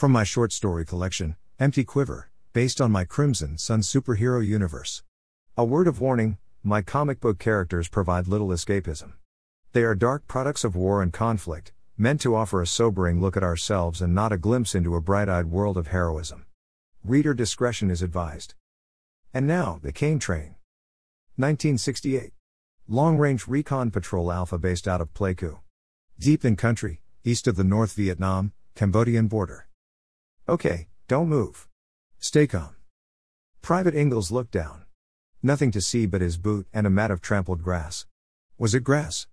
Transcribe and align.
From 0.00 0.12
my 0.12 0.24
short 0.24 0.50
story 0.50 0.86
collection, 0.86 1.36
Empty 1.58 1.84
Quiver, 1.84 2.30
based 2.54 2.80
on 2.80 2.90
my 2.90 3.04
Crimson 3.04 3.58
Son 3.58 3.82
superhero 3.82 4.42
universe. 4.42 5.02
A 5.58 5.64
word 5.66 5.86
of 5.86 6.00
warning 6.00 6.38
my 6.64 6.80
comic 6.80 7.20
book 7.20 7.38
characters 7.38 7.86
provide 7.86 8.26
little 8.26 8.48
escapism. 8.48 9.12
They 9.72 9.82
are 9.82 9.94
dark 9.94 10.26
products 10.26 10.64
of 10.64 10.74
war 10.74 11.02
and 11.02 11.12
conflict, 11.12 11.74
meant 11.98 12.22
to 12.22 12.34
offer 12.34 12.62
a 12.62 12.66
sobering 12.66 13.20
look 13.20 13.36
at 13.36 13.42
ourselves 13.42 14.00
and 14.00 14.14
not 14.14 14.32
a 14.32 14.38
glimpse 14.38 14.74
into 14.74 14.96
a 14.96 15.02
bright 15.02 15.28
eyed 15.28 15.50
world 15.50 15.76
of 15.76 15.88
heroism. 15.88 16.46
Reader 17.04 17.34
discretion 17.34 17.90
is 17.90 18.00
advised. 18.00 18.54
And 19.34 19.46
now, 19.46 19.80
the 19.82 19.92
'Cane 19.92 20.18
Train. 20.18 20.54
1968. 21.36 22.32
Long 22.88 23.18
Range 23.18 23.46
Recon 23.46 23.90
Patrol 23.90 24.32
Alpha 24.32 24.56
based 24.56 24.88
out 24.88 25.02
of 25.02 25.12
Pleiku. 25.12 25.58
Deep 26.18 26.42
in 26.42 26.56
country, 26.56 27.02
east 27.22 27.46
of 27.46 27.56
the 27.56 27.64
North 27.64 27.92
Vietnam, 27.92 28.54
Cambodian 28.74 29.28
border. 29.28 29.66
Okay, 30.50 30.88
don't 31.06 31.28
move. 31.28 31.68
Stay 32.18 32.48
calm. 32.48 32.74
Private 33.62 33.94
Ingalls 33.94 34.32
looked 34.32 34.50
down. 34.50 34.82
Nothing 35.44 35.70
to 35.70 35.80
see 35.80 36.06
but 36.06 36.20
his 36.20 36.38
boot 36.38 36.66
and 36.72 36.88
a 36.88 36.90
mat 36.90 37.12
of 37.12 37.20
trampled 37.20 37.62
grass. 37.62 38.04
Was 38.58 38.74
it 38.74 38.82
grass? 38.82 39.28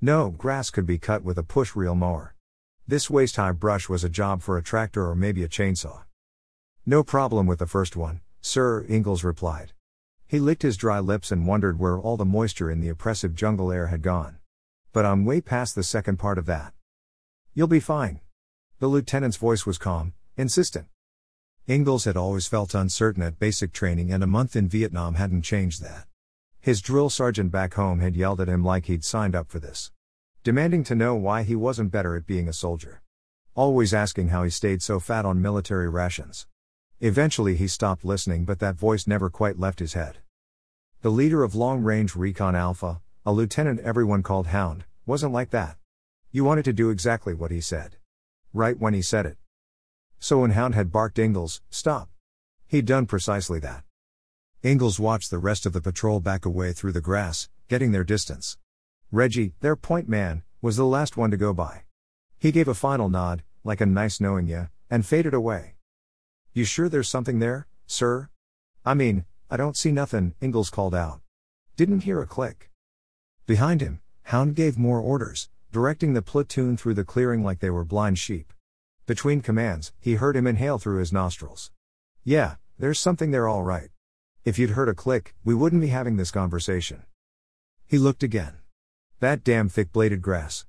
No, 0.00 0.30
grass 0.30 0.70
could 0.70 0.86
be 0.86 0.96
cut 0.96 1.24
with 1.24 1.38
a 1.38 1.42
push 1.42 1.74
reel 1.74 1.96
mower. 1.96 2.36
This 2.86 3.10
waist 3.10 3.34
high 3.34 3.50
brush 3.50 3.88
was 3.88 4.04
a 4.04 4.08
job 4.08 4.42
for 4.42 4.56
a 4.56 4.62
tractor 4.62 5.08
or 5.08 5.16
maybe 5.16 5.42
a 5.42 5.48
chainsaw. 5.48 6.04
No 6.86 7.02
problem 7.02 7.48
with 7.48 7.58
the 7.58 7.66
first 7.66 7.96
one, 7.96 8.20
sir, 8.40 8.86
Ingalls 8.88 9.24
replied. 9.24 9.72
He 10.28 10.38
licked 10.38 10.62
his 10.62 10.76
dry 10.76 11.00
lips 11.00 11.32
and 11.32 11.48
wondered 11.48 11.80
where 11.80 11.98
all 11.98 12.16
the 12.16 12.24
moisture 12.24 12.70
in 12.70 12.78
the 12.78 12.90
oppressive 12.90 13.34
jungle 13.34 13.72
air 13.72 13.88
had 13.88 14.02
gone. 14.02 14.36
But 14.92 15.04
I'm 15.04 15.24
way 15.24 15.40
past 15.40 15.74
the 15.74 15.82
second 15.82 16.18
part 16.20 16.38
of 16.38 16.46
that. 16.46 16.74
You'll 17.54 17.66
be 17.66 17.80
fine. 17.80 18.20
The 18.78 18.86
lieutenant's 18.86 19.36
voice 19.36 19.66
was 19.66 19.76
calm, 19.76 20.14
insistent. 20.40 20.86
Ingalls 21.68 22.04
had 22.04 22.16
always 22.16 22.48
felt 22.48 22.74
uncertain 22.74 23.22
at 23.22 23.38
basic 23.38 23.72
training, 23.72 24.12
and 24.12 24.24
a 24.24 24.26
month 24.26 24.56
in 24.56 24.68
Vietnam 24.68 25.14
hadn't 25.14 25.42
changed 25.42 25.82
that. 25.82 26.06
His 26.58 26.80
drill 26.80 27.10
sergeant 27.10 27.52
back 27.52 27.74
home 27.74 28.00
had 28.00 28.16
yelled 28.16 28.40
at 28.40 28.48
him 28.48 28.64
like 28.64 28.86
he'd 28.86 29.04
signed 29.04 29.36
up 29.36 29.50
for 29.50 29.60
this. 29.60 29.92
Demanding 30.42 30.82
to 30.84 30.94
know 30.94 31.14
why 31.14 31.42
he 31.42 31.54
wasn't 31.54 31.92
better 31.92 32.16
at 32.16 32.26
being 32.26 32.48
a 32.48 32.52
soldier. 32.52 33.02
Always 33.54 33.92
asking 33.92 34.28
how 34.28 34.42
he 34.42 34.50
stayed 34.50 34.82
so 34.82 34.98
fat 34.98 35.26
on 35.26 35.42
military 35.42 35.88
rations. 35.88 36.46
Eventually 37.00 37.56
he 37.56 37.68
stopped 37.68 38.04
listening, 38.04 38.44
but 38.44 38.58
that 38.58 38.76
voice 38.76 39.06
never 39.06 39.28
quite 39.28 39.58
left 39.58 39.78
his 39.78 39.92
head. 39.92 40.18
The 41.02 41.10
leader 41.10 41.42
of 41.42 41.54
Long 41.54 41.82
Range 41.82 42.16
Recon 42.16 42.56
Alpha, 42.56 43.00
a 43.24 43.32
lieutenant 43.32 43.80
everyone 43.80 44.22
called 44.22 44.46
Hound, 44.48 44.84
wasn't 45.04 45.32
like 45.32 45.50
that. 45.50 45.76
You 46.32 46.44
wanted 46.44 46.64
to 46.64 46.72
do 46.72 46.90
exactly 46.90 47.34
what 47.34 47.50
he 47.50 47.60
said. 47.60 47.96
Right 48.52 48.78
when 48.78 48.94
he 48.94 49.02
said 49.02 49.26
it. 49.26 49.36
So 50.22 50.40
when 50.40 50.50
Hound 50.50 50.74
had 50.74 50.92
barked 50.92 51.18
Ingalls, 51.18 51.62
stop. 51.70 52.10
He'd 52.66 52.84
done 52.84 53.06
precisely 53.06 53.58
that. 53.60 53.84
Ingalls 54.62 55.00
watched 55.00 55.30
the 55.30 55.38
rest 55.38 55.64
of 55.64 55.72
the 55.72 55.80
patrol 55.80 56.20
back 56.20 56.44
away 56.44 56.74
through 56.74 56.92
the 56.92 57.00
grass, 57.00 57.48
getting 57.68 57.92
their 57.92 58.04
distance. 58.04 58.58
Reggie, 59.10 59.54
their 59.60 59.76
point 59.76 60.10
man, 60.10 60.42
was 60.60 60.76
the 60.76 60.84
last 60.84 61.16
one 61.16 61.30
to 61.30 61.38
go 61.38 61.54
by. 61.54 61.84
He 62.38 62.52
gave 62.52 62.68
a 62.68 62.74
final 62.74 63.08
nod, 63.08 63.42
like 63.64 63.80
a 63.80 63.86
nice 63.86 64.20
knowing 64.20 64.46
ya, 64.46 64.66
and 64.90 65.06
faded 65.06 65.32
away. 65.32 65.76
You 66.52 66.64
sure 66.64 66.90
there's 66.90 67.08
something 67.08 67.38
there, 67.38 67.66
sir? 67.86 68.28
I 68.84 68.92
mean, 68.92 69.24
I 69.50 69.56
don't 69.56 69.76
see 69.76 69.90
nothin', 69.90 70.34
Ingalls 70.42 70.68
called 70.68 70.94
out. 70.94 71.22
Didn't 71.76 72.00
hear 72.00 72.20
a 72.20 72.26
click. 72.26 72.70
Behind 73.46 73.80
him, 73.80 74.00
Hound 74.24 74.54
gave 74.54 74.76
more 74.76 75.00
orders, 75.00 75.48
directing 75.72 76.12
the 76.12 76.20
platoon 76.22 76.76
through 76.76 76.94
the 76.94 77.04
clearing 77.04 77.42
like 77.42 77.60
they 77.60 77.70
were 77.70 77.84
blind 77.84 78.18
sheep. 78.18 78.52
Between 79.10 79.40
commands, 79.40 79.92
he 79.98 80.14
heard 80.14 80.36
him 80.36 80.46
inhale 80.46 80.78
through 80.78 81.00
his 81.00 81.12
nostrils. 81.12 81.72
Yeah, 82.22 82.54
there's 82.78 83.00
something 83.00 83.32
there 83.32 83.48
all 83.48 83.64
right. 83.64 83.88
If 84.44 84.56
you'd 84.56 84.76
heard 84.78 84.88
a 84.88 84.94
click, 84.94 85.34
we 85.44 85.52
wouldn't 85.52 85.82
be 85.82 85.88
having 85.88 86.16
this 86.16 86.30
conversation. 86.30 87.02
He 87.88 87.98
looked 87.98 88.22
again. 88.22 88.58
That 89.18 89.42
damn 89.42 89.68
thick 89.68 89.90
bladed 89.90 90.22
grass. 90.22 90.64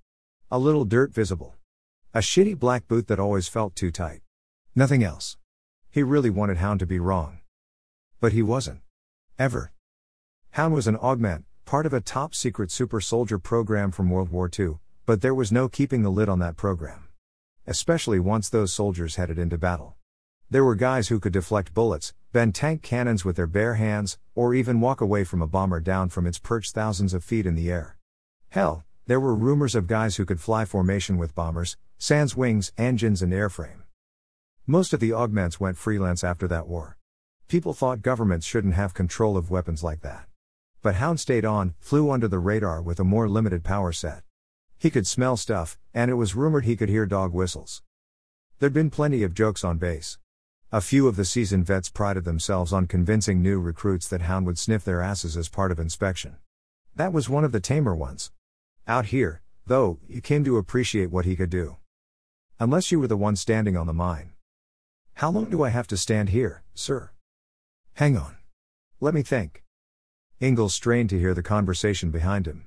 A 0.50 0.58
little 0.58 0.86
dirt 0.86 1.14
visible. 1.14 1.54
A 2.16 2.18
shitty 2.18 2.58
black 2.58 2.88
boot 2.88 3.06
that 3.10 3.20
always 3.20 3.48
felt 3.48 3.76
too 3.76 3.92
tight. 3.92 4.22
Nothing 4.74 5.04
else. 5.04 5.38
He 5.92 6.02
really 6.02 6.32
wanted 6.32 6.58
Hound 6.58 6.80
to 6.80 6.88
be 6.88 6.98
wrong. 6.98 7.42
But 8.20 8.32
he 8.32 8.42
wasn't. 8.42 8.82
Ever. 9.38 9.72
Hound 10.58 10.74
was 10.74 10.88
an 10.88 10.96
augment, 10.96 11.46
part 11.66 11.86
of 11.86 11.94
a 11.94 12.02
top 12.02 12.34
secret 12.34 12.72
super 12.72 13.02
soldier 13.02 13.38
program 13.38 13.92
from 13.92 14.10
World 14.10 14.30
War 14.30 14.50
II, 14.50 14.80
but 15.06 15.22
there 15.22 15.36
was 15.36 15.52
no 15.52 15.70
keeping 15.70 16.02
the 16.02 16.10
lid 16.10 16.28
on 16.28 16.40
that 16.40 16.58
program. 16.58 17.10
Especially 17.72 18.20
once 18.20 18.50
those 18.50 18.74
soldiers 18.74 19.16
headed 19.16 19.40
into 19.40 19.58
battle. 19.58 19.96
There 20.50 20.66
were 20.66 20.76
guys 20.76 21.08
who 21.08 21.22
could 21.22 21.32
deflect 21.32 21.74
bullets, 21.74 22.14
bend 22.34 22.54
tank 22.54 22.82
cannons 22.82 23.24
with 23.24 23.38
their 23.38 23.48
bare 23.48 23.76
hands, 23.76 24.18
or 24.36 24.54
even 24.54 24.82
walk 24.82 25.00
away 25.00 25.24
from 25.24 25.42
a 25.42 25.48
bomber 25.48 25.80
down 25.80 26.10
from 26.10 26.28
its 26.28 26.38
perch 26.38 26.72
thousands 26.72 27.14
of 27.14 27.24
feet 27.24 27.46
in 27.46 27.56
the 27.56 27.72
air. 27.72 27.96
Hell, 28.50 28.84
there 29.08 29.22
were 29.22 29.34
rumors 29.34 29.74
of 29.74 29.88
guys 29.88 30.18
who 30.18 30.26
could 30.26 30.42
fly 30.42 30.66
formation 30.66 31.18
with 31.18 31.34
bombers, 31.34 31.78
sans 31.98 32.36
wings, 32.36 32.74
engines, 32.78 33.22
and 33.22 33.32
airframe. 33.32 33.84
Most 34.68 34.92
of 34.92 35.00
the 35.00 35.14
augments 35.14 35.62
went 35.62 35.78
freelance 35.78 36.26
after 36.26 36.50
that 36.50 36.68
war. 36.68 36.98
People 37.48 37.74
thought 37.74 38.02
governments 38.02 38.46
shouldn't 38.46 38.74
have 38.74 38.94
control 38.94 39.38
of 39.38 39.50
weapons 39.50 39.82
like 39.82 40.02
that. 40.02 40.28
But 40.82 40.96
Hound 40.96 41.22
stayed 41.22 41.46
on, 41.46 41.76
flew 41.80 42.12
under 42.12 42.28
the 42.28 42.38
radar 42.38 42.82
with 42.82 43.00
a 43.00 43.06
more 43.06 43.30
limited 43.30 43.64
power 43.64 43.94
set. 43.94 44.24
He 44.82 44.90
could 44.90 45.06
smell 45.06 45.38
stuff, 45.38 45.78
and 45.94 46.10
it 46.10 46.16
was 46.16 46.36
rumored 46.36 46.66
he 46.66 46.76
could 46.76 46.90
hear 46.90 47.06
dog 47.06 47.34
whistles. 47.34 47.84
There'd 48.58 48.74
been 48.74 48.90
plenty 48.90 49.22
of 49.22 49.36
jokes 49.36 49.64
on 49.64 49.78
base. 49.78 50.18
A 50.72 50.82
few 50.82 51.08
of 51.08 51.18
the 51.18 51.24
seasoned 51.24 51.68
vets 51.68 51.88
prided 51.88 52.26
themselves 52.26 52.74
on 52.74 52.88
convincing 52.88 53.44
new 53.44 53.60
recruits 53.60 54.08
that 54.08 54.24
Hound 54.24 54.48
would 54.48 54.58
sniff 54.58 54.84
their 54.84 55.00
asses 55.00 55.38
as 55.38 55.50
part 55.50 55.72
of 55.72 55.80
inspection. 55.80 56.38
That 56.96 57.14
was 57.14 57.30
one 57.30 57.44
of 57.44 57.52
the 57.52 57.60
tamer 57.60 57.96
ones. 57.96 58.32
Out 58.88 59.06
here, 59.06 59.44
though, 59.68 60.00
you 60.08 60.20
came 60.20 60.44
to 60.46 60.58
appreciate 60.58 61.12
what 61.12 61.26
he 61.26 61.36
could 61.36 61.52
do. 61.52 61.78
Unless 62.60 62.92
you 62.92 63.00
were 63.00 63.08
the 63.08 63.16
one 63.16 63.36
standing 63.36 63.78
on 63.78 63.86
the 63.86 63.94
mine. 63.94 64.32
How 65.14 65.30
long 65.30 65.52
do 65.52 65.62
I 65.62 65.70
have 65.70 65.86
to 65.90 65.96
stand 65.96 66.30
here, 66.30 66.64
sir? 66.74 67.12
Hang 67.98 68.18
on. 68.18 68.36
Let 69.00 69.14
me 69.14 69.22
think. 69.22 69.62
Ingalls 70.42 70.74
strained 70.74 71.12
to 71.12 71.20
hear 71.20 71.36
the 71.36 71.44
conversation 71.44 72.10
behind 72.10 72.48
him. 72.48 72.66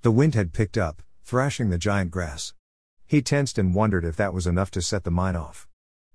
The 0.00 0.10
wind 0.10 0.34
had 0.34 0.52
picked 0.52 0.76
up, 0.76 1.04
thrashing 1.32 1.70
the 1.70 1.78
giant 1.78 2.10
grass. 2.10 2.52
He 3.06 3.22
tensed 3.22 3.56
and 3.56 3.74
wondered 3.74 4.04
if 4.04 4.16
that 4.16 4.34
was 4.34 4.46
enough 4.46 4.70
to 4.72 4.82
set 4.82 5.04
the 5.04 5.10
mine 5.10 5.34
off. 5.34 5.66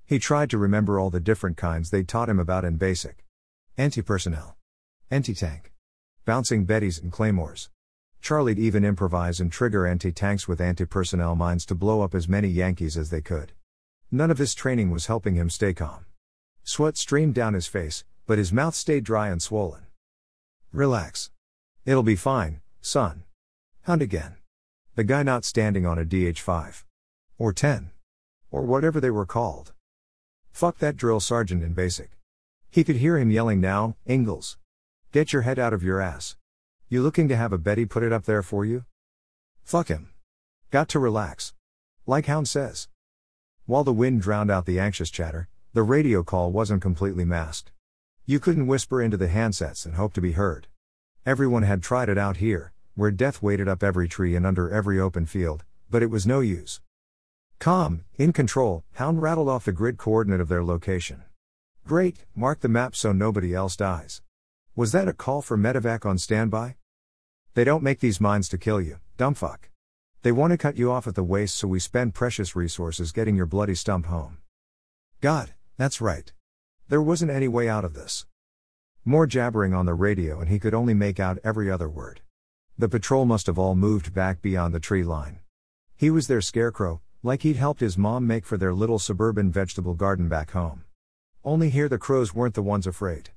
He 0.05 0.19
tried 0.19 0.51
to 0.51 0.59
remember 0.59 0.99
all 0.99 1.09
the 1.09 1.19
different 1.19 1.57
kinds 1.57 1.89
they'd 1.89 2.07
taught 2.07 2.29
him 2.29 2.37
about 2.37 2.63
in 2.63 2.75
basic. 2.75 3.25
Anti 3.79 4.03
personnel. 4.03 4.57
Anti 5.09 5.33
tank. 5.33 5.73
Bouncing 6.23 6.67
Bettys 6.67 7.01
and 7.01 7.11
Claymores. 7.11 7.71
Charlie'd 8.21 8.59
even 8.59 8.85
improvise 8.85 9.39
and 9.39 9.51
trigger 9.51 9.87
anti 9.87 10.11
tanks 10.11 10.47
with 10.47 10.61
anti 10.61 10.85
personnel 10.85 11.35
mines 11.35 11.65
to 11.65 11.73
blow 11.73 12.01
up 12.01 12.13
as 12.13 12.29
many 12.29 12.49
Yankees 12.49 12.95
as 12.95 13.09
they 13.09 13.21
could. 13.21 13.53
None 14.11 14.29
of 14.29 14.37
his 14.37 14.53
training 14.53 14.91
was 14.91 15.07
helping 15.07 15.33
him 15.33 15.49
stay 15.49 15.73
calm. 15.73 16.05
Sweat 16.63 16.95
streamed 16.95 17.33
down 17.33 17.55
his 17.55 17.65
face, 17.65 18.03
but 18.27 18.37
his 18.37 18.53
mouth 18.53 18.75
stayed 18.75 19.03
dry 19.03 19.29
and 19.29 19.41
swollen. 19.41 19.87
Relax. 20.71 21.31
It'll 21.87 22.03
be 22.03 22.15
fine, 22.15 22.61
son. 22.81 23.23
Hound 23.81 24.03
again. 24.03 24.36
The 24.97 25.03
guy 25.03 25.21
not 25.21 25.45
standing 25.45 25.85
on 25.85 25.99
a 25.99 26.03
DH5. 26.03 26.83
Or 27.37 27.53
10. 27.53 27.91
Or 28.49 28.63
whatever 28.63 28.99
they 28.99 29.11
were 29.11 29.27
called. 29.27 29.73
Fuck 30.51 30.79
that 30.79 30.97
drill 30.97 31.19
sergeant 31.19 31.61
in 31.61 31.73
basic. 31.73 32.17
He 32.71 32.83
could 32.83 32.95
hear 32.95 33.19
him 33.19 33.29
yelling 33.29 33.61
now, 33.61 33.95
Ingalls. 34.09 34.57
Get 35.11 35.31
your 35.31 35.43
head 35.43 35.59
out 35.59 35.71
of 35.71 35.83
your 35.83 36.01
ass. 36.01 36.35
You 36.89 37.03
looking 37.03 37.27
to 37.27 37.35
have 37.35 37.53
a 37.53 37.59
Betty 37.59 37.85
put 37.85 38.01
it 38.01 38.11
up 38.11 38.25
there 38.25 38.41
for 38.41 38.65
you? 38.65 38.85
Fuck 39.63 39.89
him. 39.89 40.09
Got 40.71 40.89
to 40.89 40.99
relax. 40.99 41.53
Like 42.07 42.25
Hound 42.25 42.47
says. 42.49 42.87
While 43.67 43.83
the 43.83 43.93
wind 43.93 44.23
drowned 44.23 44.49
out 44.49 44.65
the 44.65 44.79
anxious 44.79 45.11
chatter, 45.11 45.47
the 45.73 45.83
radio 45.83 46.23
call 46.23 46.51
wasn't 46.51 46.81
completely 46.81 47.23
masked. 47.23 47.71
You 48.25 48.39
couldn't 48.39 48.65
whisper 48.65 48.99
into 48.99 49.15
the 49.17 49.27
handsets 49.27 49.85
and 49.85 49.93
hope 49.93 50.13
to 50.13 50.21
be 50.21 50.31
heard. 50.31 50.65
Everyone 51.23 51.61
had 51.61 51.83
tried 51.83 52.09
it 52.09 52.17
out 52.17 52.37
here, 52.37 52.73
where 52.97 53.11
death 53.11 53.43
waited 53.43 53.67
up 53.67 53.83
every 53.83 54.07
tree 54.07 54.35
and 54.35 54.43
under 54.43 54.71
every 54.71 54.99
open 54.99 55.23
field, 55.27 55.63
but 55.87 56.01
it 56.01 56.09
was 56.09 56.25
no 56.25 56.39
use. 56.39 56.81
Calm, 57.59 58.03
in 58.17 58.33
control, 58.33 58.83
Hound 58.93 59.21
rattled 59.21 59.47
off 59.47 59.65
the 59.65 59.71
grid 59.71 59.99
coordinate 59.99 60.41
of 60.41 60.47
their 60.47 60.63
location. 60.63 61.21
Great, 61.85 62.25
mark 62.35 62.61
the 62.61 62.67
map 62.67 62.95
so 62.95 63.11
nobody 63.11 63.53
else 63.53 63.75
dies. 63.75 64.23
Was 64.75 64.93
that 64.93 65.07
a 65.07 65.13
call 65.13 65.43
for 65.43 65.55
medevac 65.55 66.07
on 66.07 66.17
standby? 66.17 66.75
They 67.53 67.63
don't 67.63 67.83
make 67.83 67.99
these 67.99 68.19
mines 68.19 68.49
to 68.49 68.57
kill 68.57 68.81
you, 68.81 68.97
dumbfuck. 69.15 69.69
They 70.23 70.31
want 70.31 70.49
to 70.51 70.57
cut 70.57 70.75
you 70.75 70.91
off 70.91 71.05
at 71.05 71.13
the 71.13 71.23
waist, 71.23 71.53
so 71.53 71.67
we 71.67 71.79
spend 71.79 72.15
precious 72.15 72.55
resources 72.55 73.11
getting 73.11 73.35
your 73.35 73.45
bloody 73.45 73.75
stump 73.75 74.07
home. 74.07 74.39
God, 75.21 75.53
that's 75.77 76.01
right. 76.01 76.33
There 76.89 77.01
wasn't 77.01 77.29
any 77.29 77.47
way 77.47 77.69
out 77.69 77.85
of 77.85 77.93
this. 77.93 78.25
More 79.05 79.27
jabbering 79.27 79.75
on 79.75 79.85
the 79.85 79.93
radio, 79.93 80.39
and 80.39 80.49
he 80.49 80.57
could 80.57 80.73
only 80.73 80.95
make 80.95 81.19
out 81.19 81.37
every 81.43 81.69
other 81.69 81.87
word. 81.87 82.21
The 82.79 82.87
patrol 82.87 83.25
must 83.25 83.47
have 83.47 83.57
all 83.57 83.73
moved 83.73 84.13
back 84.13 84.39
beyond 84.39 84.71
the 84.71 84.79
tree 84.79 85.03
line. 85.03 85.39
He 85.95 86.11
was 86.11 86.27
their 86.27 86.41
scarecrow, 86.41 87.01
like 87.23 87.41
he'd 87.41 87.55
helped 87.55 87.79
his 87.79 87.97
mom 87.97 88.27
make 88.27 88.45
for 88.45 88.55
their 88.55 88.73
little 88.73 88.99
suburban 88.99 89.51
vegetable 89.51 89.95
garden 89.95 90.29
back 90.29 90.51
home. 90.51 90.83
Only 91.43 91.71
here 91.71 91.89
the 91.89 91.97
crows 91.97 92.35
weren't 92.35 92.53
the 92.53 92.61
ones 92.61 92.85
afraid. 92.85 93.31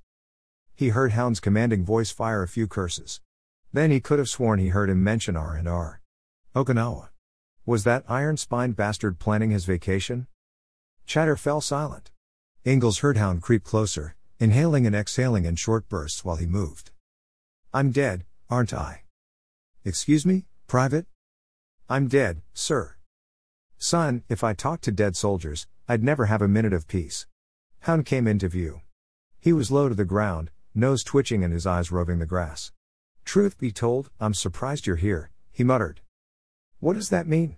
He 0.75 0.91
heard 0.91 1.13
Hound's 1.13 1.41
commanding 1.41 1.87
voice 1.87 2.11
fire 2.11 2.43
a 2.43 2.49
few 2.49 2.67
curses. 2.67 3.23
Then 3.73 3.91
he 3.91 3.99
could 3.99 4.19
have 4.19 4.29
sworn 4.29 4.59
he 4.59 4.69
heard 4.69 4.91
him 4.91 5.03
mention 5.03 5.37
R 5.37 5.55
and 5.55 5.67
R. 5.67 6.03
Okinawa. 6.55 7.09
Was 7.65 7.85
that 7.85 8.05
iron 8.09 8.37
spined 8.37 8.77
bastard 8.77 9.19
planning 9.19 9.51
his 9.51 9.65
vacation? 9.65 10.27
Chatter 11.07 11.37
fell 11.37 11.63
silent. 11.63 12.11
Ingalls 12.67 12.99
heard 12.99 13.17
Hound 13.17 13.41
creep 13.41 13.65
closer, 13.65 14.17
inhaling 14.39 14.87
and 14.87 14.95
exhaling 14.95 15.47
in 15.47 15.57
short 15.57 15.89
bursts 15.89 16.27
while 16.27 16.37
he 16.37 16.47
moved. 16.47 16.91
I'm 17.73 17.91
dead, 17.91 18.27
aren't 18.51 18.75
I? 18.75 19.05
Excuse 19.83 20.27
me, 20.27 20.45
Private? 20.67 21.07
I'm 21.89 22.07
dead, 22.07 22.43
sir. 22.53 22.97
Son, 23.79 24.23
if 24.29 24.45
I 24.45 24.53
talked 24.53 24.85
to 24.85 24.93
dead 24.93 25.17
soldiers, 25.17 25.67
I'd 25.89 26.05
never 26.05 26.27
have 26.27 26.43
a 26.43 26.49
minute 26.49 26.75
of 26.75 26.87
peace. 26.87 27.27
Hound 27.81 28.05
came 28.05 28.27
into 28.27 28.47
view. 28.47 28.83
He 29.41 29.55
was 29.55 29.71
low 29.71 29.89
to 29.89 29.95
the 29.95 30.05
ground, 30.05 30.51
nose 30.75 31.03
twitching 31.03 31.43
and 31.43 31.51
his 31.51 31.67
eyes 31.67 31.91
roving 31.91 32.19
the 32.19 32.27
grass. 32.27 32.73
Truth 33.25 33.57
be 33.57 33.73
told, 33.73 34.11
I'm 34.21 34.35
surprised 34.35 34.87
you're 34.87 34.97
here, 34.97 35.31
he 35.51 35.65
muttered. 35.65 36.03
What 36.81 36.93
does 36.93 37.09
that 37.09 37.27
mean? 37.27 37.57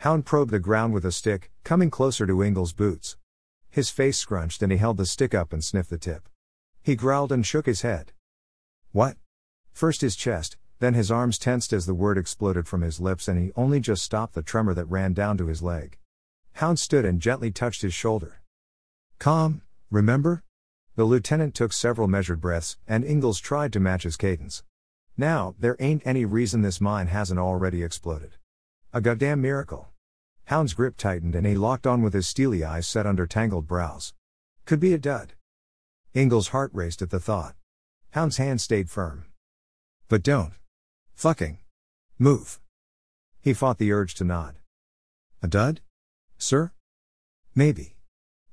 Hound 0.00 0.26
probed 0.26 0.50
the 0.50 0.58
ground 0.58 0.92
with 0.92 1.06
a 1.06 1.12
stick, 1.12 1.50
coming 1.64 1.88
closer 1.90 2.26
to 2.26 2.42
Ingalls' 2.42 2.74
boots. 2.74 3.16
His 3.70 3.88
face 3.88 4.18
scrunched 4.18 4.62
and 4.62 4.70
he 4.70 4.76
held 4.76 4.98
the 4.98 5.06
stick 5.06 5.34
up 5.34 5.54
and 5.54 5.64
sniffed 5.64 5.88
the 5.88 5.96
tip. 5.96 6.28
He 6.82 6.96
growled 6.96 7.32
and 7.32 7.46
shook 7.46 7.64
his 7.64 7.80
head. 7.80 8.12
What? 8.92 9.16
First 9.72 10.02
his 10.02 10.16
chest, 10.16 10.58
then 10.80 10.94
his 10.94 11.10
arms 11.10 11.38
tensed 11.38 11.72
as 11.72 11.86
the 11.86 11.94
word 11.94 12.18
exploded 12.18 12.66
from 12.66 12.80
his 12.80 13.00
lips 13.00 13.28
and 13.28 13.38
he 13.38 13.52
only 13.54 13.80
just 13.80 14.02
stopped 14.02 14.34
the 14.34 14.42
tremor 14.42 14.74
that 14.74 14.86
ran 14.86 15.12
down 15.12 15.36
to 15.36 15.46
his 15.46 15.62
leg. 15.62 15.98
Hound 16.54 16.78
stood 16.78 17.04
and 17.04 17.20
gently 17.20 17.50
touched 17.50 17.82
his 17.82 17.94
shoulder. 17.94 18.40
Calm, 19.18 19.62
remember? 19.90 20.42
The 20.96 21.04
lieutenant 21.04 21.54
took 21.54 21.72
several 21.72 22.08
measured 22.08 22.40
breaths, 22.40 22.76
and 22.88 23.04
Ingalls 23.04 23.40
tried 23.40 23.72
to 23.74 23.80
match 23.80 24.02
his 24.02 24.16
cadence. 24.16 24.64
Now, 25.16 25.54
there 25.58 25.76
ain't 25.78 26.02
any 26.06 26.24
reason 26.24 26.62
this 26.62 26.80
mine 26.80 27.06
hasn't 27.08 27.38
already 27.38 27.82
exploded. 27.82 28.36
A 28.92 29.00
goddamn 29.00 29.42
miracle. 29.42 29.90
Hound's 30.46 30.74
grip 30.74 30.96
tightened 30.96 31.34
and 31.34 31.46
he 31.46 31.54
locked 31.54 31.86
on 31.86 32.02
with 32.02 32.14
his 32.14 32.26
steely 32.26 32.64
eyes 32.64 32.86
set 32.86 33.06
under 33.06 33.26
tangled 33.26 33.66
brows. 33.66 34.14
Could 34.64 34.80
be 34.80 34.94
a 34.94 34.98
dud. 34.98 35.34
Ingalls' 36.14 36.48
heart 36.48 36.70
raced 36.74 37.02
at 37.02 37.10
the 37.10 37.20
thought. 37.20 37.54
Hound's 38.12 38.38
hand 38.38 38.60
stayed 38.60 38.90
firm. 38.90 39.26
But 40.08 40.22
don't. 40.22 40.54
Fucking. 41.20 41.58
Move. 42.18 42.60
He 43.42 43.52
fought 43.52 43.76
the 43.76 43.92
urge 43.92 44.14
to 44.14 44.24
nod. 44.24 44.54
A 45.42 45.48
dud? 45.48 45.82
Sir? 46.38 46.72
Maybe. 47.54 47.96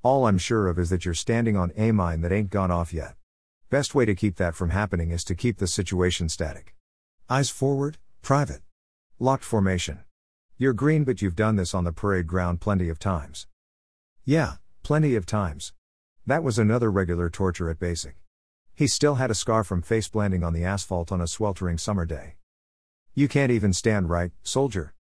All 0.04 0.28
I'm 0.28 0.38
sure 0.38 0.68
of 0.68 0.78
is 0.78 0.90
that 0.90 1.06
you're 1.06 1.14
standing 1.14 1.56
on 1.56 1.72
a 1.78 1.94
mine 1.94 2.20
that 2.24 2.34
ain't 2.34 2.50
gone 2.50 2.70
off 2.70 2.94
yet. 2.94 3.16
Best 3.70 3.96
way 3.96 4.04
to 4.04 4.14
keep 4.14 4.36
that 4.36 4.54
from 4.54 4.72
happening 4.72 5.12
is 5.12 5.24
to 5.24 5.34
keep 5.34 5.60
the 5.60 5.66
situation 5.66 6.28
static. 6.28 6.76
Eyes 7.30 7.50
forward, 7.50 8.00
private. 8.22 8.64
Locked 9.18 9.46
formation. 9.46 10.00
You're 10.58 10.74
green, 10.74 11.06
but 11.06 11.22
you've 11.22 11.38
done 11.38 11.56
this 11.56 11.74
on 11.74 11.86
the 11.86 11.94
parade 11.94 12.28
ground 12.28 12.60
plenty 12.60 12.90
of 12.90 13.00
times. 13.00 13.48
Yeah, 14.26 14.56
plenty 14.84 15.16
of 15.16 15.26
times. 15.26 15.72
That 16.26 16.44
was 16.44 16.60
another 16.60 16.92
regular 16.92 17.30
torture 17.30 17.70
at 17.70 17.80
basic. 17.80 18.18
He 18.76 18.88
still 18.88 19.16
had 19.16 19.32
a 19.32 19.36
scar 19.36 19.64
from 19.64 19.82
face 19.82 20.14
landing 20.14 20.44
on 20.44 20.52
the 20.52 20.66
asphalt 20.66 21.14
on 21.14 21.22
a 21.22 21.28
sweltering 21.28 21.78
summer 21.78 22.06
day. 22.06 22.37
You 23.18 23.28
can't 23.28 23.52
even 23.52 23.74
stand 23.74 24.12
right, 24.12 24.32
soldier. 24.44 24.94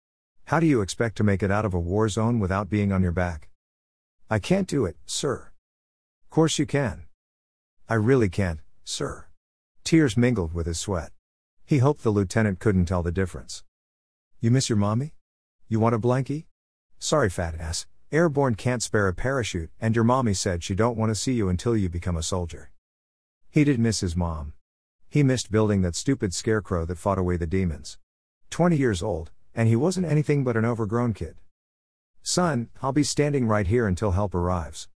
How 0.46 0.58
do 0.58 0.64
you 0.64 0.80
expect 0.80 1.16
to 1.18 1.22
make 1.22 1.42
it 1.42 1.50
out 1.50 1.66
of 1.66 1.74
a 1.74 1.78
war 1.78 2.08
zone 2.08 2.40
without 2.40 2.70
being 2.70 2.90
on 2.90 3.02
your 3.02 3.12
back? 3.12 3.50
I 4.30 4.38
can't 4.38 4.66
do 4.66 4.86
it, 4.86 4.96
sir. 5.04 5.50
Course 6.30 6.58
you 6.58 6.64
can. 6.64 7.04
I 7.90 7.94
really 7.96 8.30
can't, 8.30 8.60
sir. 8.84 9.26
Tears 9.84 10.16
mingled 10.16 10.54
with 10.54 10.64
his 10.64 10.80
sweat. 10.80 11.12
He 11.66 11.76
hoped 11.76 12.04
the 12.04 12.10
lieutenant 12.10 12.58
couldn't 12.58 12.86
tell 12.86 13.02
the 13.02 13.12
difference. 13.12 13.64
You 14.40 14.50
miss 14.50 14.70
your 14.70 14.78
mommy? 14.78 15.12
You 15.68 15.78
want 15.78 15.94
a 15.94 15.98
blankie? 15.98 16.46
Sorry, 16.98 17.28
fat 17.28 17.54
ass. 17.60 17.84
Airborne 18.10 18.54
can't 18.54 18.82
spare 18.82 19.08
a 19.08 19.12
parachute, 19.12 19.68
and 19.78 19.94
your 19.94 20.04
mommy 20.04 20.32
said 20.32 20.64
she 20.64 20.74
don't 20.74 20.96
want 20.96 21.10
to 21.10 21.14
see 21.14 21.34
you 21.34 21.50
until 21.50 21.76
you 21.76 21.90
become 21.90 22.16
a 22.16 22.22
soldier. 22.22 22.70
He 23.50 23.62
did 23.62 23.78
miss 23.78 24.00
his 24.00 24.16
mom. 24.16 24.54
He 25.10 25.22
missed 25.22 25.52
building 25.52 25.82
that 25.82 25.94
stupid 25.94 26.32
scarecrow 26.32 26.86
that 26.86 26.96
fought 26.96 27.18
away 27.18 27.36
the 27.36 27.46
demons. 27.46 27.98
20 28.50 28.76
years 28.76 29.02
old, 29.02 29.30
and 29.54 29.68
he 29.68 29.76
wasn't 29.76 30.06
anything 30.06 30.44
but 30.44 30.56
an 30.56 30.64
overgrown 30.64 31.14
kid. 31.14 31.36
Son, 32.22 32.68
I'll 32.82 32.92
be 32.92 33.02
standing 33.02 33.46
right 33.46 33.66
here 33.66 33.86
until 33.86 34.12
help 34.12 34.34
arrives. 34.34 34.88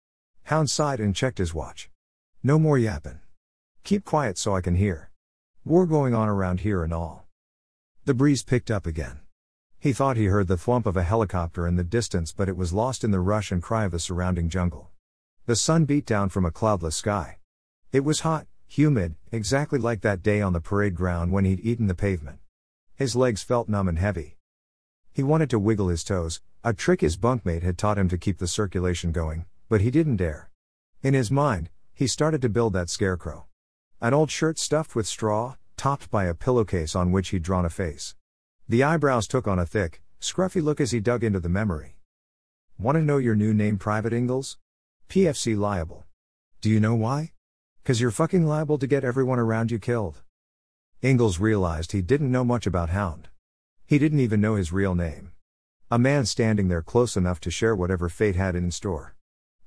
Hound 0.44 0.70
sighed 0.70 1.00
and 1.00 1.14
checked 1.14 1.38
his 1.38 1.52
watch. 1.52 1.90
No 2.42 2.58
more 2.58 2.78
yappin'. 2.78 3.20
Keep 3.84 4.04
quiet 4.04 4.38
so 4.38 4.56
I 4.56 4.60
can 4.60 4.76
hear. 4.76 5.10
War 5.64 5.86
going 5.86 6.14
on 6.14 6.28
around 6.28 6.60
here 6.60 6.82
and 6.82 6.92
all. 6.92 7.26
The 8.04 8.14
breeze 8.14 8.42
picked 8.42 8.70
up 8.70 8.86
again. 8.86 9.20
He 9.78 9.92
thought 9.92 10.16
he 10.16 10.26
heard 10.26 10.48
the 10.48 10.56
thwump 10.56 10.86
of 10.86 10.96
a 10.96 11.02
helicopter 11.02 11.66
in 11.66 11.76
the 11.76 11.84
distance, 11.84 12.32
but 12.32 12.48
it 12.48 12.56
was 12.56 12.72
lost 12.72 13.04
in 13.04 13.10
the 13.10 13.20
rush 13.20 13.52
and 13.52 13.62
cry 13.62 13.84
of 13.84 13.92
the 13.92 13.98
surrounding 13.98 14.48
jungle. 14.48 14.90
The 15.46 15.56
sun 15.56 15.84
beat 15.84 16.06
down 16.06 16.30
from 16.30 16.44
a 16.44 16.50
cloudless 16.50 16.96
sky. 16.96 17.38
It 17.92 18.04
was 18.04 18.20
hot, 18.20 18.46
humid, 18.66 19.14
exactly 19.30 19.78
like 19.78 20.00
that 20.00 20.22
day 20.22 20.40
on 20.40 20.52
the 20.52 20.60
parade 20.60 20.94
ground 20.94 21.32
when 21.32 21.44
he'd 21.44 21.60
eaten 21.60 21.86
the 21.86 21.94
pavement. 21.94 22.38
His 22.98 23.14
legs 23.14 23.44
felt 23.44 23.68
numb 23.68 23.86
and 23.86 23.96
heavy. 23.96 24.38
He 25.12 25.22
wanted 25.22 25.48
to 25.50 25.58
wiggle 25.60 25.86
his 25.86 26.02
toes, 26.02 26.40
a 26.64 26.74
trick 26.74 27.00
his 27.00 27.16
bunkmate 27.16 27.62
had 27.62 27.78
taught 27.78 27.96
him 27.96 28.08
to 28.08 28.18
keep 28.18 28.38
the 28.38 28.48
circulation 28.48 29.12
going, 29.12 29.44
but 29.68 29.80
he 29.80 29.92
didn't 29.92 30.16
dare. 30.16 30.50
In 31.00 31.14
his 31.14 31.30
mind, 31.30 31.70
he 31.94 32.08
started 32.08 32.42
to 32.42 32.48
build 32.48 32.72
that 32.72 32.90
scarecrow. 32.90 33.46
An 34.00 34.14
old 34.14 34.32
shirt 34.32 34.58
stuffed 34.58 34.96
with 34.96 35.06
straw, 35.06 35.54
topped 35.76 36.10
by 36.10 36.24
a 36.24 36.34
pillowcase 36.34 36.96
on 36.96 37.12
which 37.12 37.28
he'd 37.28 37.44
drawn 37.44 37.64
a 37.64 37.70
face. 37.70 38.16
The 38.68 38.82
eyebrows 38.82 39.28
took 39.28 39.46
on 39.46 39.60
a 39.60 39.64
thick, 39.64 40.02
scruffy 40.20 40.60
look 40.60 40.80
as 40.80 40.90
he 40.90 40.98
dug 40.98 41.22
into 41.22 41.38
the 41.38 41.48
memory. 41.48 41.98
Want 42.80 42.96
to 42.96 43.02
know 43.02 43.18
your 43.18 43.36
new 43.36 43.54
name, 43.54 43.78
Private 43.78 44.12
Ingalls? 44.12 44.58
PFC 45.08 45.56
liable. 45.56 46.04
Do 46.60 46.68
you 46.68 46.80
know 46.80 46.96
why? 46.96 47.30
Cause 47.84 48.00
you're 48.00 48.10
fucking 48.10 48.44
liable 48.44 48.76
to 48.76 48.88
get 48.88 49.04
everyone 49.04 49.38
around 49.38 49.70
you 49.70 49.78
killed. 49.78 50.20
Ingalls 51.00 51.38
realized 51.38 51.92
he 51.92 52.02
didn't 52.02 52.32
know 52.32 52.44
much 52.44 52.66
about 52.66 52.88
Hound. 52.88 53.28
He 53.86 54.00
didn't 54.00 54.18
even 54.18 54.40
know 54.40 54.56
his 54.56 54.72
real 54.72 54.96
name. 54.96 55.30
A 55.92 55.98
man 55.98 56.26
standing 56.26 56.66
there 56.66 56.82
close 56.82 57.16
enough 57.16 57.38
to 57.40 57.52
share 57.52 57.76
whatever 57.76 58.08
fate 58.08 58.34
had 58.34 58.56
in 58.56 58.72
store. 58.72 59.14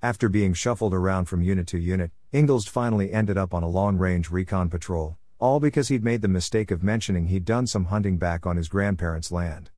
After 0.01 0.27
being 0.27 0.53
shuffled 0.53 0.93
around 0.93 1.25
from 1.25 1.41
unit 1.41 1.67
to 1.67 1.79
unit, 1.79 2.11
Ingalls 2.33 2.67
finally 2.67 3.13
ended 3.13 3.37
up 3.37 3.53
on 3.53 3.63
a 3.63 3.69
long 3.69 3.97
range 3.97 4.29
recon 4.29 4.69
patrol, 4.69 5.17
all 5.39 5.61
because 5.61 5.87
he'd 5.87 6.03
made 6.03 6.21
the 6.21 6.27
mistake 6.27 6.69
of 6.69 6.83
mentioning 6.83 7.27
he'd 7.27 7.45
done 7.45 7.65
some 7.65 7.85
hunting 7.85 8.17
back 8.17 8.45
on 8.45 8.57
his 8.57 8.67
grandparents' 8.67 9.31
land. 9.31 9.69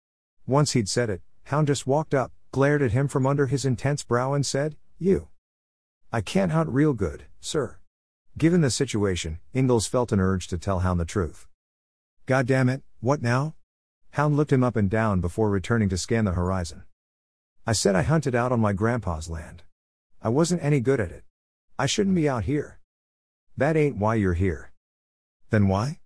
Once 0.47 0.71
he'd 0.71 0.89
said 0.89 1.09
it, 1.09 1.21
Hound 1.45 1.67
just 1.67 1.85
walked 1.85 2.15
up, 2.15 2.31
glared 2.51 2.81
at 2.81 2.93
him 2.93 3.07
from 3.07 3.27
under 3.27 3.45
his 3.45 3.63
intense 3.63 4.03
brow, 4.03 4.33
and 4.33 4.43
said, 4.43 4.75
You. 4.97 5.27
I 6.11 6.21
can't 6.21 6.51
hunt 6.51 6.69
real 6.69 6.93
good, 6.93 7.25
sir. 7.39 7.77
Given 8.37 8.61
the 8.61 8.71
situation, 8.71 9.39
Ingalls 9.53 9.85
felt 9.85 10.11
an 10.11 10.19
urge 10.19 10.47
to 10.47 10.57
tell 10.57 10.79
Hound 10.79 10.99
the 10.99 11.05
truth. 11.05 11.47
God 12.25 12.47
damn 12.47 12.69
it, 12.69 12.83
what 13.01 13.21
now? 13.21 13.55
Hound 14.11 14.37
looked 14.37 14.53
him 14.53 14.63
up 14.63 14.77
and 14.77 14.89
down 14.89 15.19
before 15.19 15.49
returning 15.49 15.89
to 15.89 15.97
scan 15.97 16.23
the 16.23 16.31
horizon. 16.31 16.83
I 17.67 17.73
said 17.73 17.95
I 17.95 18.03
hunted 18.03 18.33
out 18.33 18.53
on 18.53 18.61
my 18.61 18.71
grandpa's 18.71 19.29
land. 19.29 19.63
I 20.21 20.29
wasn't 20.29 20.63
any 20.63 20.79
good 20.79 21.01
at 21.01 21.11
it. 21.11 21.23
I 21.77 21.85
shouldn't 21.85 22.15
be 22.15 22.29
out 22.29 22.45
here. 22.45 22.79
That 23.57 23.75
ain't 23.75 23.97
why 23.97 24.15
you're 24.15 24.35
here. 24.35 24.71
Then 25.49 25.67
why? 25.67 25.99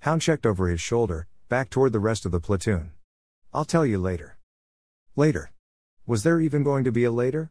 Hound 0.00 0.22
checked 0.22 0.46
over 0.46 0.68
his 0.68 0.80
shoulder, 0.80 1.26
back 1.50 1.68
toward 1.68 1.92
the 1.92 2.00
rest 2.00 2.24
of 2.24 2.32
the 2.32 2.40
platoon. 2.40 2.92
I'll 3.52 3.66
tell 3.66 3.84
you 3.84 3.98
later. 3.98 4.38
Later. 5.14 5.52
Was 6.06 6.22
there 6.22 6.40
even 6.40 6.62
going 6.62 6.84
to 6.84 6.92
be 6.92 7.04
a 7.04 7.10
later? 7.10 7.50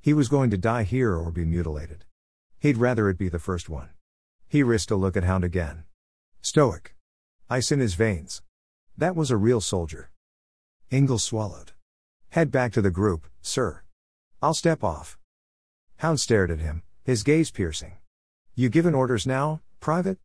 He 0.00 0.14
was 0.14 0.28
going 0.28 0.50
to 0.50 0.56
die 0.56 0.84
here 0.84 1.16
or 1.16 1.30
be 1.32 1.44
mutilated. 1.44 2.04
He'd 2.60 2.76
rather 2.76 3.08
it 3.08 3.18
be 3.18 3.28
the 3.28 3.38
first 3.38 3.68
one. 3.68 3.90
He 4.48 4.62
risked 4.62 4.92
a 4.92 4.96
look 4.96 5.16
at 5.16 5.24
Hound 5.24 5.42
again. 5.44 5.84
Stoic. 6.40 6.94
Ice 7.50 7.72
in 7.72 7.80
his 7.80 7.94
veins. 7.94 8.42
That 8.96 9.16
was 9.16 9.30
a 9.30 9.36
real 9.36 9.60
soldier. 9.60 10.10
Ingalls 10.90 11.24
swallowed. 11.24 11.72
Head 12.30 12.50
back 12.50 12.72
to 12.72 12.82
the 12.82 12.90
group, 12.90 13.26
sir. 13.40 13.82
I'll 14.40 14.54
step 14.54 14.82
off. 14.82 15.18
Hound 15.98 16.20
stared 16.20 16.50
at 16.50 16.60
him, 16.60 16.82
his 17.04 17.22
gaze 17.22 17.50
piercing. 17.50 17.98
You 18.54 18.68
given 18.68 18.94
orders 18.94 19.26
now, 19.26 19.60
Private? 19.80 20.18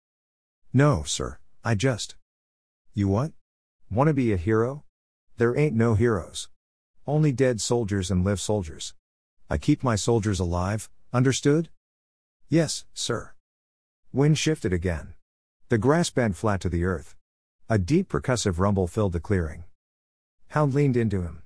No, 0.71 1.03
sir, 1.03 1.39
I 1.63 1.75
just. 1.75 2.15
You 2.93 3.07
what? 3.07 3.31
Wanna 3.89 4.13
be 4.13 4.31
a 4.31 4.37
hero? 4.37 4.83
There 5.37 5.57
ain't 5.57 5.75
no 5.75 5.95
heroes. 5.95 6.49
Only 7.05 7.31
dead 7.31 7.61
soldiers 7.61 8.11
and 8.11 8.23
live 8.23 8.39
soldiers. 8.39 8.93
I 9.49 9.57
keep 9.57 9.83
my 9.83 9.95
soldiers 9.95 10.39
alive, 10.39 10.89
understood? 11.13 11.69
Yes, 12.49 12.85
sir. 12.93 13.33
Wind 14.13 14.37
shifted 14.37 14.73
again. 14.73 15.13
The 15.69 15.77
grass 15.77 16.09
bent 16.09 16.37
flat 16.37 16.61
to 16.61 16.69
the 16.69 16.85
earth. 16.85 17.17
A 17.67 17.77
deep 17.77 18.07
percussive 18.07 18.57
rumble 18.57 18.87
filled 18.87 19.11
the 19.11 19.19
clearing. 19.19 19.65
Hound 20.51 20.73
leaned 20.73 20.95
into 20.95 21.23
him. 21.23 21.41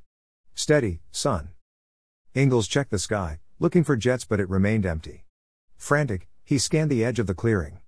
Steady, 0.53 0.99
son. 1.09 1.49
Ingalls 2.35 2.67
checked 2.67 2.91
the 2.91 2.99
sky, 2.99 3.39
looking 3.57 3.83
for 3.83 3.95
jets, 3.95 4.23
but 4.23 4.39
it 4.39 4.47
remained 4.47 4.85
empty. 4.85 5.25
Frantic, 5.75 6.27
he 6.43 6.59
scanned 6.59 6.91
the 6.91 7.03
edge 7.03 7.17
of 7.17 7.25
the 7.25 7.33
clearing. 7.33 7.79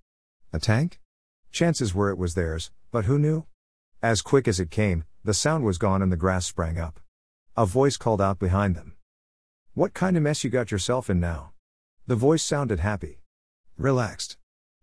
A 0.52 0.58
tank? 0.58 0.98
Chances 1.52 1.94
were 1.94 2.10
it 2.10 2.18
was 2.18 2.34
theirs, 2.34 2.72
but 2.90 3.04
who 3.04 3.16
knew? 3.16 3.46
As 4.02 4.20
quick 4.20 4.48
as 4.48 4.58
it 4.58 4.72
came, 4.72 5.04
the 5.22 5.34
sound 5.34 5.64
was 5.64 5.78
gone 5.78 6.02
and 6.02 6.10
the 6.10 6.16
grass 6.16 6.46
sprang 6.46 6.80
up. 6.80 6.98
A 7.56 7.64
voice 7.64 7.96
called 7.96 8.20
out 8.20 8.40
behind 8.40 8.74
them. 8.74 8.96
What 9.74 9.94
kind 9.94 10.16
of 10.16 10.24
mess 10.24 10.42
you 10.42 10.50
got 10.50 10.72
yourself 10.72 11.08
in 11.08 11.20
now? 11.20 11.52
The 12.08 12.16
voice 12.16 12.42
sounded 12.42 12.80
happy. 12.80 13.20
Relaxed. 13.78 14.36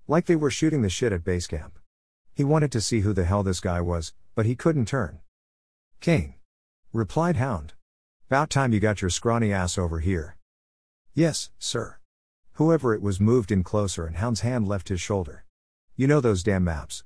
Like 0.07 0.25
they 0.25 0.35
were 0.35 0.51
shooting 0.51 0.81
the 0.81 0.89
shit 0.89 1.13
at 1.13 1.23
base 1.23 1.47
camp. 1.47 1.79
He 2.33 2.43
wanted 2.43 2.71
to 2.71 2.81
see 2.81 3.01
who 3.01 3.13
the 3.13 3.25
hell 3.25 3.43
this 3.43 3.59
guy 3.59 3.81
was, 3.81 4.13
but 4.35 4.45
he 4.45 4.55
couldn't 4.55 4.87
turn. 4.87 5.19
'Cane. 5.99 6.35
Replied 6.93 7.35
Hound. 7.35 7.73
About 8.27 8.49
time 8.49 8.73
you 8.73 8.79
got 8.79 9.01
your 9.01 9.09
scrawny 9.09 9.53
ass 9.53 9.77
over 9.77 9.99
here. 9.99 10.37
Yes, 11.13 11.49
sir. 11.59 11.97
Whoever 12.53 12.93
it 12.93 13.01
was 13.01 13.19
moved 13.19 13.51
in 13.51 13.63
closer 13.63 14.05
and 14.05 14.15
Hound's 14.15 14.41
hand 14.41 14.67
left 14.67 14.89
his 14.89 15.01
shoulder. 15.01 15.45
You 15.95 16.07
know 16.07 16.21
those 16.21 16.43
damn 16.43 16.63
maps. 16.63 17.03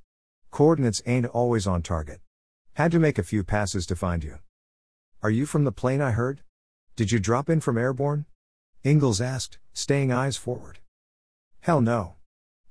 Coordinates 0.51 1.01
ain't 1.05 1.25
always 1.25 1.67
on 1.67 1.81
target. 1.81 2.21
Had 2.73 2.91
to 2.91 2.99
make 2.99 3.17
a 3.17 3.23
few 3.23 3.43
passes 3.43 3.85
to 3.87 3.95
find 3.95 4.23
you. 4.23 4.39
Are 5.21 5.29
you 5.29 5.45
from 5.45 5.63
the 5.63 5.71
plane 5.71 6.01
I 6.01 6.11
heard? 6.11 6.41
Did 6.95 7.11
you 7.11 7.19
drop 7.19 7.49
in 7.49 7.59
from 7.59 7.77
airborne? 7.77 8.25
Ingalls 8.83 9.19
asked, 9.19 9.57
staying 9.73 10.11
eyes 10.11 10.37
forward. 10.37 10.79
Hell 11.61 11.81
no. 11.81 12.15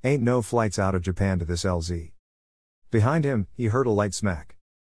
Ain't 0.07 0.23
no 0.23 0.43
flights 0.43 0.79
out 0.79 0.95
of 0.95 1.01
Japan 1.01 1.39
to 1.39 1.47
this 1.47 1.65
LZ. 1.65 2.13
Behind 2.91 3.25
him, 3.25 3.47
he 3.55 3.69
heard 3.69 3.87
a 3.87 3.91
light 3.91 4.13
smack. 4.13 4.59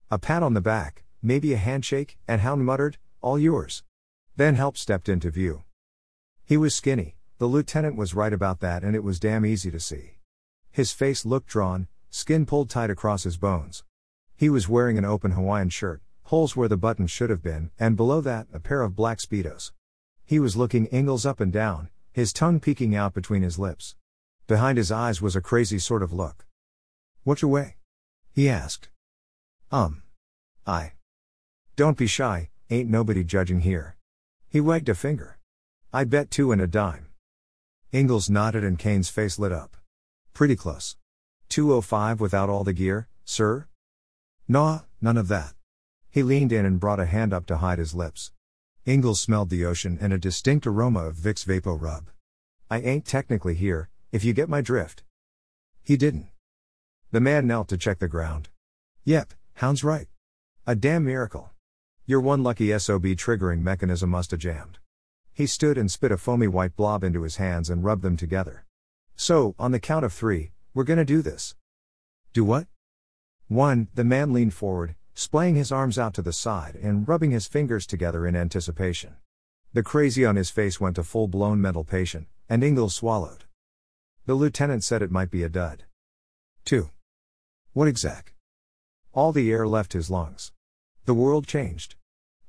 A 0.10 0.18
pat 0.18 0.42
on 0.42 0.56
the 0.56 0.62
back, 0.62 1.04
maybe 1.22 1.54
a 1.54 1.58
handshake, 1.58 2.18
and 2.28 2.42
Hound 2.42 2.66
muttered, 2.66 2.98
All 3.22 3.38
yours. 3.38 3.84
Then 4.36 4.56
help 4.56 4.78
stepped 4.78 5.08
into 5.08 5.30
view. 5.30 5.62
He 6.44 6.58
was 6.58 6.74
skinny, 6.74 7.18
the 7.38 7.46
lieutenant 7.46 7.96
was 7.96 8.16
right 8.16 8.34
about 8.34 8.62
that, 8.62 8.84
and 8.84 8.96
it 8.96 9.04
was 9.04 9.20
damn 9.20 9.46
easy 9.46 9.70
to 9.70 9.80
see. 9.80 10.18
His 10.72 10.92
face 10.92 11.24
looked 11.24 11.50
drawn, 11.50 11.88
skin 12.10 12.48
pulled 12.48 12.72
tight 12.72 12.90
across 12.90 13.26
his 13.26 13.38
bones. 13.38 13.84
He 14.36 14.50
was 14.50 14.68
wearing 14.68 14.98
an 14.98 15.06
open 15.06 15.34
Hawaiian 15.34 15.70
shirt, 15.70 16.02
holes 16.24 16.56
where 16.56 16.68
the 16.68 16.78
buttons 16.78 17.12
should 17.12 17.30
have 17.30 17.44
been, 17.44 17.70
and 17.78 17.96
below 17.96 18.22
that, 18.22 18.48
a 18.52 18.60
pair 18.60 18.82
of 18.82 18.96
black 18.96 19.20
Speedos. 19.20 19.72
He 20.26 20.40
was 20.40 20.58
looking 20.58 20.88
Ingalls 20.92 21.28
up 21.28 21.40
and 21.40 21.54
down, 21.54 21.90
his 22.12 22.34
tongue 22.34 22.60
peeking 22.60 22.96
out 22.96 23.14
between 23.14 23.44
his 23.44 23.60
lips. 23.60 23.96
Behind 24.48 24.78
his 24.78 24.92
eyes 24.92 25.22
was 25.22 25.36
a 25.36 25.42
crazy 25.42 25.80
sort 25.80 26.04
of 26.04 26.14
look. 26.14 26.46
What's 27.24 27.42
your 27.42 27.50
way? 27.50 27.78
He 28.32 28.48
asked. 28.48 28.90
Um. 29.72 30.04
I. 30.68 30.94
Don't 31.76 31.98
be 31.98 32.06
shy, 32.06 32.50
ain't 32.70 32.90
nobody 32.90 33.24
judging 33.24 33.62
here. 33.62 33.96
He 34.48 34.62
wagged 34.62 34.90
a 34.90 34.96
finger. 34.96 35.40
I 35.92 36.04
bet 36.04 36.30
two 36.30 36.52
and 36.52 36.62
a 36.62 36.68
dime. 36.68 37.08
Ingalls 37.92 38.30
nodded 38.30 38.64
and 38.64 38.78
'Cane's 38.78 39.10
face 39.10 39.40
lit 39.40 39.52
up. 39.52 39.78
Pretty 40.34 40.56
close. 40.56 40.96
205 41.50 42.20
without 42.20 42.50
all 42.50 42.64
the 42.64 42.74
gear, 42.74 43.08
sir? 43.24 43.68
Nah, 44.48 44.82
none 45.02 45.18
of 45.18 45.28
that. 45.30 45.54
He 46.12 46.22
leaned 46.22 46.52
in 46.52 46.66
and 46.66 46.80
brought 46.80 47.00
a 47.00 47.06
hand 47.06 47.34
up 47.34 47.46
to 47.48 47.58
hide 47.58 47.80
his 47.80 47.96
lips. 47.96 48.32
Ingalls 48.86 49.20
smelled 49.20 49.50
the 49.50 49.66
ocean 49.66 49.98
and 50.00 50.14
a 50.14 50.20
distinct 50.20 50.68
aroma 50.68 51.06
of 51.06 51.16
Vicks 51.16 51.46
VapoRub. 51.46 52.08
I 52.70 52.80
ain't 52.80 53.06
technically 53.06 53.56
here, 53.56 53.90
if 54.16 54.24
you 54.24 54.32
get 54.32 54.48
my 54.48 54.62
drift. 54.62 55.04
He 55.84 55.98
didn't. 55.98 56.28
The 57.12 57.20
man 57.20 57.48
knelt 57.48 57.68
to 57.68 57.78
check 57.78 58.00
the 58.00 58.08
ground. 58.08 58.48
Yep, 59.04 59.34
Hound's 59.56 59.84
right. 59.84 60.08
A 60.66 60.74
damn 60.74 61.04
miracle. 61.04 61.52
Your 62.06 62.22
one 62.22 62.42
lucky 62.42 62.68
SOB 62.80 63.04
triggering 63.18 63.62
mechanism 63.62 64.12
must 64.12 64.32
have 64.32 64.40
jammed. 64.40 64.78
He 65.34 65.46
stood 65.46 65.78
and 65.78 65.92
spit 65.92 66.14
a 66.14 66.18
foamy 66.18 66.48
white 66.48 66.78
blob 66.78 67.04
into 67.04 67.24
his 67.24 67.36
hands 67.36 67.70
and 67.70 67.84
rubbed 67.84 68.04
them 68.04 68.16
together. 68.16 68.66
So, 69.18 69.54
on 69.60 69.74
the 69.74 69.82
count 69.82 70.06
of 70.06 70.14
three, 70.14 70.52
we're 70.74 70.86
gonna 70.86 71.04
do 71.04 71.22
this. 71.22 71.56
Do 72.32 72.46
what? 72.46 72.68
One, 73.50 73.90
the 73.96 74.06
man 74.06 74.32
leaned 74.32 74.54
forward, 74.54 74.96
splaying 75.14 75.56
his 75.56 75.74
arms 75.74 76.00
out 76.00 76.14
to 76.14 76.22
the 76.22 76.32
side 76.32 76.78
and 76.82 77.06
rubbing 77.06 77.32
his 77.32 77.48
fingers 77.48 77.86
together 77.86 78.26
in 78.26 78.34
anticipation. 78.38 79.16
The 79.74 79.84
crazy 79.84 80.24
on 80.24 80.38
his 80.38 80.50
face 80.50 80.80
went 80.80 80.96
to 80.96 81.04
full 81.04 81.28
blown 81.28 81.60
mental 81.60 81.84
patient, 81.84 82.28
and 82.48 82.64
Ingalls 82.64 82.96
swallowed. 82.96 83.45
The 84.28 84.34
lieutenant 84.34 84.84
said 84.84 85.04
it 85.04 85.12
might 85.12 85.30
be 85.30 85.44
a 85.44 85.50
dud. 85.50 85.84
2. 86.66 86.90
What 87.74 87.88
exact? 87.88 88.34
All 89.14 89.32
the 89.32 89.52
air 89.52 89.68
left 89.68 89.94
his 89.94 90.10
lungs. 90.10 90.52
The 91.06 91.14
world 91.14 91.46
changed. 91.46 91.94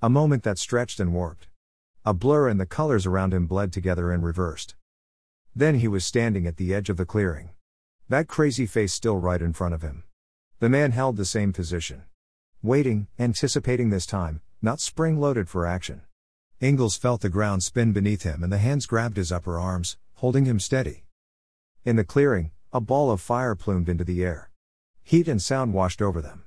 A 0.00 0.09
moment 0.09 0.42
that 0.45 0.59
stretched 0.59 1.00
and 1.00 1.12
warped. 1.12 1.49
A 2.06 2.14
blur 2.14 2.49
and 2.49 2.59
the 2.59 2.64
colors 2.64 3.04
around 3.04 3.35
him 3.35 3.47
bled 3.47 3.75
together 3.75 4.11
and 4.11 4.25
reversed. 4.25 4.75
Then 5.54 5.80
he 5.80 5.88
was 5.88 6.06
standing 6.06 6.47
at 6.47 6.56
the 6.56 6.73
edge 6.75 6.88
of 6.88 6.97
the 6.97 7.04
clearing. 7.04 7.50
That 8.09 8.26
crazy 8.26 8.64
face 8.64 8.95
still 8.95 9.18
right 9.18 9.42
in 9.42 9.52
front 9.52 9.75
of 9.75 9.83
him. 9.83 10.04
The 10.61 10.71
man 10.71 10.92
held 10.92 11.16
the 11.16 11.26
same 11.26 11.52
position. 11.52 12.04
Waiting, 12.62 13.09
anticipating 13.18 13.90
this 13.90 14.06
time, 14.06 14.40
not 14.62 14.80
spring 14.80 15.21
loaded 15.21 15.50
for 15.50 15.66
action. 15.66 16.00
Ingalls 16.59 16.97
felt 16.97 17.21
the 17.21 17.28
ground 17.28 17.62
spin 17.62 17.92
beneath 17.92 18.23
him 18.23 18.42
and 18.42 18.50
the 18.50 18.59
hands 18.59 18.87
grabbed 18.87 19.18
his 19.18 19.30
upper 19.30 19.59
arms, 19.59 19.99
holding 20.14 20.47
him 20.47 20.59
steady. 20.59 21.05
In 21.87 21.95
the 21.95 22.02
clearing, 22.02 22.50
a 22.73 22.81
ball 22.81 23.12
of 23.12 23.21
fire 23.21 23.55
plumed 23.55 23.88
into 23.88 24.02
the 24.02 24.25
air. 24.25 24.50
Heat 25.05 25.28
and 25.28 25.40
sound 25.40 25.73
washed 25.73 26.02
over 26.02 26.21
them. 26.21 26.43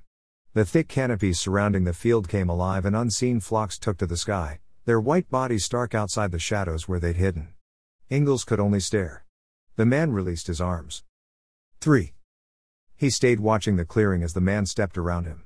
The 0.53 0.65
thick 0.65 0.89
canopies 0.89 1.39
surrounding 1.39 1.86
the 1.86 1.93
field 1.93 2.27
came 2.27 2.50
alive 2.50 2.84
and 2.84 2.93
unseen 2.93 3.39
flocks 3.39 3.79
took 3.79 3.98
to 4.00 4.05
the 4.05 4.17
sky, 4.17 4.60
their 4.84 5.00
white 5.00 5.29
bodies 5.29 5.63
stark 5.63 5.96
outside 5.96 6.31
the 6.31 6.39
shadows 6.39 6.89
where 6.89 7.00
they'd 7.00 7.15
hidden. 7.15 7.53
Ingalls 8.12 8.43
could 8.43 8.60
only 8.60 8.81
stare. 8.81 9.24
The 9.77 9.86
man 9.86 10.12
released 10.12 10.48
his 10.48 10.60
arms. 10.60 11.05
3. 11.79 12.12
He 12.98 13.10
stayed 13.10 13.39
watching 13.39 13.77
the 13.77 13.86
clearing 13.86 14.24
as 14.24 14.34
the 14.34 14.41
man 14.41 14.65
stepped 14.65 14.98
around 14.98 15.24
him. 15.24 15.46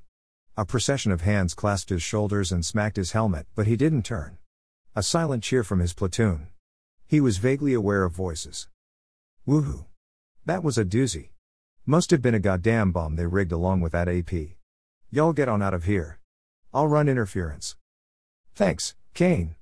A 0.57 0.65
procession 0.65 1.11
of 1.11 1.21
hands 1.21 1.53
clasped 1.53 1.91
his 1.91 2.01
shoulders 2.01 2.51
and 2.51 2.65
smacked 2.65 2.95
his 2.95 3.11
helmet, 3.11 3.45
but 3.53 3.67
he 3.67 3.75
didn't 3.75 4.05
turn. 4.05 4.39
A 4.95 5.03
silent 5.03 5.43
cheer 5.43 5.63
from 5.63 5.77
his 5.77 5.93
platoon. 5.93 6.47
He 7.05 7.21
was 7.21 7.37
vaguely 7.37 7.75
aware 7.75 8.05
of 8.05 8.13
voices. 8.13 8.67
Woohoo. 9.47 9.85
That 10.45 10.63
was 10.63 10.77
a 10.77 10.85
doozy. 10.85 11.29
Must 11.85 12.11
have 12.11 12.21
been 12.21 12.33
a 12.33 12.39
goddamn 12.39 12.91
bomb 12.91 13.17
they 13.17 13.25
rigged 13.25 13.51
along 13.51 13.81
with 13.81 13.91
that 13.91 14.07
AP. 14.07 14.55
Y'all 15.09 15.33
get 15.33 15.49
on 15.49 15.61
out 15.61 15.73
of 15.73 15.83
here. 15.83 16.19
I'll 16.73 16.87
run 16.87 17.09
interference. 17.09 17.75
Thanks, 18.55 18.95
'Cane. 19.13 19.55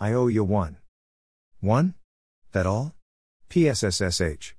I 0.00 0.12
owe 0.12 0.28
you 0.28 0.44
one. 0.44 0.78
One? 1.60 1.94
That 2.52 2.66
all? 2.66 2.94
PSSSH. 3.50 4.54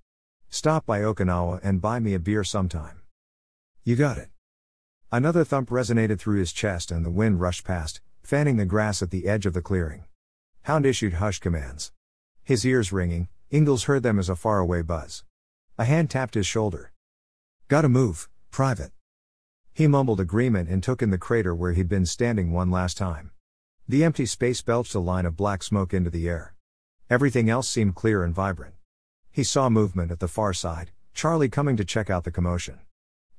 Stop 0.50 0.86
by 0.86 1.00
Okinawa 1.02 1.60
and 1.64 1.82
buy 1.82 2.00
me 2.00 2.14
a 2.14 2.20
beer 2.20 2.44
sometime. 2.44 3.02
You 3.84 3.96
got 3.96 4.18
it. 4.18 4.30
Another 5.12 5.44
thump 5.44 5.70
resonated 5.70 6.20
through 6.20 6.38
his 6.38 6.54
chest 6.54 6.92
and 6.92 7.04
the 7.04 7.10
wind 7.10 7.42
rushed 7.42 7.64
past, 7.64 8.02
fanning 8.22 8.58
the 8.58 8.66
grass 8.66 9.02
at 9.02 9.10
the 9.10 9.28
edge 9.28 9.48
of 9.48 9.54
the 9.54 9.62
clearing. 9.62 10.06
Hound 10.64 10.86
issued 10.86 11.14
hush 11.14 11.40
commands. 11.40 11.92
His 12.44 12.66
ears 12.66 12.92
ringing, 12.92 13.28
Ingalls 13.52 13.86
heard 13.86 14.04
them 14.04 14.20
as 14.20 14.30
a 14.30 14.36
faraway 14.36 14.84
buzz. 14.84 15.24
A 15.80 15.86
hand 15.86 16.12
tapped 16.12 16.36
his 16.36 16.46
shoulder. 16.46 16.92
Gotta 17.68 17.90
move, 17.90 18.30
private. 18.52 18.92
He 19.74 19.88
mumbled 19.88 20.20
agreement 20.20 20.70
and 20.70 20.84
took 20.84 21.02
in 21.02 21.10
the 21.10 21.18
crater 21.18 21.56
where 21.56 21.72
he'd 21.72 21.90
been 21.90 22.06
standing 22.06 22.52
one 22.52 22.70
last 22.70 22.96
time. 22.96 23.32
The 23.88 24.04
empty 24.04 24.28
space 24.28 24.62
belched 24.62 24.94
a 24.94 25.00
line 25.00 25.26
of 25.26 25.36
black 25.36 25.64
smoke 25.64 25.96
into 25.96 26.12
the 26.12 26.30
air. 26.30 26.54
Everything 27.10 27.50
else 27.50 27.68
seemed 27.68 27.96
clear 27.96 28.24
and 28.24 28.36
vibrant. 28.36 28.76
He 29.32 29.44
saw 29.44 29.68
movement 29.68 30.12
at 30.12 30.20
the 30.20 30.28
far 30.28 30.54
side, 30.54 30.92
Charlie 31.16 31.50
coming 31.50 31.76
to 31.78 31.86
check 31.86 32.08
out 32.08 32.26
the 32.26 32.32
commotion. 32.32 32.82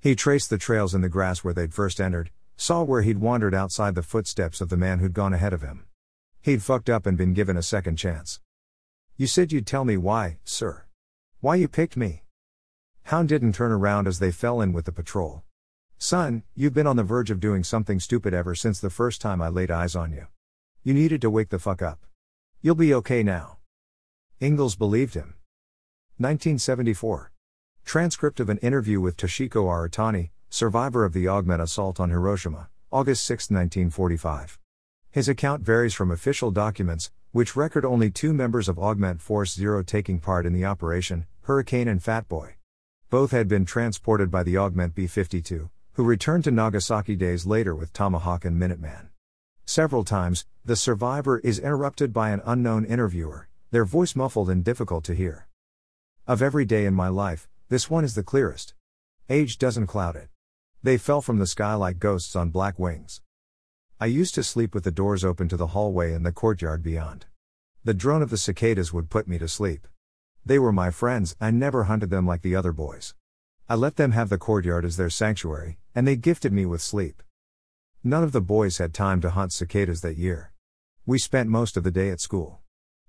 He 0.01 0.17
traced 0.17 0.51
the 0.51 0.59
trails 0.59 0.93
in 0.93 1.03
the 1.03 1.09
grass 1.09 1.45
where 1.45 1.55
they'd 1.55 1.73
first 1.73 2.01
entered, 2.01 2.33
saw 2.57 2.83
where 2.83 3.03
he'd 3.03 3.19
wandered 3.19 3.55
outside 3.55 3.95
the 3.95 4.03
footsteps 4.03 4.61
of 4.61 4.71
the 4.71 4.77
man 4.77 4.99
who'd 4.99 5.15
gone 5.15 5.35
ahead 5.35 5.53
of 5.53 5.63
him. 5.63 5.85
He'd 6.43 6.65
fucked 6.65 6.91
up 6.91 7.07
and 7.07 7.17
been 7.17 7.33
given 7.33 7.57
a 7.57 7.63
second 7.63 7.95
chance. 7.95 8.41
You 9.21 9.27
said 9.27 9.53
you'd 9.53 9.67
tell 9.67 9.85
me 9.85 9.99
why, 9.99 10.39
sir. 10.45 10.87
Why 11.41 11.57
you 11.57 11.69
picked 11.69 11.95
me. 11.95 12.23
Hound 13.03 13.29
didn't 13.29 13.53
turn 13.53 13.71
around 13.71 14.07
as 14.07 14.19
they 14.19 14.33
fell 14.33 14.63
in 14.63 14.73
with 14.73 14.87
the 14.87 14.93
patrol. 14.93 15.43
Son, 15.99 16.43
you've 16.55 16.73
been 16.73 16.87
on 16.87 16.97
the 16.97 17.03
verge 17.03 17.31
of 17.31 17.39
doing 17.39 17.63
something 17.63 18.01
stupid 18.01 18.33
ever 18.33 18.55
since 18.55 18.81
the 18.81 18.89
first 18.89 19.21
time 19.21 19.43
I 19.43 19.51
laid 19.51 19.71
eyes 19.71 19.95
on 19.95 20.11
you. 20.11 20.29
You 20.83 20.95
needed 20.95 21.21
to 21.21 21.29
wake 21.29 21.51
the 21.51 21.59
fuck 21.59 21.83
up. 21.83 22.07
You'll 22.63 22.77
be 22.77 22.95
okay 22.95 23.23
now. 23.23 23.59
Ingalls 24.41 24.75
believed 24.75 25.13
him. 25.13 25.35
1974. 26.17 27.31
Transcript 27.85 28.41
of 28.41 28.49
an 28.49 28.57
interview 28.63 29.03
with 29.03 29.19
Toshiko 29.19 29.67
Aratani, 29.67 30.31
survivor 30.49 31.05
of 31.05 31.13
the 31.13 31.29
Augment 31.29 31.61
assault 31.61 32.01
on 32.01 32.09
Hiroshima, 32.09 32.71
August 32.91 33.25
6, 33.25 33.51
1945. 33.51 34.59
His 35.11 35.29
account 35.29 35.63
varies 35.63 35.93
from 35.93 36.11
official 36.11 36.51
documents, 36.51 37.11
which 37.33 37.55
record 37.55 37.85
only 37.85 38.11
two 38.11 38.33
members 38.33 38.69
of 38.69 38.79
Augment 38.79 39.21
Force 39.21 39.55
Zero 39.55 39.85
taking 39.85 40.19
part 40.19 40.47
in 40.47 40.53
the 40.53 40.65
operation, 40.65 41.27
Hurricane 41.43 41.87
and 41.87 42.03
Fatboy. 42.03 42.55
Both 43.09 43.31
had 43.31 43.47
been 43.47 43.65
transported 43.65 44.33
by 44.33 44.43
the 44.43 44.57
Augment 44.57 44.97
B 44.97 45.07
52, 45.07 45.71
who 45.93 46.03
returned 46.05 46.43
to 46.45 46.51
Nagasaki 46.51 47.15
days 47.15 47.47
later 47.47 47.73
with 47.75 47.93
Tomahawk 47.93 48.45
and 48.45 48.61
Minuteman. 48.61 49.11
Several 49.65 50.03
times, 50.03 50.45
the 50.65 50.75
survivor 50.75 51.39
is 51.39 51.61
interrupted 51.61 52.13
by 52.13 52.31
an 52.31 52.43
unknown 52.45 52.85
interviewer, 52.85 53.49
their 53.71 53.85
voice 53.85 54.17
muffled 54.17 54.51
and 54.51 54.65
difficult 54.65 55.05
to 55.05 55.15
hear. 55.15 55.47
Of 56.27 56.43
every 56.43 56.65
day 56.65 56.85
in 56.85 56.95
my 56.95 57.09
life, 57.09 57.49
this 57.69 57.89
one 57.89 58.03
is 58.03 58.17
the 58.17 58.25
clearest. 58.25 58.75
Age 59.29 59.57
doesn't 59.57 59.87
cloud 59.87 60.17
it. 60.17 60.31
They 60.83 60.99
fell 60.99 61.23
from 61.23 61.39
the 61.39 61.47
sky 61.47 61.75
like 61.75 62.01
ghosts 62.01 62.35
on 62.35 62.51
black 62.51 62.77
wings. 62.77 63.21
I 64.03 64.07
used 64.07 64.35
to 64.37 64.43
sleep 64.43 64.75
with 64.75 64.85
the 64.85 64.91
doors 64.91 65.27
open 65.27 65.47
to 65.51 65.59
the 65.59 65.67
hallway 65.67 66.15
and 66.15 66.25
the 66.25 66.33
courtyard 66.33 66.83
beyond. 66.83 67.27
The 67.85 67.93
drone 67.93 68.23
of 68.23 68.31
the 68.31 68.39
cicadas 68.39 68.95
would 68.95 69.11
put 69.11 69.29
me 69.29 69.37
to 69.37 69.47
sleep. 69.47 69.87
They 70.43 70.59
were 70.59 70.73
my 70.73 70.91
friends, 70.91 71.37
I 71.39 71.51
never 71.51 71.85
hunted 71.85 72.09
them 72.09 72.27
like 72.27 72.41
the 72.41 72.57
other 72.57 72.73
boys. 72.73 73.15
I 73.69 73.75
let 73.75 73.97
them 73.97 74.13
have 74.13 74.31
the 74.31 74.39
courtyard 74.39 74.87
as 74.87 74.97
their 74.97 75.11
sanctuary, 75.11 75.77
and 75.95 76.09
they 76.09 76.17
gifted 76.17 76.51
me 76.51 76.65
with 76.65 76.81
sleep. 76.81 77.23
None 78.03 78.25
of 78.25 78.33
the 78.33 78.41
boys 78.41 78.79
had 78.79 78.95
time 78.95 79.21
to 79.21 79.29
hunt 79.29 79.53
cicadas 79.53 80.01
that 80.01 80.17
year. 80.17 80.53
We 81.05 81.19
spent 81.19 81.51
most 81.51 81.77
of 81.77 81.85
the 81.85 81.91
day 81.91 82.09
at 82.09 82.23
school. 82.23 82.61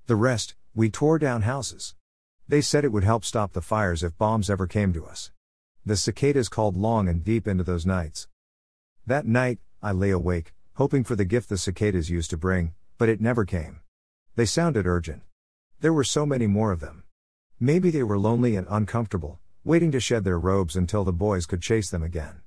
The 0.07 0.17
rest, 0.17 0.55
we 0.75 0.89
tore 0.89 1.19
down 1.19 1.43
houses. 1.43 1.95
They 2.49 2.59
said 2.59 2.83
it 2.83 2.91
would 2.91 3.05
help 3.05 3.23
stop 3.23 3.53
the 3.53 3.61
fires 3.61 4.03
if 4.03 4.17
bombs 4.17 4.49
ever 4.49 4.67
came 4.67 4.91
to 4.91 5.05
us. 5.05 5.31
The 5.85 5.95
cicadas 5.95 6.49
called 6.49 6.75
long 6.75 7.07
and 7.07 7.23
deep 7.23 7.47
into 7.47 7.63
those 7.63 7.85
nights. 7.85 8.27
That 9.07 9.25
night, 9.25 9.59
I 9.81 9.93
lay 9.93 10.09
awake, 10.09 10.53
hoping 10.81 11.03
for 11.03 11.15
the 11.15 11.23
gift 11.23 11.47
the 11.47 11.59
cicadas 11.59 12.09
used 12.09 12.31
to 12.31 12.35
bring, 12.35 12.73
but 12.97 13.07
it 13.07 13.21
never 13.21 13.45
came. 13.45 13.81
They 14.35 14.47
sounded 14.47 14.87
urgent. 14.87 15.21
There 15.79 15.93
were 15.93 16.03
so 16.03 16.25
many 16.25 16.47
more 16.47 16.71
of 16.71 16.79
them. 16.79 17.03
Maybe 17.59 17.91
they 17.91 18.01
were 18.01 18.17
lonely 18.17 18.55
and 18.55 18.65
uncomfortable, 18.67 19.37
waiting 19.63 19.91
to 19.91 19.99
shed 19.99 20.23
their 20.23 20.39
robes 20.39 20.75
until 20.75 21.03
the 21.03 21.13
boys 21.13 21.45
could 21.45 21.61
chase 21.61 21.91
them 21.91 22.01
again. 22.01 22.41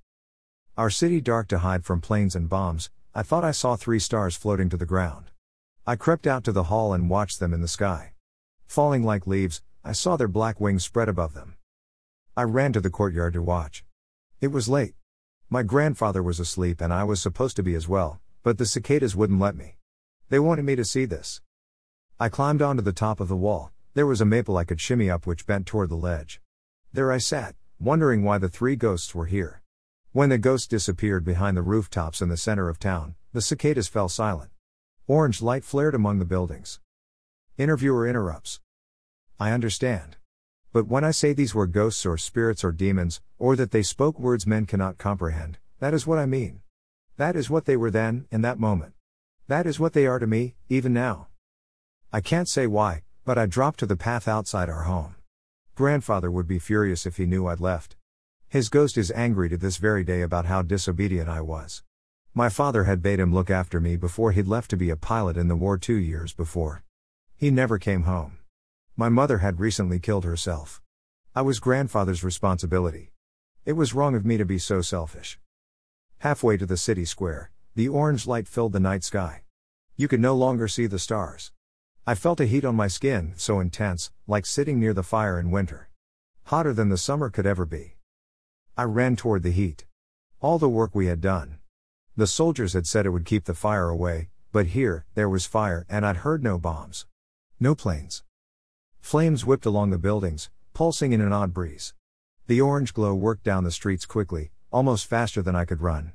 Our 0.77 0.91
city 0.91 1.21
dark 1.21 1.47
to 1.47 1.61
hide 1.61 1.85
from 1.85 2.01
planes 2.01 2.35
and 2.35 2.49
bombs, 2.49 2.91
I 3.15 3.23
thought 3.23 3.45
I 3.45 3.53
saw 3.53 3.77
three 3.77 4.01
stars 4.01 4.35
floating 4.35 4.69
to 4.71 4.77
the 4.77 4.85
ground. 4.85 5.27
I 5.87 5.95
crept 5.95 6.27
out 6.27 6.43
to 6.43 6.51
the 6.51 6.65
hall 6.65 6.93
and 6.93 7.09
watched 7.09 7.39
them 7.39 7.55
in 7.55 7.61
the 7.61 7.69
sky. 7.69 8.15
Falling 8.67 9.05
like 9.05 9.29
leaves, 9.29 9.63
I 9.85 9.93
saw 9.93 10.17
their 10.17 10.27
black 10.27 10.61
wings 10.61 10.83
spread 10.83 11.09
above 11.09 11.35
them. 11.35 11.55
I 12.37 12.43
ran 12.43 12.73
to 12.73 12.81
the 12.81 12.91
courtyard 12.91 13.35
to 13.35 13.43
watch. 13.43 13.85
It 14.41 14.49
was 14.49 14.69
late. 14.69 14.97
My 15.49 15.63
grandfather 15.63 16.21
was 16.21 16.41
asleep 16.41 16.81
and 16.81 16.93
I 16.93 17.05
was 17.05 17.23
supposed 17.23 17.55
to 17.55 17.63
be 17.63 17.77
as 17.77 17.87
well, 17.87 18.21
but 18.45 18.59
the 18.59 18.67
cicadas 18.67 19.17
wouldn't 19.17 19.41
let 19.41 19.57
me. 19.57 19.79
They 20.29 20.39
wanted 20.39 20.67
me 20.67 20.77
to 20.77 20.85
see 20.85 21.07
this. 21.07 21.41
I 22.21 22.29
climbed 22.29 22.63
onto 22.63 22.83
the 22.83 22.93
top 22.93 23.19
of 23.19 23.27
the 23.29 23.37
wall, 23.37 23.73
there 23.95 24.07
was 24.07 24.21
a 24.21 24.27
maple 24.27 24.57
I 24.57 24.65
could 24.65 24.81
shimmy 24.81 25.09
up 25.09 25.27
which 25.27 25.47
bent 25.47 25.67
toward 25.67 25.89
the 25.89 25.97
ledge. 25.97 26.41
There 26.93 27.11
I 27.11 27.19
sat, 27.19 27.55
wondering 27.81 28.23
why 28.23 28.39
the 28.39 28.49
three 28.49 28.77
ghosts 28.77 29.15
were 29.15 29.27
here. 29.27 29.63
When 30.13 30.29
the 30.29 30.37
ghosts 30.37 30.67
disappeared 30.67 31.25
behind 31.25 31.57
the 31.57 31.63
rooftops 31.63 32.21
in 32.21 32.29
the 32.29 32.37
center 32.37 32.69
of 32.69 32.79
town, 32.79 33.15
the 33.33 33.41
cicadas 33.41 33.89
fell 33.89 34.09
silent. 34.09 34.51
Orange 35.07 35.41
light 35.41 35.65
flared 35.65 35.95
among 35.95 36.19
the 36.19 36.25
buildings. 36.25 36.81
Interviewer 37.57 38.07
interrupts. 38.07 38.61
I 39.41 39.53
understand. 39.53 40.17
But 40.73 40.89
when 40.89 41.05
I 41.05 41.13
say 41.13 41.33
these 41.33 41.55
were 41.55 41.69
ghosts 41.69 42.05
or 42.05 42.19
spirits 42.19 42.63
or 42.63 42.73
demons, 42.73 43.23
or 43.39 43.57
that 43.57 43.71
they 43.71 43.83
spoke 43.83 44.19
words 44.19 44.45
men 44.45 44.67
cannot 44.67 44.99
comprehend, 44.99 45.59
that 45.79 45.95
is 45.95 46.07
what 46.07 46.19
I 46.19 46.27
mean. 46.27 46.63
That 47.17 47.37
is 47.37 47.49
what 47.49 47.65
they 47.65 47.77
were 47.77 47.93
then, 47.93 48.27
in 48.33 48.43
that 48.43 48.59
moment. 48.59 48.95
That 49.47 49.67
is 49.67 49.79
what 49.79 49.93
they 49.93 50.07
are 50.07 50.19
to 50.19 50.27
me, 50.27 50.57
even 50.69 50.93
now. 50.93 51.29
I 52.13 52.21
can't 52.21 52.49
say 52.49 52.67
why, 52.67 53.03
but 53.25 53.39
I 53.39 53.47
dropped 53.47 53.79
to 53.81 53.87
the 53.87 53.97
path 53.97 54.27
outside 54.27 54.69
our 54.69 54.83
home. 54.83 55.15
Grandfather 55.77 56.31
would 56.31 56.49
be 56.49 56.59
furious 56.59 57.07
if 57.07 57.17
he 57.17 57.27
knew 57.27 57.47
I'd 57.47 57.61
left. 57.61 57.97
His 58.49 58.69
ghost 58.69 58.99
is 58.99 59.13
angry 59.13 59.49
to 59.49 59.57
this 59.57 59.77
very 59.77 60.03
day 60.03 60.23
about 60.23 60.47
how 60.47 60.63
disobedient 60.63 61.29
I 61.29 61.41
was. 61.41 61.83
My 62.35 62.49
father 62.49 62.85
had 62.85 63.01
bade 63.01 63.21
him 63.21 63.33
look 63.33 63.49
after 63.49 63.81
me 63.81 63.95
before 63.97 64.33
he'd 64.33 64.49
left 64.49 64.71
to 64.71 64.77
be 64.77 64.91
a 64.91 64.97
pilot 64.97 65.37
in 65.37 65.47
the 65.47 65.57
war 65.57 65.79
two 65.79 65.95
years 65.95 66.33
before. 66.33 66.83
He 67.37 67.51
never 67.51 67.79
came 67.79 68.03
home. 68.03 68.39
My 68.97 69.09
mother 69.09 69.39
had 69.39 69.61
recently 69.61 70.01
killed 70.01 70.25
herself. 70.25 70.81
I 71.35 71.43
was 71.43 71.61
grandfather's 71.61 72.25
responsibility. 72.25 73.13
It 73.65 73.75
was 73.75 73.95
wrong 73.95 74.17
of 74.17 74.25
me 74.25 74.37
to 74.37 74.45
be 74.45 74.59
so 74.59 74.83
selfish. 74.83 75.39
Halfway 76.25 76.57
to 76.57 76.65
the 76.65 76.79
city 76.79 77.05
square, 77.05 77.51
the 77.75 77.87
orange 77.87 78.27
light 78.27 78.49
filled 78.49 78.73
the 78.73 78.81
night 78.81 79.05
sky. 79.05 79.43
You 79.95 80.09
could 80.09 80.21
no 80.21 80.35
longer 80.35 80.69
see 80.69 80.87
the 80.87 80.99
stars. 80.99 81.53
I 82.07 82.15
felt 82.15 82.41
a 82.41 82.47
heat 82.47 82.65
on 82.65 82.75
my 82.75 82.89
skin, 82.89 83.35
so 83.37 83.61
intense, 83.61 84.11
like 84.27 84.47
sitting 84.47 84.81
near 84.81 84.95
the 84.95 85.03
fire 85.03 85.39
in 85.39 85.51
winter. 85.51 85.91
Hotter 86.45 86.73
than 86.73 86.89
the 86.89 86.97
summer 86.97 87.29
could 87.29 87.45
ever 87.45 87.67
be. 87.67 87.97
I 88.75 88.85
ran 88.85 89.17
toward 89.17 89.43
the 89.43 89.51
heat. 89.51 89.85
All 90.41 90.59
the 90.59 90.67
work 90.67 90.95
we 90.95 91.09
had 91.09 91.21
done. 91.21 91.59
The 92.17 92.27
soldiers 92.27 92.73
had 92.73 92.87
said 92.87 93.05
it 93.05 93.11
would 93.11 93.27
keep 93.27 93.45
the 93.45 93.53
fire 93.53 93.91
away, 93.91 94.31
but 94.51 94.69
here, 94.69 95.05
there 95.15 95.29
was 95.29 95.45
fire, 95.45 95.85
and 95.91 96.07
I'd 96.07 96.25
heard 96.25 96.43
no 96.43 96.59
bombs. 96.59 97.05
No 97.61 97.75
planes. 97.75 98.23
Flames 99.03 99.45
whipped 99.45 99.67
along 99.67 99.91
the 99.91 99.99
buildings, 99.99 100.49
pulsing 100.73 101.13
in 101.13 101.21
an 101.21 101.35
odd 101.35 101.53
breeze. 101.53 101.93
The 102.47 102.63
orange 102.63 102.95
glow 102.95 103.15
worked 103.15 103.45
down 103.45 103.65
the 103.65 103.71
streets 103.71 104.07
quickly, 104.07 104.53
almost 104.75 105.07
faster 105.07 105.41
than 105.41 105.55
I 105.55 105.65
could 105.65 105.81
run. 105.81 106.11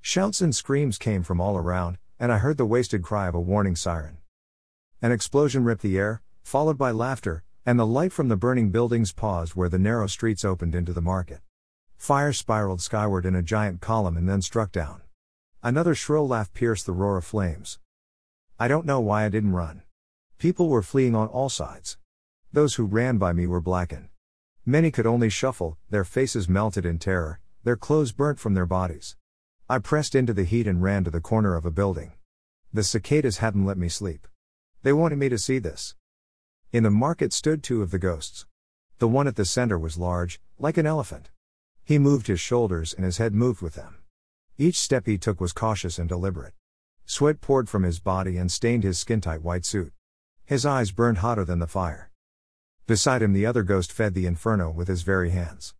Shouts 0.00 0.40
and 0.40 0.54
screams 0.54 0.96
came 0.96 1.24
from 1.24 1.40
all 1.40 1.58
around, 1.58 1.98
and 2.20 2.30
I 2.30 2.38
heard 2.38 2.56
the 2.56 2.64
wasted 2.64 3.02
cry 3.02 3.26
of 3.26 3.34
a 3.34 3.40
warning 3.40 3.74
siren. 3.74 4.18
An 5.02 5.10
explosion 5.10 5.64
ripped 5.64 5.82
the 5.82 5.98
air, 5.98 6.22
followed 6.44 6.78
by 6.78 6.92
laughter, 6.92 7.42
and 7.66 7.80
the 7.80 7.84
light 7.84 8.12
from 8.12 8.28
the 8.28 8.36
burning 8.36 8.70
buildings 8.70 9.12
paused 9.12 9.56
where 9.56 9.68
the 9.68 9.80
narrow 9.80 10.06
streets 10.06 10.44
opened 10.44 10.72
into 10.72 10.92
the 10.92 11.00
market. 11.00 11.40
Fire 11.96 12.32
spiraled 12.32 12.80
skyward 12.80 13.26
in 13.26 13.34
a 13.34 13.42
giant 13.42 13.80
column 13.80 14.16
and 14.16 14.28
then 14.28 14.40
struck 14.40 14.70
down. 14.70 15.00
Another 15.60 15.96
shrill 15.96 16.28
laugh 16.28 16.54
pierced 16.54 16.86
the 16.86 16.92
roar 16.92 17.16
of 17.16 17.24
flames. 17.24 17.80
I 18.56 18.68
don't 18.68 18.86
know 18.86 19.00
why 19.00 19.24
I 19.24 19.30
didn't 19.30 19.52
run. 19.52 19.82
People 20.38 20.68
were 20.68 20.82
fleeing 20.82 21.16
on 21.16 21.26
all 21.26 21.48
sides. 21.48 21.98
Those 22.52 22.76
who 22.76 22.84
ran 22.84 23.18
by 23.18 23.32
me 23.32 23.48
were 23.48 23.60
blackened. 23.60 24.10
Many 24.64 24.92
could 24.92 25.06
only 25.06 25.28
shuffle, 25.28 25.76
their 25.90 26.04
faces 26.04 26.48
melted 26.48 26.86
in 26.86 27.00
terror, 27.00 27.40
their 27.66 27.76
clothes 27.76 28.12
burnt 28.12 28.38
from 28.38 28.54
their 28.54 28.64
bodies. 28.64 29.16
I 29.68 29.80
pressed 29.80 30.14
into 30.14 30.32
the 30.32 30.44
heat 30.44 30.68
and 30.68 30.80
ran 30.80 31.02
to 31.02 31.10
the 31.10 31.20
corner 31.20 31.56
of 31.56 31.66
a 31.66 31.70
building. 31.72 32.12
The 32.72 32.84
cicadas 32.84 33.38
hadn't 33.38 33.66
let 33.66 33.76
me 33.76 33.88
sleep. 33.88 34.28
They 34.84 34.92
wanted 34.92 35.18
me 35.18 35.28
to 35.30 35.36
see 35.36 35.58
this. 35.58 35.96
In 36.70 36.84
the 36.84 36.92
market 36.92 37.32
stood 37.32 37.64
two 37.64 37.82
of 37.82 37.90
the 37.90 37.98
ghosts. 37.98 38.46
The 38.98 39.08
one 39.08 39.26
at 39.26 39.34
the 39.34 39.44
center 39.44 39.76
was 39.76 39.98
large, 39.98 40.40
like 40.60 40.76
an 40.76 40.86
elephant. 40.86 41.30
He 41.82 41.98
moved 41.98 42.28
his 42.28 42.38
shoulders 42.38 42.94
and 42.94 43.04
his 43.04 43.16
head 43.16 43.34
moved 43.34 43.62
with 43.62 43.74
them. 43.74 43.96
Each 44.56 44.78
step 44.78 45.06
he 45.06 45.18
took 45.18 45.40
was 45.40 45.52
cautious 45.52 45.98
and 45.98 46.08
deliberate. 46.08 46.54
Sweat 47.04 47.40
poured 47.40 47.68
from 47.68 47.82
his 47.82 47.98
body 47.98 48.36
and 48.36 48.52
stained 48.52 48.84
his 48.84 48.96
skin 48.96 49.20
tight 49.20 49.42
white 49.42 49.64
suit. 49.64 49.92
His 50.44 50.64
eyes 50.64 50.92
burned 50.92 51.18
hotter 51.18 51.44
than 51.44 51.58
the 51.58 51.66
fire. 51.66 52.12
Beside 52.86 53.22
him, 53.22 53.32
the 53.32 53.44
other 53.44 53.64
ghost 53.64 53.90
fed 53.90 54.14
the 54.14 54.26
inferno 54.26 54.70
with 54.70 54.86
his 54.86 55.02
very 55.02 55.30
hands. 55.30 55.74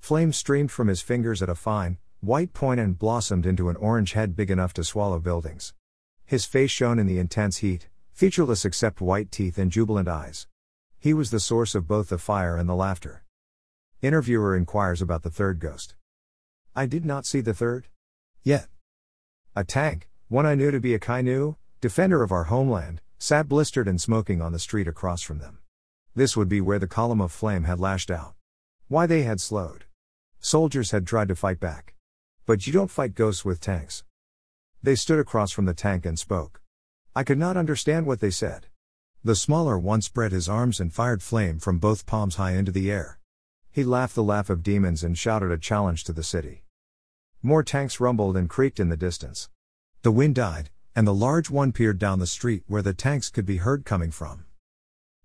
Flames 0.00 0.36
streamed 0.36 0.72
from 0.72 0.88
his 0.88 1.02
fingers 1.02 1.40
at 1.40 1.48
a 1.48 1.54
fine, 1.54 1.98
white 2.20 2.52
point 2.52 2.80
and 2.80 2.98
blossomed 2.98 3.46
into 3.46 3.68
an 3.68 3.76
orange 3.76 4.14
head 4.14 4.34
big 4.34 4.50
enough 4.50 4.72
to 4.74 4.82
swallow 4.82 5.20
buildings. 5.20 5.72
His 6.26 6.44
face 6.44 6.70
shone 6.70 6.98
in 6.98 7.06
the 7.06 7.18
intense 7.18 7.58
heat, 7.58 7.88
featureless 8.12 8.64
except 8.64 9.00
white 9.00 9.30
teeth 9.30 9.56
and 9.56 9.70
jubilant 9.70 10.08
eyes. 10.08 10.48
He 10.98 11.14
was 11.14 11.30
the 11.30 11.38
source 11.38 11.74
of 11.74 11.86
both 11.86 12.08
the 12.08 12.18
fire 12.18 12.56
and 12.56 12.68
the 12.68 12.74
laughter. 12.74 13.24
Interviewer 14.02 14.56
inquires 14.56 15.00
about 15.00 15.22
the 15.22 15.30
third 15.30 15.60
ghost. 15.60 15.94
I 16.74 16.86
did 16.86 17.04
not 17.04 17.26
see 17.26 17.40
the 17.40 17.54
third. 17.54 17.88
Yet. 18.42 18.68
A 19.54 19.64
tank, 19.64 20.08
one 20.28 20.46
I 20.46 20.54
knew 20.54 20.70
to 20.70 20.80
be 20.80 20.94
a 20.94 20.98
Kainu, 20.98 21.56
defender 21.80 22.22
of 22.22 22.32
our 22.32 22.44
homeland, 22.44 23.00
sat 23.18 23.48
blistered 23.48 23.86
and 23.86 24.00
smoking 24.00 24.40
on 24.40 24.52
the 24.52 24.58
street 24.58 24.88
across 24.88 25.22
from 25.22 25.38
them. 25.38 25.58
This 26.14 26.36
would 26.36 26.48
be 26.48 26.60
where 26.60 26.78
the 26.78 26.86
column 26.86 27.20
of 27.20 27.32
flame 27.32 27.64
had 27.64 27.78
lashed 27.78 28.10
out. 28.10 28.34
Why 28.88 29.06
they 29.06 29.22
had 29.22 29.40
slowed. 29.40 29.84
Soldiers 30.42 30.90
had 30.90 31.06
tried 31.06 31.28
to 31.28 31.36
fight 31.36 31.60
back. 31.60 31.94
But 32.46 32.66
you 32.66 32.72
don't 32.72 32.90
fight 32.90 33.14
ghosts 33.14 33.44
with 33.44 33.60
tanks. 33.60 34.04
They 34.82 34.94
stood 34.94 35.18
across 35.18 35.52
from 35.52 35.66
the 35.66 35.74
tank 35.74 36.06
and 36.06 36.18
spoke. 36.18 36.62
I 37.14 37.24
could 37.24 37.38
not 37.38 37.58
understand 37.58 38.06
what 38.06 38.20
they 38.20 38.30
said. 38.30 38.66
The 39.22 39.36
smaller 39.36 39.78
one 39.78 40.00
spread 40.00 40.32
his 40.32 40.48
arms 40.48 40.80
and 40.80 40.92
fired 40.92 41.22
flame 41.22 41.58
from 41.58 41.78
both 41.78 42.06
palms 42.06 42.36
high 42.36 42.52
into 42.52 42.72
the 42.72 42.90
air. 42.90 43.18
He 43.70 43.84
laughed 43.84 44.14
the 44.14 44.22
laugh 44.22 44.48
of 44.48 44.62
demons 44.62 45.04
and 45.04 45.16
shouted 45.16 45.50
a 45.50 45.58
challenge 45.58 46.04
to 46.04 46.12
the 46.14 46.22
city. 46.22 46.64
More 47.42 47.62
tanks 47.62 48.00
rumbled 48.00 48.36
and 48.36 48.48
creaked 48.48 48.80
in 48.80 48.88
the 48.88 48.96
distance. 48.96 49.50
The 50.00 50.10
wind 50.10 50.36
died, 50.36 50.70
and 50.96 51.06
the 51.06 51.14
large 51.14 51.50
one 51.50 51.70
peered 51.70 51.98
down 51.98 52.18
the 52.18 52.26
street 52.26 52.64
where 52.66 52.82
the 52.82 52.94
tanks 52.94 53.28
could 53.28 53.44
be 53.44 53.58
heard 53.58 53.84
coming 53.84 54.10
from. 54.10 54.46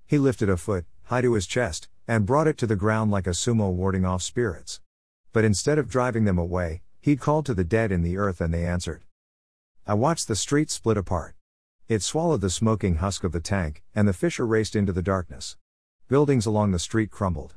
He 0.06 0.18
lifted 0.18 0.50
a 0.50 0.58
foot, 0.58 0.86
high 1.04 1.22
to 1.22 1.34
his 1.34 1.48
chest, 1.48 1.88
and 2.06 2.26
brought 2.26 2.48
it 2.48 2.58
to 2.58 2.68
the 2.68 2.76
ground 2.76 3.12
like 3.12 3.28
a 3.28 3.32
sumo 3.32 3.72
warding 3.72 4.04
off 4.04 4.22
spirits. 4.22 4.82
But 5.36 5.44
instead 5.44 5.78
of 5.78 5.90
driving 5.90 6.24
them 6.24 6.38
away, 6.38 6.82
he 7.02 7.18
called 7.18 7.46
to 7.48 7.54
the 7.54 7.66
dead 7.66 7.92
in 7.92 8.04
the 8.04 8.16
earth 8.16 8.40
and 8.40 8.54
they 8.54 8.66
answered. 8.66 9.04
I 9.86 9.94
watched 9.94 10.30
the 10.30 10.36
street 10.38 10.72
split 10.72 10.96
apart. 10.96 11.36
It 11.90 12.04
swallowed 12.04 12.40
the 12.40 12.50
smoking 12.50 12.96
husk 12.96 13.26
of 13.26 13.34
the 13.34 13.42
tank, 13.42 13.84
and 13.94 14.08
the 14.08 14.14
fissure 14.14 14.48
raced 14.48 14.78
into 14.78 14.94
the 14.94 15.02
darkness. 15.02 15.58
Buildings 16.08 16.46
along 16.46 16.72
the 16.72 16.80
street 16.80 17.12
crumbled. 17.12 17.56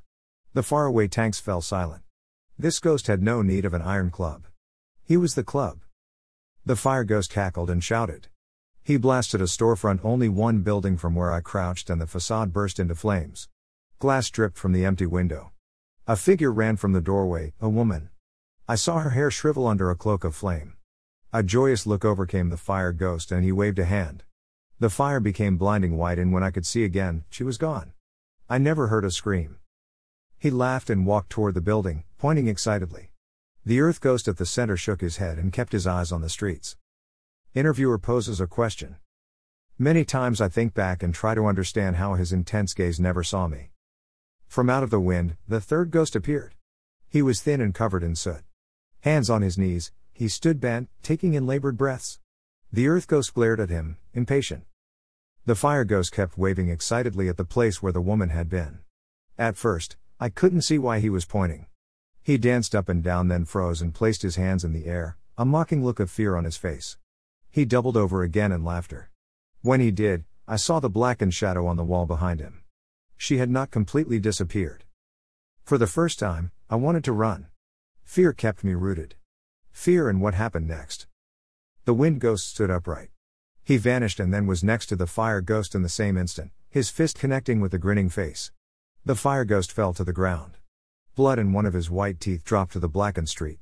The 0.54 0.64
faraway 0.64 1.06
tanks 1.06 1.38
fell 1.38 1.60
silent. 1.60 2.02
This 2.58 2.80
ghost 2.80 3.06
had 3.06 3.22
no 3.22 3.42
need 3.42 3.64
of 3.64 3.74
an 3.74 3.82
iron 3.82 4.10
club. 4.10 4.48
He 5.04 5.16
was 5.16 5.36
the 5.36 5.44
club. 5.44 5.82
The 6.66 6.74
fire 6.74 7.04
ghost 7.04 7.30
cackled 7.30 7.70
and 7.70 7.84
shouted. 7.84 8.26
He 8.82 8.96
blasted 8.96 9.40
a 9.40 9.44
storefront 9.44 10.00
only 10.02 10.28
one 10.28 10.62
building 10.62 10.96
from 10.96 11.14
where 11.14 11.30
I 11.32 11.42
crouched, 11.42 11.90
and 11.90 12.00
the 12.00 12.08
facade 12.08 12.52
burst 12.52 12.80
into 12.80 12.96
flames. 12.96 13.48
Glass 14.00 14.30
dripped 14.30 14.58
from 14.58 14.72
the 14.72 14.84
empty 14.84 15.06
window. 15.06 15.52
A 16.10 16.16
figure 16.16 16.50
ran 16.50 16.78
from 16.78 16.94
the 16.94 17.02
doorway, 17.02 17.52
a 17.60 17.68
woman. 17.68 18.08
I 18.66 18.76
saw 18.76 19.00
her 19.00 19.10
hair 19.10 19.30
shrivel 19.30 19.66
under 19.66 19.90
a 19.90 19.94
cloak 19.94 20.24
of 20.24 20.34
flame. 20.34 20.72
A 21.34 21.42
joyous 21.42 21.86
look 21.86 22.02
overcame 22.02 22.48
the 22.48 22.56
fire 22.56 22.92
ghost 22.92 23.30
and 23.30 23.44
he 23.44 23.52
waved 23.52 23.78
a 23.78 23.84
hand. 23.84 24.24
The 24.78 24.88
fire 24.88 25.20
became 25.20 25.58
blinding 25.58 25.98
white, 25.98 26.18
and 26.18 26.32
when 26.32 26.42
I 26.42 26.50
could 26.50 26.64
see 26.64 26.82
again, 26.82 27.24
she 27.28 27.44
was 27.44 27.58
gone. 27.58 27.92
I 28.48 28.56
never 28.56 28.86
heard 28.86 29.04
a 29.04 29.10
scream. 29.10 29.58
He 30.38 30.48
laughed 30.48 30.88
and 30.88 31.04
walked 31.04 31.28
toward 31.28 31.52
the 31.52 31.60
building, 31.60 32.04
pointing 32.16 32.48
excitedly. 32.48 33.10
The 33.66 33.82
earth 33.82 34.00
ghost 34.00 34.28
at 34.28 34.38
the 34.38 34.46
center 34.46 34.78
shook 34.78 35.02
his 35.02 35.18
head 35.18 35.36
and 35.36 35.52
kept 35.52 35.72
his 35.72 35.86
eyes 35.86 36.10
on 36.10 36.22
the 36.22 36.30
streets. 36.30 36.78
Interviewer 37.54 37.98
poses 37.98 38.40
a 38.40 38.46
question. 38.46 38.96
Many 39.78 40.06
times 40.06 40.40
I 40.40 40.48
think 40.48 40.72
back 40.72 41.02
and 41.02 41.12
try 41.12 41.34
to 41.34 41.44
understand 41.44 41.96
how 41.96 42.14
his 42.14 42.32
intense 42.32 42.72
gaze 42.72 42.98
never 42.98 43.22
saw 43.22 43.46
me. 43.46 43.72
From 44.48 44.70
out 44.70 44.82
of 44.82 44.90
the 44.90 44.98
wind, 44.98 45.36
the 45.46 45.60
third 45.60 45.90
ghost 45.90 46.16
appeared. 46.16 46.54
He 47.08 47.20
was 47.20 47.42
thin 47.42 47.60
and 47.60 47.74
covered 47.74 48.02
in 48.02 48.16
soot. 48.16 48.42
Hands 49.00 49.28
on 49.28 49.42
his 49.42 49.58
knees, 49.58 49.92
he 50.12 50.26
stood 50.26 50.58
bent, 50.58 50.88
taking 51.02 51.34
in 51.34 51.46
labored 51.46 51.76
breaths. 51.76 52.18
The 52.72 52.88
earth 52.88 53.06
ghost 53.06 53.34
glared 53.34 53.60
at 53.60 53.68
him, 53.68 53.98
impatient. 54.14 54.64
The 55.44 55.54
fire 55.54 55.84
ghost 55.84 56.12
kept 56.12 56.38
waving 56.38 56.70
excitedly 56.70 57.28
at 57.28 57.36
the 57.36 57.44
place 57.44 57.82
where 57.82 57.92
the 57.92 58.00
woman 58.00 58.30
had 58.30 58.48
been. 58.48 58.80
At 59.38 59.56
first, 59.56 59.96
I 60.18 60.30
couldn't 60.30 60.62
see 60.62 60.78
why 60.78 60.98
he 60.98 61.10
was 61.10 61.24
pointing. 61.24 61.66
He 62.22 62.38
danced 62.38 62.74
up 62.74 62.88
and 62.88 63.02
down, 63.02 63.28
then 63.28 63.44
froze 63.44 63.80
and 63.80 63.94
placed 63.94 64.22
his 64.22 64.36
hands 64.36 64.64
in 64.64 64.72
the 64.72 64.86
air, 64.86 65.18
a 65.36 65.44
mocking 65.44 65.84
look 65.84 66.00
of 66.00 66.10
fear 66.10 66.36
on 66.36 66.44
his 66.44 66.56
face. 66.56 66.96
He 67.50 67.64
doubled 67.64 67.96
over 67.96 68.22
again 68.22 68.50
in 68.50 68.64
laughter. 68.64 69.10
When 69.60 69.80
he 69.80 69.90
did, 69.90 70.24
I 70.46 70.56
saw 70.56 70.80
the 70.80 70.90
blackened 70.90 71.34
shadow 71.34 71.66
on 71.66 71.76
the 71.76 71.84
wall 71.84 72.06
behind 72.06 72.40
him. 72.40 72.62
She 73.20 73.38
had 73.38 73.50
not 73.50 73.72
completely 73.72 74.20
disappeared. 74.20 74.84
For 75.64 75.76
the 75.76 75.88
first 75.88 76.20
time, 76.20 76.52
I 76.70 76.76
wanted 76.76 77.02
to 77.04 77.12
run. 77.12 77.48
Fear 78.04 78.32
kept 78.32 78.62
me 78.62 78.74
rooted. 78.74 79.16
Fear 79.72 80.08
and 80.08 80.22
what 80.22 80.34
happened 80.34 80.68
next. 80.68 81.08
The 81.84 81.92
wind 81.92 82.20
ghost 82.20 82.48
stood 82.48 82.70
upright. 82.70 83.10
He 83.64 83.76
vanished 83.76 84.20
and 84.20 84.32
then 84.32 84.46
was 84.46 84.62
next 84.64 84.86
to 84.86 84.96
the 84.96 85.08
fire 85.08 85.40
ghost 85.40 85.74
in 85.74 85.82
the 85.82 85.88
same 85.88 86.16
instant, 86.16 86.52
his 86.70 86.90
fist 86.90 87.18
connecting 87.18 87.60
with 87.60 87.72
the 87.72 87.78
grinning 87.78 88.08
face. 88.08 88.52
The 89.04 89.16
fire 89.16 89.44
ghost 89.44 89.72
fell 89.72 89.92
to 89.94 90.04
the 90.04 90.12
ground. 90.12 90.56
Blood 91.16 91.40
and 91.40 91.52
one 91.52 91.66
of 91.66 91.74
his 91.74 91.90
white 91.90 92.20
teeth 92.20 92.44
dropped 92.44 92.72
to 92.74 92.78
the 92.78 92.88
blackened 92.88 93.28
street. 93.28 93.58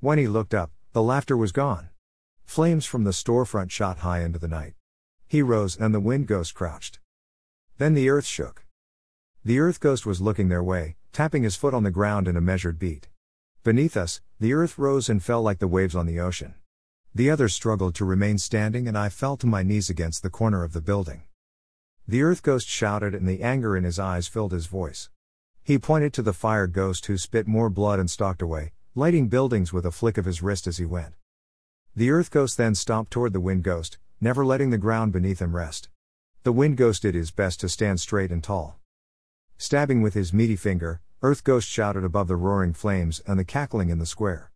When 0.00 0.18
he 0.18 0.26
looked 0.26 0.54
up, 0.54 0.70
the 0.92 1.02
laughter 1.02 1.36
was 1.36 1.52
gone. 1.52 1.90
Flames 2.46 2.86
from 2.86 3.04
the 3.04 3.10
storefront 3.10 3.70
shot 3.70 3.98
high 3.98 4.20
into 4.20 4.38
the 4.38 4.48
night. 4.48 4.72
He 5.28 5.42
rose 5.42 5.76
and 5.76 5.94
the 5.94 6.00
wind 6.00 6.26
ghost 6.26 6.54
crouched. 6.54 7.00
Then 7.76 7.92
the 7.92 8.08
earth 8.08 8.26
shook. 8.26 8.63
The 9.46 9.58
earth 9.58 9.78
ghost 9.78 10.06
was 10.06 10.22
looking 10.22 10.48
their 10.48 10.62
way, 10.62 10.96
tapping 11.12 11.42
his 11.42 11.54
foot 11.54 11.74
on 11.74 11.82
the 11.82 11.90
ground 11.90 12.28
in 12.28 12.34
a 12.34 12.40
measured 12.40 12.78
beat. 12.78 13.08
Beneath 13.62 13.94
us, 13.94 14.22
the 14.40 14.54
earth 14.54 14.78
rose 14.78 15.10
and 15.10 15.22
fell 15.22 15.42
like 15.42 15.58
the 15.58 15.68
waves 15.68 15.94
on 15.94 16.06
the 16.06 16.18
ocean. 16.18 16.54
The 17.14 17.28
others 17.28 17.52
struggled 17.52 17.94
to 17.96 18.06
remain 18.06 18.38
standing, 18.38 18.88
and 18.88 18.96
I 18.96 19.10
fell 19.10 19.36
to 19.36 19.46
my 19.46 19.62
knees 19.62 19.90
against 19.90 20.22
the 20.22 20.30
corner 20.30 20.64
of 20.64 20.72
the 20.72 20.80
building. 20.80 21.24
The 22.08 22.22
earth 22.22 22.42
ghost 22.42 22.66
shouted, 22.66 23.14
and 23.14 23.28
the 23.28 23.42
anger 23.42 23.76
in 23.76 23.84
his 23.84 23.98
eyes 23.98 24.28
filled 24.28 24.52
his 24.52 24.64
voice. 24.64 25.10
He 25.62 25.78
pointed 25.78 26.14
to 26.14 26.22
the 26.22 26.32
fire 26.32 26.66
ghost 26.66 27.04
who 27.04 27.18
spit 27.18 27.46
more 27.46 27.68
blood 27.68 28.00
and 28.00 28.10
stalked 28.10 28.40
away, 28.40 28.72
lighting 28.94 29.28
buildings 29.28 29.74
with 29.74 29.84
a 29.84 29.92
flick 29.92 30.16
of 30.16 30.24
his 30.24 30.40
wrist 30.40 30.66
as 30.66 30.78
he 30.78 30.86
went. 30.86 31.16
The 31.94 32.10
earth 32.10 32.30
ghost 32.30 32.56
then 32.56 32.74
stomped 32.74 33.12
toward 33.12 33.34
the 33.34 33.40
wind 33.40 33.62
ghost, 33.62 33.98
never 34.22 34.46
letting 34.46 34.70
the 34.70 34.78
ground 34.78 35.12
beneath 35.12 35.42
him 35.42 35.54
rest. 35.54 35.90
The 36.44 36.52
wind 36.52 36.78
ghost 36.78 37.02
did 37.02 37.14
his 37.14 37.30
best 37.30 37.60
to 37.60 37.68
stand 37.68 38.00
straight 38.00 38.32
and 38.32 38.42
tall. 38.42 38.80
Stabbing 39.56 40.02
with 40.02 40.14
his 40.14 40.32
meaty 40.32 40.56
finger, 40.56 41.00
Earth 41.22 41.44
Ghost 41.44 41.68
shouted 41.68 42.04
above 42.04 42.28
the 42.28 42.36
roaring 42.36 42.74
flames 42.74 43.20
and 43.26 43.38
the 43.38 43.44
cackling 43.44 43.88
in 43.88 43.98
the 43.98 44.06
square. 44.06 44.50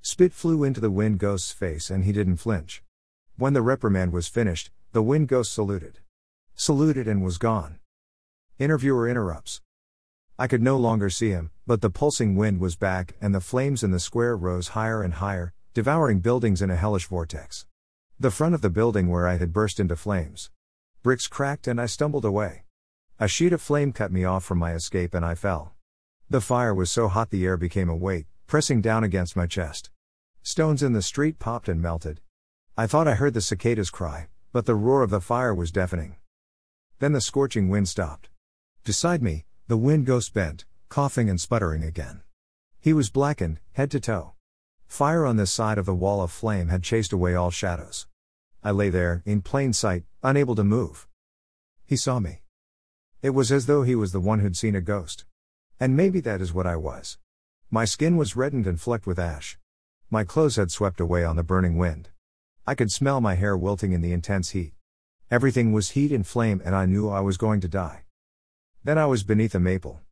Spit 0.00 0.32
flew 0.32 0.64
into 0.64 0.80
the 0.80 0.90
Wind 0.90 1.18
Ghost's 1.18 1.52
face 1.52 1.90
and 1.90 2.04
he 2.04 2.12
didn't 2.12 2.36
flinch. 2.36 2.82
When 3.36 3.52
the 3.52 3.62
reprimand 3.62 4.12
was 4.12 4.28
finished, 4.28 4.70
the 4.92 5.02
Wind 5.02 5.28
Ghost 5.28 5.52
saluted. 5.52 5.98
Saluted 6.54 7.08
and 7.08 7.22
was 7.22 7.36
gone. 7.36 7.78
Interviewer 8.58 9.08
interrupts. 9.08 9.60
I 10.38 10.46
could 10.46 10.62
no 10.62 10.76
longer 10.76 11.10
see 11.10 11.30
him, 11.30 11.50
but 11.66 11.80
the 11.80 11.90
pulsing 11.90 12.36
wind 12.36 12.60
was 12.60 12.76
back 12.76 13.14
and 13.20 13.34
the 13.34 13.40
flames 13.40 13.82
in 13.82 13.90
the 13.90 14.00
square 14.00 14.36
rose 14.36 14.68
higher 14.68 15.02
and 15.02 15.14
higher, 15.14 15.52
devouring 15.74 16.20
buildings 16.20 16.60
in 16.60 16.70
a 16.70 16.76
hellish 16.76 17.06
vortex. 17.06 17.66
The 18.18 18.30
front 18.30 18.54
of 18.54 18.60
the 18.60 18.70
building 18.70 19.08
where 19.08 19.28
I 19.28 19.36
had 19.36 19.52
burst 19.52 19.78
into 19.78 19.96
flames. 19.96 20.50
Bricks 21.02 21.28
cracked 21.28 21.66
and 21.66 21.80
I 21.80 21.86
stumbled 21.86 22.24
away. 22.24 22.63
A 23.20 23.28
sheet 23.28 23.52
of 23.52 23.62
flame 23.62 23.92
cut 23.92 24.10
me 24.10 24.24
off 24.24 24.44
from 24.44 24.58
my 24.58 24.74
escape 24.74 25.14
and 25.14 25.24
I 25.24 25.36
fell. 25.36 25.74
The 26.28 26.40
fire 26.40 26.74
was 26.74 26.90
so 26.90 27.06
hot 27.06 27.30
the 27.30 27.44
air 27.44 27.56
became 27.56 27.88
a 27.88 27.94
weight, 27.94 28.26
pressing 28.48 28.80
down 28.80 29.04
against 29.04 29.36
my 29.36 29.46
chest. 29.46 29.90
Stones 30.42 30.82
in 30.82 30.94
the 30.94 31.02
street 31.02 31.38
popped 31.38 31.68
and 31.68 31.80
melted. 31.80 32.20
I 32.76 32.88
thought 32.88 33.06
I 33.06 33.14
heard 33.14 33.34
the 33.34 33.40
cicadas 33.40 33.90
cry, 33.90 34.26
but 34.52 34.66
the 34.66 34.74
roar 34.74 35.02
of 35.02 35.10
the 35.10 35.20
fire 35.20 35.54
was 35.54 35.70
deafening. 35.70 36.16
Then 36.98 37.12
the 37.12 37.20
scorching 37.20 37.68
wind 37.68 37.88
stopped. 37.88 38.30
Beside 38.82 39.22
me, 39.22 39.44
the 39.68 39.76
wind 39.76 40.06
ghost 40.06 40.34
bent, 40.34 40.64
coughing 40.88 41.30
and 41.30 41.40
sputtering 41.40 41.84
again. 41.84 42.22
He 42.80 42.92
was 42.92 43.10
blackened, 43.10 43.60
head 43.74 43.92
to 43.92 44.00
toe. 44.00 44.32
Fire 44.88 45.24
on 45.24 45.36
this 45.36 45.52
side 45.52 45.78
of 45.78 45.86
the 45.86 45.94
wall 45.94 46.20
of 46.20 46.32
flame 46.32 46.68
had 46.68 46.82
chased 46.82 47.12
away 47.12 47.36
all 47.36 47.52
shadows. 47.52 48.08
I 48.62 48.72
lay 48.72 48.90
there, 48.90 49.22
in 49.24 49.40
plain 49.40 49.72
sight, 49.72 50.02
unable 50.22 50.56
to 50.56 50.64
move. 50.64 51.06
He 51.86 51.96
saw 51.96 52.18
me. 52.18 52.40
It 53.24 53.32
was 53.32 53.50
as 53.50 53.64
though 53.64 53.84
he 53.84 53.94
was 53.94 54.12
the 54.12 54.20
one 54.20 54.40
who'd 54.40 54.54
seen 54.54 54.76
a 54.76 54.82
ghost. 54.82 55.24
And 55.80 55.96
maybe 55.96 56.20
that 56.20 56.42
is 56.42 56.52
what 56.52 56.66
I 56.66 56.76
was. 56.76 57.16
My 57.70 57.86
skin 57.86 58.18
was 58.18 58.36
reddened 58.36 58.66
and 58.66 58.78
flecked 58.78 59.06
with 59.06 59.18
ash. 59.18 59.58
My 60.10 60.24
clothes 60.24 60.56
had 60.56 60.70
swept 60.70 61.00
away 61.00 61.24
on 61.24 61.36
the 61.36 61.42
burning 61.42 61.78
wind. 61.78 62.10
I 62.66 62.74
could 62.74 62.92
smell 62.92 63.22
my 63.22 63.34
hair 63.34 63.56
wilting 63.56 63.92
in 63.92 64.02
the 64.02 64.12
intense 64.12 64.50
heat. 64.50 64.74
Everything 65.30 65.72
was 65.72 65.92
heat 65.92 66.12
and 66.12 66.26
flame, 66.26 66.60
and 66.66 66.74
I 66.74 66.84
knew 66.84 67.08
I 67.08 67.20
was 67.20 67.38
going 67.38 67.62
to 67.62 67.66
die. 67.66 68.04
Then 68.84 68.98
I 68.98 69.06
was 69.06 69.22
beneath 69.22 69.54
a 69.54 69.58
maple. 69.58 70.02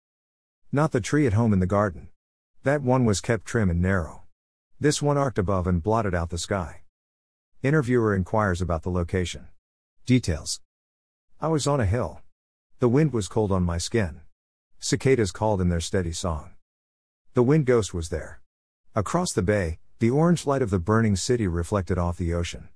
Not 0.73 0.93
the 0.93 1.03
tree 1.03 1.27
at 1.27 1.35
home 1.35 1.53
in 1.53 1.61
the 1.61 1.67
garden. 1.67 2.09
That 2.63 2.81
one 2.81 3.05
was 3.05 3.21
kept 3.21 3.45
trim 3.45 3.69
and 3.69 3.83
narrow. 3.83 4.23
This 4.81 5.03
one 5.03 5.19
arced 5.19 5.37
above 5.37 5.67
and 5.67 5.83
blotted 5.83 6.15
out 6.15 6.31
the 6.31 6.39
sky. 6.39 6.81
Interviewer 7.63 8.17
inquires 8.17 8.63
about 8.63 8.85
the 8.85 8.91
location. 8.91 9.49
Details. 10.07 10.63
I 11.43 11.49
was 11.49 11.67
on 11.67 11.79
a 11.79 11.85
hill. 11.85 12.23
The 12.83 12.89
wind 12.89 13.13
was 13.13 13.29
cold 13.29 13.53
on 13.53 13.63
my 13.63 13.79
skin. 13.79 14.23
Cicadas 14.81 15.31
called 15.31 15.61
in 15.61 15.69
their 15.69 15.79
steady 15.79 16.11
song. 16.11 16.55
The 17.35 17.43
wind 17.45 17.65
ghost 17.65 17.95
was 17.95 18.09
there. 18.09 18.41
Across 18.97 19.35
the 19.35 19.41
bay, 19.41 19.79
the 20.01 20.11
orange 20.11 20.49
light 20.49 20.63
of 20.63 20.71
the 20.71 20.81
burning 20.81 21.15
city 21.15 21.47
reflected 21.47 21.97
off 21.97 22.17
the 22.17 22.35
ocean. 22.35 22.71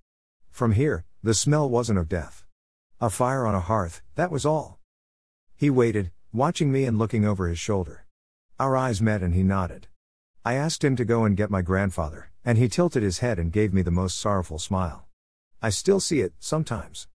From 0.52 0.74
here, 0.74 1.04
the 1.24 1.34
smell 1.34 1.68
wasn't 1.68 1.98
of 1.98 2.08
death. 2.08 2.44
A 3.00 3.10
fire 3.10 3.44
on 3.48 3.56
a 3.56 3.60
hearth, 3.60 4.00
that 4.14 4.30
was 4.30 4.46
all. 4.46 4.78
He 5.56 5.70
waited, 5.70 6.12
watching 6.32 6.70
me 6.70 6.84
and 6.84 7.00
looking 7.00 7.24
over 7.24 7.48
his 7.48 7.58
shoulder. 7.58 8.06
Our 8.60 8.76
eyes 8.76 9.02
met 9.02 9.24
and 9.24 9.34
he 9.34 9.42
nodded. 9.42 9.88
I 10.44 10.54
asked 10.54 10.84
him 10.84 10.94
to 10.94 11.04
go 11.04 11.24
and 11.24 11.36
get 11.36 11.50
my 11.50 11.62
grandfather, 11.62 12.30
and 12.44 12.58
he 12.58 12.68
tilted 12.68 13.02
his 13.02 13.18
head 13.18 13.40
and 13.40 13.50
gave 13.50 13.74
me 13.74 13.82
the 13.82 13.90
most 13.90 14.20
sorrowful 14.20 14.60
smile. 14.60 15.08
I 15.60 15.70
still 15.70 15.98
see 15.98 16.20
it, 16.20 16.32
sometimes. 16.38 17.08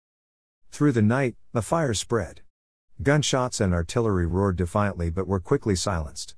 Through 0.71 0.91
the 0.91 1.01
night, 1.01 1.37
the 1.53 1.61
fire 1.61 1.93
spread. 1.93 2.41
Gunshots 3.03 3.59
and 3.59 3.73
artillery 3.73 4.27
roared 4.27 4.57
defiantly 4.57 5.09
but 5.09 5.27
were 5.27 5.39
quickly 5.39 5.75
silenced. 5.75 6.35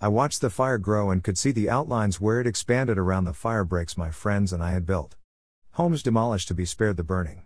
I 0.00 0.08
watched 0.08 0.40
the 0.40 0.50
fire 0.50 0.78
grow 0.78 1.10
and 1.10 1.22
could 1.22 1.38
see 1.38 1.52
the 1.52 1.70
outlines 1.70 2.20
where 2.20 2.40
it 2.40 2.48
expanded 2.48 2.98
around 2.98 3.24
the 3.24 3.32
fire 3.32 3.64
breaks 3.64 3.96
my 3.96 4.10
friends 4.10 4.52
and 4.52 4.60
I 4.60 4.72
had 4.72 4.86
built. 4.86 5.14
Homes 5.72 6.02
demolished 6.02 6.48
to 6.48 6.54
be 6.54 6.64
spared 6.64 6.96
the 6.96 7.04
burning. 7.04 7.42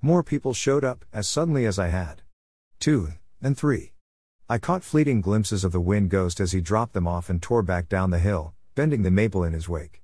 More 0.00 0.22
people 0.22 0.54
showed 0.54 0.82
up, 0.82 1.04
as 1.12 1.28
suddenly 1.28 1.66
as 1.66 1.78
I 1.78 1.88
had. 1.88 2.22
Two, 2.80 3.08
then 3.42 3.54
three. 3.54 3.92
I 4.48 4.56
caught 4.56 4.82
fleeting 4.82 5.20
glimpses 5.20 5.62
of 5.62 5.72
the 5.72 5.80
wind 5.80 6.08
ghost 6.08 6.40
as 6.40 6.52
he 6.52 6.62
dropped 6.62 6.94
them 6.94 7.06
off 7.06 7.28
and 7.28 7.42
tore 7.42 7.62
back 7.62 7.88
down 7.90 8.10
the 8.10 8.18
hill, 8.18 8.54
bending 8.74 9.02
the 9.02 9.10
maple 9.10 9.44
in 9.44 9.52
his 9.52 9.68
wake. 9.68 10.00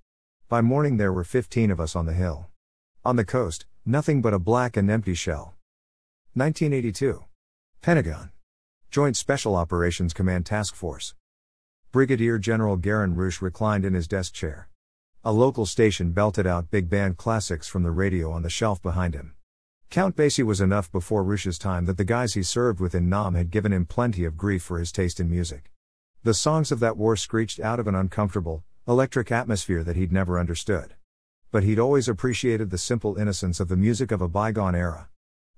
By 0.50 0.60
morning 0.60 0.98
there 0.98 1.14
were 1.14 1.24
15 1.24 1.70
of 1.70 1.80
us 1.80 1.96
on 1.96 2.04
the 2.04 2.12
hill. 2.12 2.48
On 3.06 3.16
the 3.16 3.24
coast, 3.24 3.64
nothing 3.86 4.20
but 4.20 4.34
a 4.34 4.38
black 4.38 4.76
and 4.76 4.90
empty 4.90 5.14
shell. 5.14 5.54
1982. 6.34 7.24
Pentagon. 7.82 8.30
Joint 8.90 9.16
Special 9.16 9.56
Operations 9.56 10.12
Command 10.12 10.44
Task 10.44 10.74
Force. 10.74 11.14
Brigadier 11.92 12.36
General 12.36 12.76
Garin 12.76 13.14
Rouche 13.14 13.40
reclined 13.40 13.86
in 13.86 13.94
his 13.94 14.06
desk 14.06 14.34
chair. 14.34 14.68
A 15.24 15.32
local 15.32 15.64
station 15.64 16.12
belted 16.12 16.46
out 16.46 16.70
big 16.70 16.90
band 16.90 17.16
classics 17.16 17.68
from 17.68 17.82
the 17.82 17.90
radio 17.90 18.32
on 18.32 18.42
the 18.42 18.50
shelf 18.50 18.82
behind 18.82 19.14
him. 19.14 19.34
Count 19.88 20.14
Basie 20.14 20.44
was 20.44 20.60
enough 20.60 20.92
before 20.92 21.24
Rouche's 21.24 21.58
time 21.58 21.86
that 21.86 21.96
the 21.96 22.04
guys 22.04 22.34
he 22.34 22.42
served 22.42 22.80
with 22.80 22.94
in 22.94 23.08
Nam 23.08 23.34
had 23.34 23.50
given 23.50 23.72
him 23.72 23.86
plenty 23.86 24.26
of 24.26 24.36
grief 24.36 24.62
for 24.62 24.78
his 24.78 24.92
taste 24.92 25.18
in 25.18 25.30
music. 25.30 25.70
The 26.22 26.34
songs 26.34 26.70
of 26.70 26.80
that 26.80 26.98
war 26.98 27.16
screeched 27.16 27.60
out 27.60 27.80
of 27.80 27.86
an 27.88 27.94
uncomfortable, 27.94 28.62
electric 28.86 29.32
atmosphere 29.32 29.82
that 29.84 29.96
he'd 29.96 30.12
never 30.12 30.38
understood. 30.38 30.96
but 31.50 31.62
he'd 31.64 31.78
always 31.78 32.08
appreciated 32.08 32.68
the 32.70 32.78
simple 32.78 33.16
innocence 33.16 33.58
of 33.58 33.68
the 33.68 33.76
music 33.76 34.12
of 34.12 34.20
a 34.20 34.28
bygone 34.28 34.74
era. 34.74 35.08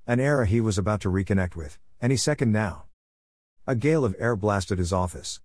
An 0.06 0.20
era 0.20 0.46
he 0.46 0.60
was 0.60 0.78
about 0.78 1.00
to 1.02 1.08
reconnect 1.10 1.54
with, 1.54 1.78
any 2.02 2.16
second 2.16 2.50
now. 2.50 2.86
A 3.64 3.76
gale 3.76 4.04
of 4.04 4.16
air 4.18 4.34
blasted 4.34 4.78
his 4.78 4.92
office. 4.92 5.40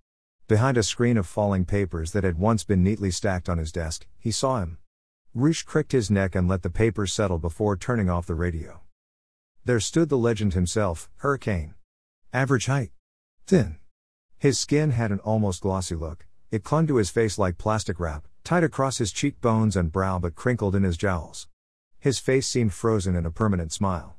Behind 0.48 0.76
a 0.76 0.82
screen 0.82 1.16
of 1.16 1.24
falling 1.24 1.64
papers 1.64 2.10
that 2.10 2.24
had 2.24 2.36
once 2.36 2.64
been 2.64 2.82
neatly 2.82 3.12
stacked 3.12 3.48
on 3.48 3.58
his 3.58 3.70
desk, 3.70 4.08
he 4.18 4.32
saw 4.32 4.60
him. 4.60 4.78
Roosh 5.34 5.62
cricked 5.62 5.92
his 5.92 6.10
neck 6.10 6.34
and 6.34 6.48
let 6.48 6.62
the 6.62 6.70
papers 6.70 7.12
settle 7.12 7.38
before 7.38 7.76
turning 7.76 8.10
off 8.10 8.26
the 8.26 8.34
radio. 8.34 8.80
There 9.64 9.78
stood 9.78 10.08
the 10.08 10.18
legend 10.18 10.54
himself, 10.54 11.08
Hurricane. 11.18 11.74
Average 12.32 12.66
height. 12.66 12.90
Thin. 13.46 13.76
His 14.36 14.58
skin 14.58 14.90
had 14.90 15.12
an 15.12 15.20
almost 15.20 15.60
glossy 15.60 15.94
look, 15.94 16.26
it 16.50 16.64
clung 16.64 16.88
to 16.88 16.96
his 16.96 17.10
face 17.10 17.38
like 17.38 17.56
plastic 17.56 18.00
wrap, 18.00 18.26
tight 18.42 18.64
across 18.64 18.98
his 18.98 19.12
cheekbones 19.12 19.76
and 19.76 19.92
brow 19.92 20.18
but 20.18 20.34
crinkled 20.34 20.74
in 20.74 20.82
his 20.82 20.96
jowls. 20.96 21.46
His 22.00 22.18
face 22.18 22.48
seemed 22.48 22.72
frozen 22.72 23.14
in 23.14 23.24
a 23.24 23.30
permanent 23.30 23.72
smile. 23.72 24.17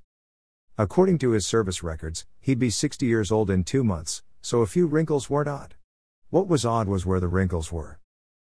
According 0.80 1.18
to 1.18 1.32
his 1.32 1.46
service 1.46 1.84
records, 1.84 2.26
he'd 2.40 2.58
be 2.58 2.70
60 2.70 3.06
years 3.06 3.34
old 3.34 3.50
in 3.50 3.66
two 3.66 3.84
months, 3.84 4.24
so 4.42 4.62
a 4.62 4.66
few 4.66 4.88
wrinkles 4.88 5.30
weren't 5.30 5.50
odd. 5.50 5.76
What 6.30 6.48
was 6.48 6.64
odd 6.64 6.88
was 6.88 7.06
where 7.06 7.20
the 7.20 7.28
wrinkles 7.28 7.70
were. 7.70 8.00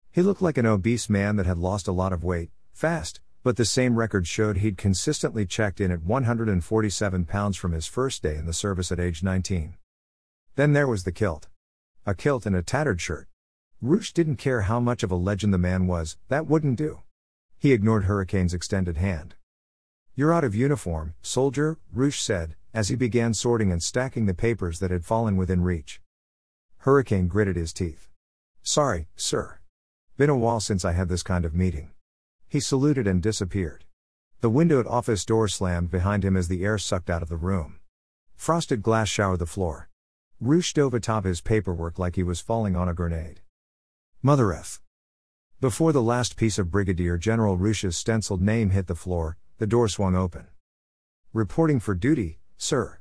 He 0.09 0.21
looked 0.21 0.41
like 0.41 0.57
an 0.57 0.65
obese 0.65 1.09
man 1.09 1.35
that 1.35 1.45
had 1.45 1.57
lost 1.57 1.89
a 1.89 1.91
lot 1.91 2.13
of 2.13 2.23
weight, 2.23 2.51
fast, 2.71 3.19
but 3.43 3.57
the 3.57 3.65
same 3.65 3.97
record 3.99 4.25
showed 4.25 4.59
he'd 4.59 4.77
consistently 4.77 5.45
checked 5.45 5.81
in 5.81 5.91
at 5.91 6.03
147 6.03 7.25
pounds 7.25 7.57
from 7.57 7.73
his 7.73 7.87
first 7.87 8.23
day 8.23 8.37
in 8.37 8.45
the 8.45 8.53
service 8.53 8.89
at 8.89 9.01
age 9.01 9.21
19. 9.21 9.75
Then 10.55 10.71
there 10.71 10.87
was 10.87 11.03
the 11.03 11.11
kilt. 11.11 11.49
A 12.05 12.15
kilt 12.15 12.45
and 12.45 12.55
a 12.55 12.63
tattered 12.63 13.01
shirt. 13.01 13.27
Roosh 13.81 14.13
didn't 14.13 14.37
care 14.37 14.61
how 14.61 14.79
much 14.79 15.03
of 15.03 15.11
a 15.11 15.15
legend 15.15 15.53
the 15.53 15.57
man 15.57 15.87
was, 15.87 16.15
that 16.29 16.47
wouldn't 16.47 16.77
do. 16.77 17.01
He 17.57 17.73
ignored 17.73 18.05
Hurricane's 18.05 18.53
extended 18.53 18.95
hand. 18.95 19.35
You're 20.19 20.33
out 20.33 20.43
of 20.43 20.53
uniform, 20.53 21.13
soldier, 21.21 21.77
Roosh 21.93 22.19
said, 22.19 22.57
as 22.73 22.89
he 22.89 22.97
began 22.97 23.33
sorting 23.33 23.71
and 23.71 23.81
stacking 23.81 24.25
the 24.25 24.33
papers 24.33 24.79
that 24.79 24.91
had 24.91 25.05
fallen 25.05 25.37
within 25.37 25.63
reach. 25.63 26.01
Hurricane 26.79 27.29
gritted 27.29 27.55
his 27.55 27.71
teeth. 27.71 28.09
Sorry, 28.61 29.07
sir. 29.15 29.59
Been 30.17 30.29
a 30.29 30.35
while 30.35 30.59
since 30.59 30.83
I 30.83 30.91
had 30.91 31.07
this 31.07 31.23
kind 31.23 31.45
of 31.45 31.55
meeting. 31.55 31.91
He 32.49 32.59
saluted 32.59 33.07
and 33.07 33.23
disappeared. 33.23 33.85
The 34.41 34.49
windowed 34.49 34.85
office 34.87 35.23
door 35.23 35.47
slammed 35.47 35.89
behind 35.89 36.25
him 36.25 36.35
as 36.35 36.49
the 36.49 36.65
air 36.65 36.77
sucked 36.77 37.09
out 37.09 37.21
of 37.21 37.29
the 37.29 37.37
room. 37.37 37.79
Frosted 38.35 38.83
glass 38.83 39.07
showered 39.07 39.39
the 39.39 39.45
floor. 39.45 39.87
Roosh 40.41 40.73
dove 40.73 40.93
atop 40.93 41.23
his 41.23 41.39
paperwork 41.39 41.97
like 41.97 42.17
he 42.17 42.23
was 42.23 42.41
falling 42.41 42.75
on 42.75 42.89
a 42.89 42.93
grenade. 42.93 43.39
Mother 44.21 44.51
F. 44.51 44.81
Before 45.61 45.93
the 45.93 46.03
last 46.03 46.35
piece 46.35 46.59
of 46.59 46.69
Brigadier 46.69 47.17
General 47.17 47.55
Roosh's 47.55 47.95
stenciled 47.95 48.41
name 48.41 48.71
hit 48.71 48.87
the 48.87 48.95
floor, 48.95 49.37
the 49.59 49.67
door 49.67 49.89
swung 49.89 50.15
open. 50.15 50.47
Reporting 51.33 51.81
for 51.81 51.93
duty, 51.93 52.39
sir. 52.55 52.99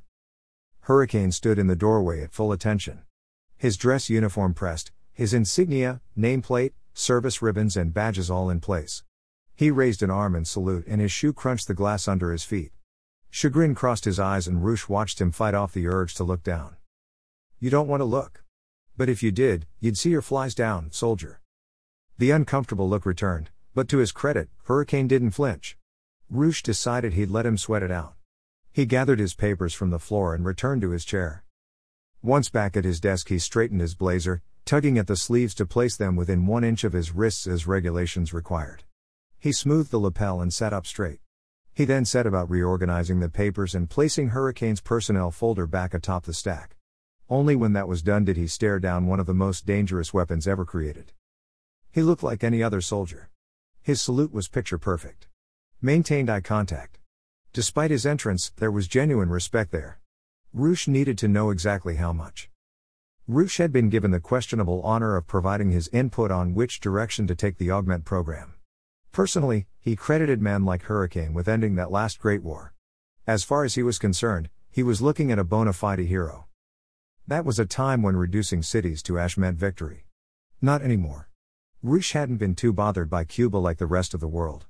Hurricane 0.81 1.31
stood 1.31 1.57
in 1.57 1.67
the 1.67 1.75
doorway 1.75 2.21
at 2.21 2.33
full 2.33 2.51
attention. 2.51 3.03
His 3.55 3.77
dress 3.77 4.09
uniform 4.09 4.53
pressed, 4.53 4.91
his 5.13 5.33
insignia, 5.33 6.01
nameplate, 6.17 6.73
service 6.93 7.41
ribbons, 7.41 7.77
and 7.77 7.93
badges 7.93 8.29
all 8.29 8.49
in 8.49 8.59
place. 8.59 9.03
He 9.55 9.71
raised 9.71 10.03
an 10.03 10.11
arm 10.11 10.35
in 10.35 10.43
salute 10.43 10.85
and 10.85 10.99
his 10.99 11.13
shoe 11.13 11.31
crunched 11.31 11.69
the 11.69 11.73
glass 11.73 12.09
under 12.09 12.33
his 12.33 12.43
feet. 12.43 12.73
Chagrin 13.29 13.73
crossed 13.73 14.03
his 14.03 14.19
eyes 14.19 14.45
and 14.45 14.61
Roosh 14.61 14.89
watched 14.89 15.21
him 15.21 15.31
fight 15.31 15.53
off 15.53 15.71
the 15.71 15.87
urge 15.87 16.13
to 16.15 16.25
look 16.25 16.43
down. 16.43 16.75
You 17.57 17.69
don't 17.69 17.87
want 17.87 18.01
to 18.01 18.05
look. 18.05 18.43
But 18.97 19.07
if 19.07 19.23
you 19.23 19.31
did, 19.31 19.65
you'd 19.79 19.97
see 19.97 20.09
your 20.09 20.21
flies 20.21 20.53
down, 20.53 20.91
soldier. 20.91 21.39
The 22.17 22.31
uncomfortable 22.31 22.89
look 22.89 23.05
returned, 23.05 23.49
but 23.73 23.87
to 23.89 23.99
his 23.99 24.11
credit, 24.11 24.49
Hurricane 24.65 25.07
didn't 25.07 25.31
flinch. 25.31 25.77
Roosh 26.29 26.61
decided 26.61 27.13
he'd 27.13 27.31
let 27.31 27.47
him 27.47 27.57
sweat 27.57 27.81
it 27.81 27.89
out. 27.89 28.13
He 28.71 28.85
gathered 28.85 29.17
his 29.17 29.33
papers 29.33 29.73
from 29.73 29.89
the 29.89 29.97
floor 29.97 30.35
and 30.35 30.45
returned 30.45 30.81
to 30.83 30.91
his 30.91 31.03
chair. 31.03 31.43
Once 32.21 32.49
back 32.49 32.77
at 32.77 32.85
his 32.85 32.99
desk, 32.99 33.29
he 33.29 33.39
straightened 33.39 33.81
his 33.81 33.95
blazer, 33.95 34.43
tugging 34.63 34.99
at 34.99 35.07
the 35.07 35.15
sleeves 35.15 35.55
to 35.55 35.65
place 35.65 35.97
them 35.97 36.15
within 36.15 36.45
one 36.45 36.63
inch 36.63 36.83
of 36.83 36.93
his 36.93 37.15
wrists 37.15 37.47
as 37.47 37.65
regulations 37.65 38.31
required. 38.31 38.83
He 39.39 39.51
smoothed 39.51 39.89
the 39.89 39.99
lapel 39.99 40.39
and 40.39 40.53
sat 40.53 40.71
up 40.71 40.85
straight. 40.85 41.21
He 41.73 41.85
then 41.85 42.05
set 42.05 42.27
about 42.27 42.49
reorganizing 42.49 43.21
the 43.21 43.29
papers 43.29 43.73
and 43.73 43.89
placing 43.89 44.27
Hurricane's 44.27 44.81
personnel 44.81 45.31
folder 45.31 45.65
back 45.65 45.95
atop 45.95 46.25
the 46.25 46.33
stack. 46.33 46.75
Only 47.27 47.55
when 47.55 47.73
that 47.73 47.87
was 47.87 48.03
done 48.03 48.25
did 48.25 48.37
he 48.37 48.45
stare 48.45 48.79
down 48.79 49.07
one 49.07 49.19
of 49.19 49.25
the 49.25 49.33
most 49.33 49.65
dangerous 49.65 50.13
weapons 50.13 50.47
ever 50.47 50.65
created. 50.65 51.13
He 51.91 52.03
looked 52.03 52.21
like 52.21 52.43
any 52.43 52.61
other 52.61 52.81
soldier. 52.81 53.31
His 53.81 53.99
salute 53.99 54.31
was 54.31 54.47
picture 54.47 54.77
perfect. 54.77 55.28
Maintained 55.81 56.29
eye 56.29 56.41
contact. 56.41 56.99
Despite 57.53 57.89
his 57.89 58.05
entrance, 58.05 58.51
there 58.57 58.69
was 58.69 58.85
genuine 58.85 59.29
respect 59.29 59.71
there. 59.71 60.01
Roosh 60.51 60.89
needed 60.89 61.17
to 61.19 61.29
know 61.29 61.51
exactly 61.51 61.95
how 61.95 62.11
much. 62.11 62.49
Roosh 63.29 63.59
had 63.59 63.71
been 63.71 63.87
given 63.87 64.11
the 64.11 64.19
questionable 64.19 64.81
honor 64.81 65.15
of 65.15 65.25
providing 65.25 65.71
his 65.71 65.87
input 65.93 66.31
on 66.31 66.53
which 66.53 66.81
direction 66.81 67.27
to 67.27 67.35
take 67.35 67.57
the 67.57 67.71
Augment 67.71 68.03
program. 68.03 68.55
Personally, 69.13 69.67
he 69.79 69.95
credited 69.95 70.41
men 70.41 70.65
like 70.65 70.83
Hurricane 70.83 71.33
with 71.33 71.47
ending 71.47 71.75
that 71.75 71.91
last 71.91 72.19
great 72.19 72.43
war. 72.43 72.73
As 73.25 73.45
far 73.45 73.63
as 73.63 73.75
he 73.75 73.83
was 73.83 73.97
concerned, 73.97 74.49
he 74.69 74.83
was 74.83 75.01
looking 75.01 75.31
at 75.31 75.39
a 75.39 75.45
bona 75.45 75.71
fide 75.71 75.99
hero. 75.99 76.47
That 77.25 77.45
was 77.45 77.57
a 77.57 77.65
time 77.65 78.01
when 78.01 78.17
reducing 78.17 78.63
cities 78.63 79.01
to 79.03 79.17
ash 79.17 79.37
meant 79.37 79.57
victory. 79.57 80.07
Not 80.61 80.81
anymore. 80.81 81.29
Roosh 81.81 82.11
hadn't 82.11 82.35
been 82.35 82.55
too 82.55 82.73
bothered 82.73 83.09
by 83.09 83.23
Cuba 83.23 83.55
like 83.55 83.77
the 83.77 83.85
rest 83.85 84.13
of 84.13 84.19
the 84.19 84.27
world. 84.27 84.65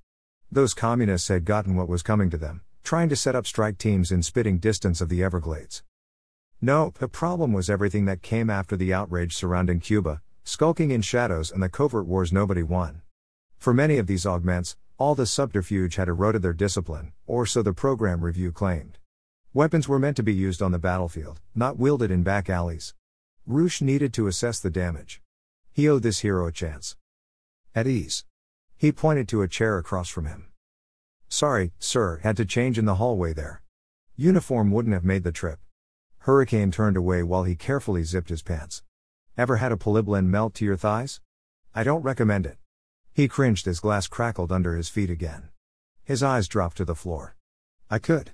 Those 0.51 0.73
communists 0.73 1.27
had 1.27 1.45
gotten 1.45 1.75
what 1.75 1.87
was 1.87 2.01
coming 2.01 2.31
to 2.31 2.37
them, 2.37 2.61
trying 2.83 3.07
to 3.09 3.15
set 3.15 3.35
up 3.35 3.45
strike 3.45 3.77
teams 3.77 4.11
in 4.11 4.23
spitting 4.23 4.57
distance 4.57 4.99
of 4.99 5.07
the 5.07 5.23
Everglades. 5.23 5.83
No, 6.59 6.91
the 6.97 7.07
problem 7.07 7.53
was 7.53 7.69
everything 7.69 8.05
that 8.05 8.23
came 8.23 8.49
after 8.49 8.75
the 8.75 8.91
outrage 8.91 9.35
surrounding 9.35 9.79
Cuba, 9.79 10.23
skulking 10.43 10.89
in 10.89 11.03
shadows 11.03 11.51
and 11.51 11.61
the 11.61 11.69
covert 11.69 12.07
wars 12.07 12.33
nobody 12.33 12.63
won. 12.63 13.03
For 13.59 13.75
many 13.75 13.99
of 13.99 14.07
these 14.07 14.25
augments, 14.25 14.75
all 14.97 15.13
the 15.13 15.27
subterfuge 15.27 15.97
had 15.97 16.07
eroded 16.07 16.41
their 16.41 16.53
discipline, 16.53 17.13
or 17.27 17.45
so 17.45 17.61
the 17.61 17.71
program 17.71 18.21
review 18.21 18.51
claimed. 18.51 18.97
Weapons 19.53 19.87
were 19.87 19.99
meant 19.99 20.17
to 20.17 20.23
be 20.23 20.33
used 20.33 20.63
on 20.63 20.71
the 20.71 20.79
battlefield, 20.79 21.39
not 21.53 21.77
wielded 21.77 22.09
in 22.09 22.23
back 22.23 22.49
alleys. 22.49 22.95
Roosh 23.45 23.81
needed 23.81 24.13
to 24.13 24.25
assess 24.25 24.59
the 24.59 24.71
damage. 24.71 25.21
He 25.71 25.87
owed 25.87 26.01
this 26.01 26.19
hero 26.19 26.47
a 26.47 26.51
chance. 26.51 26.97
At 27.75 27.85
ease. 27.85 28.25
He 28.79 28.93
pointed 28.93 29.27
to 29.27 29.41
a 29.41 29.47
chair 29.49 29.77
across 29.77 30.07
from 30.07 30.25
him. 30.25 30.45
Sorry, 31.27 31.73
sir, 31.79 32.21
had 32.23 32.37
to 32.37 32.45
change 32.45 32.79
in 32.79 32.85
the 32.85 32.95
hallway 32.95 33.33
there. 33.33 33.61
Uniform 34.15 34.71
wouldn't 34.71 34.93
have 34.93 35.03
made 35.03 35.25
the 35.25 35.33
trip. 35.33 35.59
Hurricane 36.19 36.71
turned 36.71 36.95
away 36.95 37.21
while 37.21 37.43
he 37.43 37.57
carefully 37.57 38.05
zipped 38.05 38.29
his 38.29 38.41
pants. 38.41 38.81
Ever 39.37 39.57
had 39.57 39.73
a 39.73 39.75
polyblend 39.75 40.27
melt 40.27 40.53
to 40.55 40.65
your 40.65 40.77
thighs? 40.77 41.19
I 41.75 41.83
don't 41.83 42.03
recommend 42.03 42.45
it. 42.45 42.57
He 43.11 43.27
cringed 43.27 43.67
as 43.67 43.81
glass 43.81 44.07
crackled 44.07 44.49
under 44.49 44.77
his 44.77 44.87
feet 44.87 45.09
again. 45.09 45.49
His 46.05 46.23
eyes 46.23 46.47
dropped 46.47 46.77
to 46.77 46.85
the 46.85 46.95
floor. 46.95 47.35
I 47.89 47.99
could. 47.99 48.31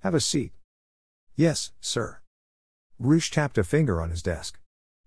Have 0.00 0.14
a 0.14 0.20
seat. 0.20 0.52
Yes, 1.36 1.72
sir. 1.80 2.18
Roosh 2.98 3.30
tapped 3.30 3.56
a 3.56 3.64
finger 3.64 4.02
on 4.02 4.10
his 4.10 4.22
desk. 4.22 4.60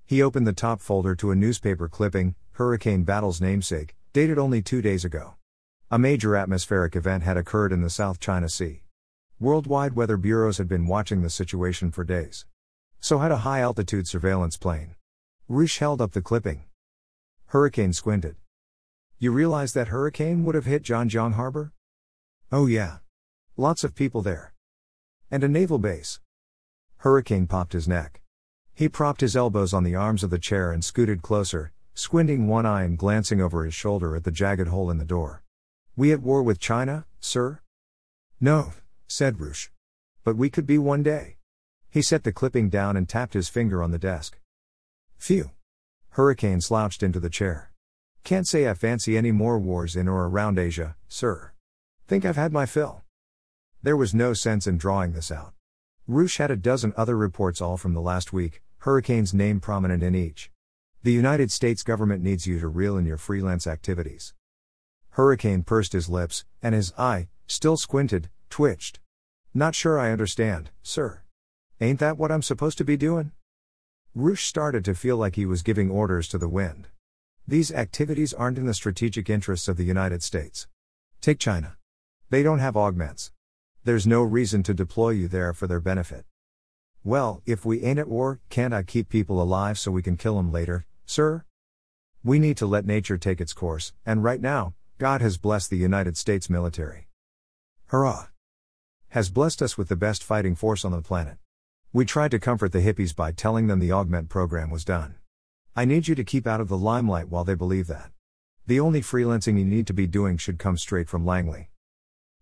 He 0.04 0.24
opened 0.24 0.48
the 0.48 0.54
top 0.54 0.82
folder 0.82 1.14
to 1.14 1.30
a 1.30 1.36
newspaper 1.36 1.88
clipping, 1.88 2.34
Hurricane 2.54 3.04
Battle's 3.04 3.40
namesake, 3.40 3.96
dated 4.18 4.40
only 4.40 4.64
two 4.64 4.82
days 4.82 5.06
ago. 5.06 5.36
A 5.92 6.00
major 6.00 6.36
atmospheric 6.36 6.96
event 6.96 7.22
had 7.22 7.38
occurred 7.38 7.72
in 7.72 7.84
the 7.84 7.90
South 7.92 8.20
China 8.20 8.50
Sea. 8.50 8.82
Worldwide 9.40 9.94
weather 9.96 10.18
bureaus 10.18 10.58
had 10.58 10.68
been 10.68 10.88
watching 10.88 11.22
the 11.22 11.30
situation 11.30 11.92
for 11.92 12.04
days. 12.04 12.48
So 13.00 13.20
had 13.20 13.32
a 13.32 13.44
high 13.46 13.60
altitude 13.60 14.08
surveillance 14.08 14.58
plane. 14.58 14.96
Roosh 15.48 15.78
held 15.78 16.02
up 16.02 16.14
the 16.14 16.24
clipping. 16.24 16.64
Hurricane 17.54 17.94
squinted. 17.94 18.38
You 19.20 19.32
realize 19.32 19.74
that 19.74 19.90
hurricane 19.90 20.44
would 20.46 20.56
have 20.56 20.66
hit 20.66 20.82
Zhanjiang 20.82 21.36
Harbor? 21.36 21.74
Oh, 22.52 22.66
yeah. 22.66 22.98
Lots 23.56 23.84
of 23.84 23.94
people 23.94 24.24
there. 24.24 24.56
And 25.30 25.44
a 25.44 25.48
naval 25.48 25.78
base. 25.78 26.20
Hurricane 27.06 27.46
popped 27.46 27.74
his 27.74 27.88
neck. 27.88 28.22
He 28.74 28.90
propped 28.90 29.22
his 29.22 29.36
elbows 29.36 29.76
on 29.76 29.84
the 29.84 29.94
arms 29.94 30.24
of 30.24 30.32
the 30.32 30.40
chair 30.40 30.72
and 30.72 30.84
scooted 30.84 31.22
closer, 31.22 31.72
squinting 31.98 32.48
one 32.48 32.64
eye 32.64 32.84
and 32.84 32.96
glancing 32.96 33.42
over 33.42 33.66
his 33.66 33.74
shoulder 33.74 34.16
at 34.16 34.24
the 34.24 34.30
jagged 34.30 34.68
hole 34.68 34.92
in 34.92 35.00
the 35.00 35.04
door. 35.04 35.42
We 35.96 36.12
at 36.12 36.22
war 36.22 36.44
with 36.44 36.60
China, 36.60 37.08
sir? 37.20 37.62
No, 38.40 38.74
said 39.08 39.40
Roosh. 39.40 39.70
But 40.24 40.38
we 40.38 40.52
could 40.52 40.68
be 40.68 40.78
one 40.78 41.02
day. 41.02 41.38
He 41.90 42.04
set 42.04 42.24
the 42.24 42.32
clipping 42.32 42.70
down 42.70 42.96
and 42.96 43.10
tapped 43.10 43.34
his 43.34 43.50
finger 43.50 43.82
on 43.82 43.90
the 43.90 43.98
desk. 43.98 44.38
Phew. 45.18 45.50
Hurricane 46.10 46.62
slouched 46.62 47.02
into 47.02 47.20
the 47.20 47.32
chair. 47.32 47.72
Can't 48.24 48.48
say 48.48 48.70
I 48.70 48.76
fancy 48.76 49.18
any 49.18 49.32
more 49.32 49.58
wars 49.58 49.96
in 49.96 50.08
or 50.08 50.28
around 50.28 50.60
Asia, 50.60 50.96
sir. 51.08 51.54
Think 52.08 52.26
I've 52.26 52.36
had 52.36 52.54
my 52.54 52.68
fill. 52.68 53.02
There 53.82 53.98
was 53.98 54.14
no 54.14 54.34
sense 54.34 54.68
in 54.68 54.78
drawing 54.78 55.14
this 55.14 55.32
out. 55.32 55.54
Roosh 56.08 56.38
had 56.38 56.52
a 56.52 56.56
dozen 56.56 56.94
other 56.96 57.18
reports 57.18 57.60
all 57.60 57.76
from 57.76 57.96
the 57.96 58.02
last 58.02 58.32
week, 58.32 58.62
Hurricane's 58.82 59.34
name 59.34 59.60
prominent 59.60 60.04
in 60.04 60.14
each. 60.14 60.52
The 61.04 61.14
United 61.14 61.52
States 61.52 61.84
government 61.84 62.24
needs 62.24 62.48
you 62.48 62.60
to 62.60 62.68
reel 62.68 62.98
in 62.98 63.06
your 63.06 63.18
freelance 63.18 63.68
activities. 63.68 64.34
Hurricane 65.12 65.64
pursed 65.64 65.94
his 65.94 66.10
lips, 66.10 66.44
and 66.62 66.74
his 66.74 66.92
eye, 66.98 67.30
still 67.46 67.78
squinted, 67.78 68.30
twitched. 68.50 69.00
Not 69.54 69.76
sure 69.76 70.00
I 70.00 70.12
understand, 70.12 70.72
sir. 70.82 71.22
Ain't 71.80 72.00
that 72.00 72.18
what 72.18 72.32
I'm 72.32 72.42
supposed 72.42 72.78
to 72.80 72.84
be 72.84 72.98
doing? 72.98 73.32
Roosh 74.16 74.46
started 74.46 74.84
to 74.86 74.96
feel 74.96 75.18
like 75.18 75.36
he 75.36 75.46
was 75.46 75.62
giving 75.62 75.92
orders 75.92 76.28
to 76.30 76.38
the 76.38 76.50
wind. 76.50 76.88
These 77.48 77.72
activities 77.72 78.34
aren't 78.34 78.58
in 78.58 78.66
the 78.66 78.74
strategic 78.74 79.30
interests 79.30 79.68
of 79.68 79.78
the 79.78 79.86
United 79.86 80.24
States. 80.24 80.68
Take 81.22 81.40
China. 81.40 81.78
They 82.30 82.44
don't 82.44 82.60
have 82.60 82.76
augments. 82.76 83.32
There's 83.84 84.08
no 84.08 84.24
reason 84.24 84.64
to 84.64 84.74
deploy 84.74 85.12
you 85.12 85.28
there 85.28 85.54
for 85.54 85.68
their 85.68 85.80
benefit. 85.80 86.26
Well, 87.08 87.42
if 87.46 87.64
we 87.64 87.84
ain't 87.84 88.00
at 88.00 88.10
war, 88.10 88.42
can't 88.50 88.74
I 88.74 88.84
keep 88.84 89.08
people 89.08 89.42
alive 89.42 89.80
so 89.80 89.92
we 89.92 90.02
can 90.02 90.18
kill 90.18 90.36
them 90.36 90.52
later, 90.52 90.86
sir? 91.06 91.46
We 92.22 92.38
need 92.38 92.58
to 92.58 92.66
let 92.66 92.86
nature 92.86 93.18
take 93.18 93.40
its 93.40 93.54
course, 93.54 93.94
and 94.06 94.26
right 94.26 94.42
now, 94.42 94.74
God 94.98 95.22
has 95.22 95.38
blessed 95.38 95.70
the 95.70 95.78
United 95.78 96.18
States 96.18 96.50
military. 96.50 97.08
Hurrah! 97.86 98.28
Has 99.12 99.30
blessed 99.30 99.62
us 99.62 99.78
with 99.78 99.88
the 99.88 99.96
best 99.96 100.22
fighting 100.22 100.54
force 100.54 100.84
on 100.84 100.92
the 100.92 101.02
planet. 101.02 101.38
We 101.94 102.04
tried 102.04 102.32
to 102.32 102.40
comfort 102.40 102.74
the 102.74 102.82
hippies 102.82 103.16
by 103.16 103.32
telling 103.32 103.68
them 103.68 103.80
the 103.80 103.94
augment 103.94 104.28
program 104.28 104.70
was 104.70 104.84
done. 104.84 105.16
I 105.78 105.86
need 105.86 106.10
you 106.10 106.16
to 106.16 106.26
keep 106.26 106.46
out 106.46 106.60
of 106.60 106.68
the 106.68 106.78
limelight 106.78 107.30
while 107.30 107.46
they 107.46 107.56
believe 107.56 107.88
that. 107.88 108.12
The 108.66 108.82
only 108.82 109.00
freelancing 109.00 109.58
you 109.58 109.64
need 109.64 109.88
to 109.88 109.94
be 109.94 110.08
doing 110.08 110.36
should 110.36 110.60
come 110.60 110.78
straight 110.78 111.08
from 111.08 111.26
Langley. 111.26 111.70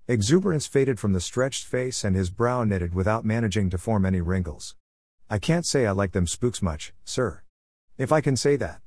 Exuberance 0.08 0.68
faded 0.68 1.00
from 1.00 1.13
the 1.13 1.20
stretched 1.20 1.65
face 1.65 2.04
and 2.04 2.15
his 2.15 2.30
brow 2.30 2.63
knitted 2.63 2.94
without 2.94 3.26
managing 3.26 3.72
to 3.72 3.78
form 3.80 4.06
any 4.06 4.22
wrinkles. 4.22 4.76
I 5.32 5.39
can't 5.39 5.65
say 5.65 5.88
I 5.88 5.91
like 5.91 6.12
them 6.12 6.28
spooks 6.28 6.62
much, 6.62 6.94
sir. 7.04 7.41
If 7.98 8.12
I 8.12 8.22
can 8.22 8.38
say 8.38 8.56
that. 8.58 8.82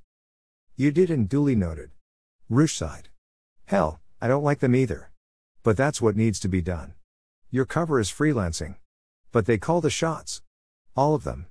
You 0.76 0.92
did 0.92 1.11
and 1.11 1.28
duly 1.28 1.57
noted. 1.57 1.90
Roosh 2.48 2.76
sighed. 2.76 3.09
Hell, 3.66 4.00
I 4.20 4.28
don't 4.28 4.44
like 4.44 4.61
them 4.61 4.76
either. 4.76 5.11
But 5.64 5.76
that's 5.76 6.00
what 6.00 6.14
needs 6.14 6.38
to 6.38 6.48
be 6.48 6.62
done. 6.62 6.94
Your 7.50 7.64
cover 7.64 7.98
is 7.98 8.12
freelancing. 8.12 8.76
But 9.33 9.46
they 9.46 9.59
call 9.59 9.81
the 9.81 9.90
shots. 9.90 10.42
All 10.94 11.16
of 11.16 11.24
them. 11.24 11.46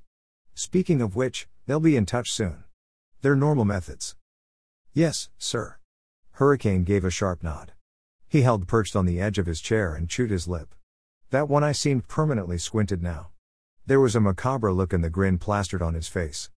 Speaking 0.56 1.02
of 1.02 1.18
which, 1.18 1.50
they'll 1.66 1.82
be 1.82 1.98
in 1.98 2.06
touch 2.06 2.32
soon. 2.32 2.64
They're 3.22 3.36
normal 3.36 3.66
methods. 3.66 4.16
Yes, 4.94 5.28
sir. 5.38 5.76
Hurricane 6.32 6.86
gave 6.86 7.04
a 7.04 7.12
sharp 7.12 7.44
nod. 7.44 7.74
He 8.30 8.42
held 8.42 8.68
perched 8.68 8.96
on 8.96 9.06
the 9.06 9.22
edge 9.22 9.38
of 9.38 9.46
his 9.46 9.62
chair 9.62 9.94
and 9.94 10.10
chewed 10.10 10.32
his 10.32 10.48
lip. 10.48 10.76
That 11.30 11.48
one 11.48 11.64
eye 11.64 11.72
seemed 11.72 12.08
permanently 12.08 12.58
squinted 12.58 13.02
now. 13.02 13.30
There 13.86 14.02
was 14.02 14.16
a 14.16 14.20
macabre 14.20 14.74
look 14.74 14.92
in 14.92 15.02
the 15.02 15.10
grin 15.10 15.38
plastered 15.38 15.82
on 15.82 15.94
his 15.94 16.10
face. 16.10 16.50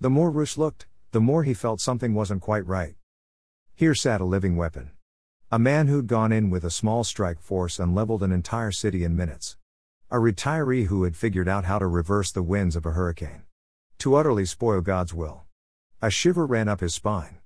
The 0.00 0.10
more 0.10 0.30
Roosh 0.30 0.58
looked, 0.58 0.86
the 1.12 1.20
more 1.20 1.42
he 1.42 1.54
felt 1.54 1.80
something 1.80 2.12
wasn't 2.12 2.42
quite 2.42 2.66
right. 2.66 2.96
Here 3.74 3.94
sat 3.94 4.20
a 4.20 4.24
living 4.24 4.56
weapon. 4.56 4.90
A 5.50 5.58
man 5.58 5.86
who'd 5.86 6.06
gone 6.06 6.32
in 6.32 6.50
with 6.50 6.64
a 6.64 6.70
small 6.70 7.04
strike 7.04 7.40
force 7.40 7.78
and 7.78 7.94
leveled 7.94 8.22
an 8.22 8.32
entire 8.32 8.70
city 8.70 9.02
in 9.02 9.16
minutes. 9.16 9.56
A 10.10 10.16
retiree 10.16 10.86
who 10.86 11.04
had 11.04 11.16
figured 11.16 11.48
out 11.48 11.64
how 11.64 11.78
to 11.78 11.86
reverse 11.86 12.30
the 12.32 12.42
winds 12.42 12.76
of 12.76 12.84
a 12.84 12.92
hurricane. 12.92 13.44
To 13.98 14.14
utterly 14.14 14.44
spoil 14.44 14.80
God's 14.80 15.14
will. 15.14 15.44
A 16.02 16.10
shiver 16.10 16.44
ran 16.44 16.68
up 16.68 16.80
his 16.80 16.94
spine. 16.94 17.38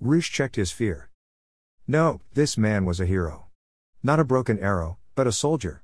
Roosh 0.00 0.30
checked 0.30 0.56
his 0.56 0.70
fear. 0.70 1.10
No, 1.86 2.22
this 2.32 2.56
man 2.56 2.86
was 2.86 2.98
a 2.98 3.04
hero. 3.04 3.44
Not 4.02 4.18
a 4.18 4.24
broken 4.24 4.58
arrow, 4.58 4.96
but 5.14 5.26
a 5.26 5.32
soldier. 5.32 5.82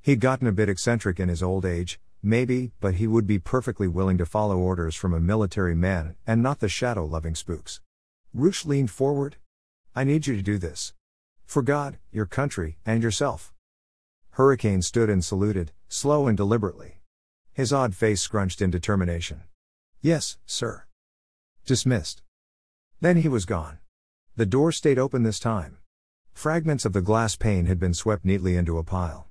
He'd 0.00 0.20
gotten 0.20 0.46
a 0.46 0.52
bit 0.52 0.68
eccentric 0.68 1.18
in 1.18 1.28
his 1.28 1.42
old 1.42 1.64
age, 1.64 1.98
maybe, 2.22 2.70
but 2.80 2.94
he 2.94 3.08
would 3.08 3.26
be 3.26 3.40
perfectly 3.40 3.88
willing 3.88 4.16
to 4.18 4.26
follow 4.26 4.56
orders 4.58 4.94
from 4.94 5.12
a 5.12 5.18
military 5.18 5.74
man 5.74 6.14
and 6.24 6.40
not 6.40 6.60
the 6.60 6.68
shadow 6.68 7.04
loving 7.04 7.34
spooks. 7.34 7.80
Roosh 8.32 8.64
leaned 8.64 8.92
forward. 8.92 9.36
I 9.92 10.04
need 10.04 10.28
you 10.28 10.36
to 10.36 10.42
do 10.42 10.56
this. 10.56 10.94
For 11.46 11.62
God, 11.62 11.98
your 12.12 12.26
country, 12.26 12.78
and 12.86 13.02
yourself. 13.02 13.52
Hurricane 14.30 14.82
stood 14.82 15.10
and 15.10 15.24
saluted, 15.24 15.72
slow 15.88 16.28
and 16.28 16.36
deliberately. 16.36 17.00
His 17.52 17.72
odd 17.72 17.96
face 17.96 18.20
scrunched 18.20 18.62
in 18.62 18.70
determination. 18.70 19.42
Yes, 20.00 20.38
sir. 20.46 20.84
Dismissed. 21.66 22.22
Then 23.00 23.16
he 23.16 23.28
was 23.28 23.44
gone. 23.44 23.78
The 24.36 24.46
door 24.46 24.70
stayed 24.72 24.98
open 24.98 25.24
this 25.24 25.40
time. 25.40 25.78
Fragments 26.32 26.84
of 26.84 26.92
the 26.92 27.02
glass 27.02 27.36
pane 27.36 27.66
had 27.66 27.78
been 27.78 27.92
swept 27.92 28.24
neatly 28.24 28.56
into 28.56 28.78
a 28.78 28.84
pile. 28.84 29.26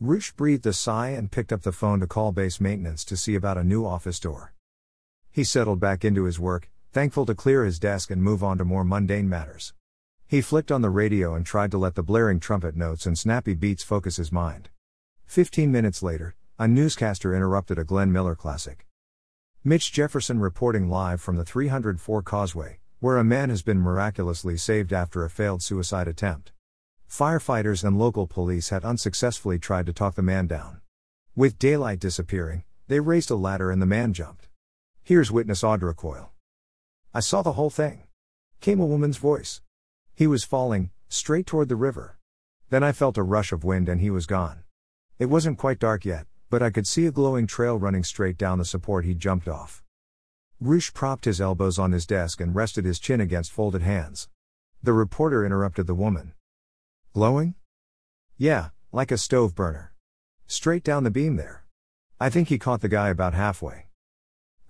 Roosh 0.00 0.32
breathed 0.32 0.66
a 0.66 0.72
sigh 0.72 1.10
and 1.10 1.30
picked 1.30 1.52
up 1.52 1.62
the 1.62 1.72
phone 1.72 2.00
to 2.00 2.06
call 2.06 2.32
base 2.32 2.60
maintenance 2.60 3.04
to 3.04 3.16
see 3.16 3.34
about 3.34 3.58
a 3.58 3.62
new 3.62 3.84
office 3.84 4.18
door. 4.18 4.54
He 5.30 5.44
settled 5.44 5.80
back 5.80 6.04
into 6.04 6.24
his 6.24 6.40
work, 6.40 6.70
thankful 6.92 7.26
to 7.26 7.34
clear 7.34 7.64
his 7.64 7.78
desk 7.78 8.10
and 8.10 8.22
move 8.22 8.42
on 8.42 8.58
to 8.58 8.64
more 8.64 8.84
mundane 8.84 9.28
matters. 9.28 9.74
He 10.26 10.40
flicked 10.40 10.72
on 10.72 10.82
the 10.82 10.90
radio 10.90 11.34
and 11.34 11.44
tried 11.44 11.70
to 11.72 11.78
let 11.78 11.94
the 11.94 12.02
blaring 12.02 12.40
trumpet 12.40 12.74
notes 12.74 13.06
and 13.06 13.18
snappy 13.18 13.54
beats 13.54 13.82
focus 13.82 14.16
his 14.16 14.32
mind. 14.32 14.70
Fifteen 15.26 15.70
minutes 15.70 16.02
later, 16.02 16.34
a 16.58 16.66
newscaster 16.66 17.34
interrupted 17.34 17.78
a 17.78 17.84
Glenn 17.84 18.10
Miller 18.10 18.34
classic. 18.34 18.86
Mitch 19.62 19.92
Jefferson 19.92 20.40
reporting 20.40 20.88
live 20.88 21.20
from 21.20 21.36
the 21.36 21.44
304 21.44 22.22
Causeway, 22.22 22.78
where 23.00 23.16
a 23.16 23.24
man 23.24 23.48
has 23.48 23.62
been 23.62 23.78
miraculously 23.78 24.56
saved 24.56 24.92
after 24.92 25.24
a 25.24 25.30
failed 25.30 25.62
suicide 25.62 26.08
attempt. 26.08 26.52
Firefighters 27.08 27.84
and 27.84 27.98
local 27.98 28.26
police 28.26 28.70
had 28.70 28.84
unsuccessfully 28.84 29.58
tried 29.58 29.86
to 29.86 29.92
talk 29.92 30.14
the 30.14 30.22
man 30.22 30.46
down. 30.46 30.80
With 31.36 31.58
daylight 31.58 32.00
disappearing, 32.00 32.64
they 32.88 33.00
raised 33.00 33.30
a 33.30 33.36
ladder 33.36 33.70
and 33.70 33.80
the 33.80 33.86
man 33.86 34.12
jumped. 34.12 34.48
Here's 35.02 35.30
witness 35.30 35.62
Audra 35.62 35.94
Coyle. 35.94 36.32
I 37.14 37.20
saw 37.20 37.42
the 37.42 37.52
whole 37.52 37.70
thing. 37.70 38.02
Came 38.60 38.80
a 38.80 38.86
woman's 38.86 39.16
voice. 39.16 39.62
He 40.14 40.26
was 40.26 40.42
falling, 40.42 40.90
straight 41.08 41.46
toward 41.46 41.68
the 41.68 41.76
river. 41.76 42.18
Then 42.70 42.82
I 42.82 42.92
felt 42.92 43.16
a 43.16 43.22
rush 43.22 43.52
of 43.52 43.64
wind 43.64 43.88
and 43.88 44.00
he 44.00 44.10
was 44.10 44.26
gone. 44.26 44.64
It 45.18 45.26
wasn't 45.26 45.58
quite 45.58 45.78
dark 45.78 46.04
yet, 46.04 46.26
but 46.50 46.62
I 46.62 46.70
could 46.70 46.86
see 46.86 47.06
a 47.06 47.12
glowing 47.12 47.46
trail 47.46 47.78
running 47.78 48.04
straight 48.04 48.36
down 48.36 48.58
the 48.58 48.64
support 48.64 49.04
he 49.04 49.14
jumped 49.14 49.48
off. 49.48 49.82
Roosh 50.60 50.92
propped 50.92 51.24
his 51.24 51.40
elbows 51.40 51.78
on 51.78 51.92
his 51.92 52.04
desk 52.04 52.40
and 52.40 52.52
rested 52.52 52.84
his 52.84 52.98
chin 52.98 53.20
against 53.20 53.52
folded 53.52 53.82
hands. 53.82 54.28
The 54.82 54.92
reporter 54.92 55.46
interrupted 55.46 55.86
the 55.86 55.94
woman. 55.94 56.32
Glowing? 57.14 57.54
Yeah, 58.36 58.70
like 58.90 59.12
a 59.12 59.18
stove 59.18 59.54
burner. 59.54 59.92
Straight 60.48 60.82
down 60.82 61.04
the 61.04 61.12
beam 61.12 61.36
there. 61.36 61.64
I 62.18 62.28
think 62.28 62.48
he 62.48 62.58
caught 62.58 62.80
the 62.80 62.88
guy 62.88 63.08
about 63.08 63.34
halfway. 63.34 63.86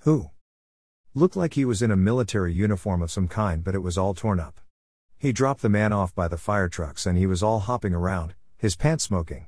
Who? 0.01 0.31
Looked 1.15 1.37
like 1.37 1.55
he 1.55 1.65
was 1.65 1.81
in 1.81 1.91
a 1.91 1.97
military 1.97 2.53
uniform 2.53 3.01
of 3.01 3.11
some 3.11 3.27
kind, 3.27 3.65
but 3.65 3.75
it 3.75 3.83
was 3.83 3.97
all 3.97 4.13
torn 4.13 4.39
up. 4.39 4.61
He 5.19 5.33
dropped 5.33 5.63
the 5.63 5.71
man 5.71 5.95
off 5.95 6.15
by 6.15 6.29
the 6.29 6.37
fire 6.37 6.69
trucks 6.69 7.07
and 7.07 7.17
he 7.17 7.27
was 7.27 7.43
all 7.43 7.61
hopping 7.61 7.95
around, 7.95 8.35
his 8.59 8.77
pants 8.77 9.05
smoking. 9.05 9.47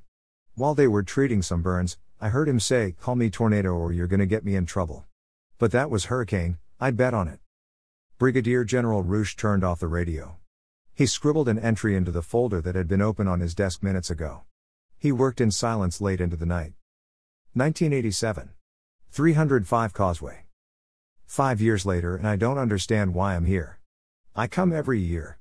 While 0.55 0.75
they 0.75 0.89
were 0.89 1.03
treating 1.03 1.43
some 1.43 1.61
burns, 1.61 1.99
I 2.19 2.31
heard 2.31 2.49
him 2.49 2.61
say, 2.61 2.95
Call 2.99 3.15
me 3.15 3.29
tornado 3.29 3.75
or 3.75 3.93
you're 3.93 4.07
gonna 4.07 4.25
get 4.25 4.45
me 4.45 4.57
in 4.57 4.65
trouble. 4.65 5.05
But 5.61 5.73
that 5.73 5.91
was 5.91 6.07
Hurricane, 6.07 6.57
I'd 6.81 6.97
bet 6.97 7.13
on 7.13 7.29
it. 7.29 7.39
Brigadier 8.17 8.65
General 8.65 9.03
Roosh 9.03 9.37
turned 9.37 9.63
off 9.63 9.81
the 9.81 9.89
radio. 9.89 10.39
He 10.95 11.05
scribbled 11.05 11.51
an 11.51 11.59
entry 11.59 11.95
into 11.95 12.11
the 12.11 12.23
folder 12.23 12.63
that 12.63 12.75
had 12.75 12.89
been 12.89 13.03
open 13.03 13.29
on 13.29 13.41
his 13.41 13.55
desk 13.55 13.83
minutes 13.83 14.09
ago. 14.09 14.45
He 14.97 15.13
worked 15.13 15.39
in 15.39 15.51
silence 15.51 16.01
late 16.01 16.19
into 16.19 16.35
the 16.35 16.47
night. 16.47 16.73
1987. 17.53 18.53
305 19.11 19.93
Causeway. 19.93 20.47
Five 21.27 21.61
years 21.61 21.85
later, 21.85 22.17
and 22.17 22.27
I 22.27 22.37
don't 22.37 22.57
understand 22.57 23.13
why 23.13 23.37
I'm 23.37 23.45
here. 23.45 23.81
I 24.35 24.47
come 24.47 24.73
every 24.73 25.01
year. 25.01 25.39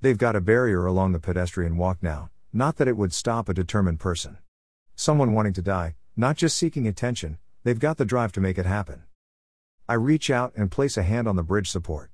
They've 0.00 0.18
got 0.18 0.34
a 0.34 0.40
barrier 0.40 0.84
along 0.84 1.12
the 1.12 1.20
pedestrian 1.20 1.76
walk 1.76 2.02
now, 2.02 2.30
not 2.52 2.78
that 2.78 2.88
it 2.88 2.96
would 2.96 3.12
stop 3.12 3.48
a 3.48 3.54
determined 3.54 4.00
person. 4.00 4.38
Someone 4.96 5.32
wanting 5.32 5.52
to 5.52 5.62
die, 5.62 5.94
not 6.16 6.36
just 6.36 6.56
seeking 6.56 6.88
attention, 6.88 7.38
they've 7.62 7.78
got 7.78 7.98
the 7.98 8.04
drive 8.04 8.32
to 8.32 8.40
make 8.40 8.58
it 8.58 8.66
happen. 8.66 9.04
I 9.90 9.94
reach 9.94 10.30
out 10.30 10.52
and 10.54 10.70
place 10.70 10.96
a 10.96 11.02
hand 11.02 11.26
on 11.26 11.34
the 11.34 11.42
bridge 11.42 11.68
support. 11.68 12.12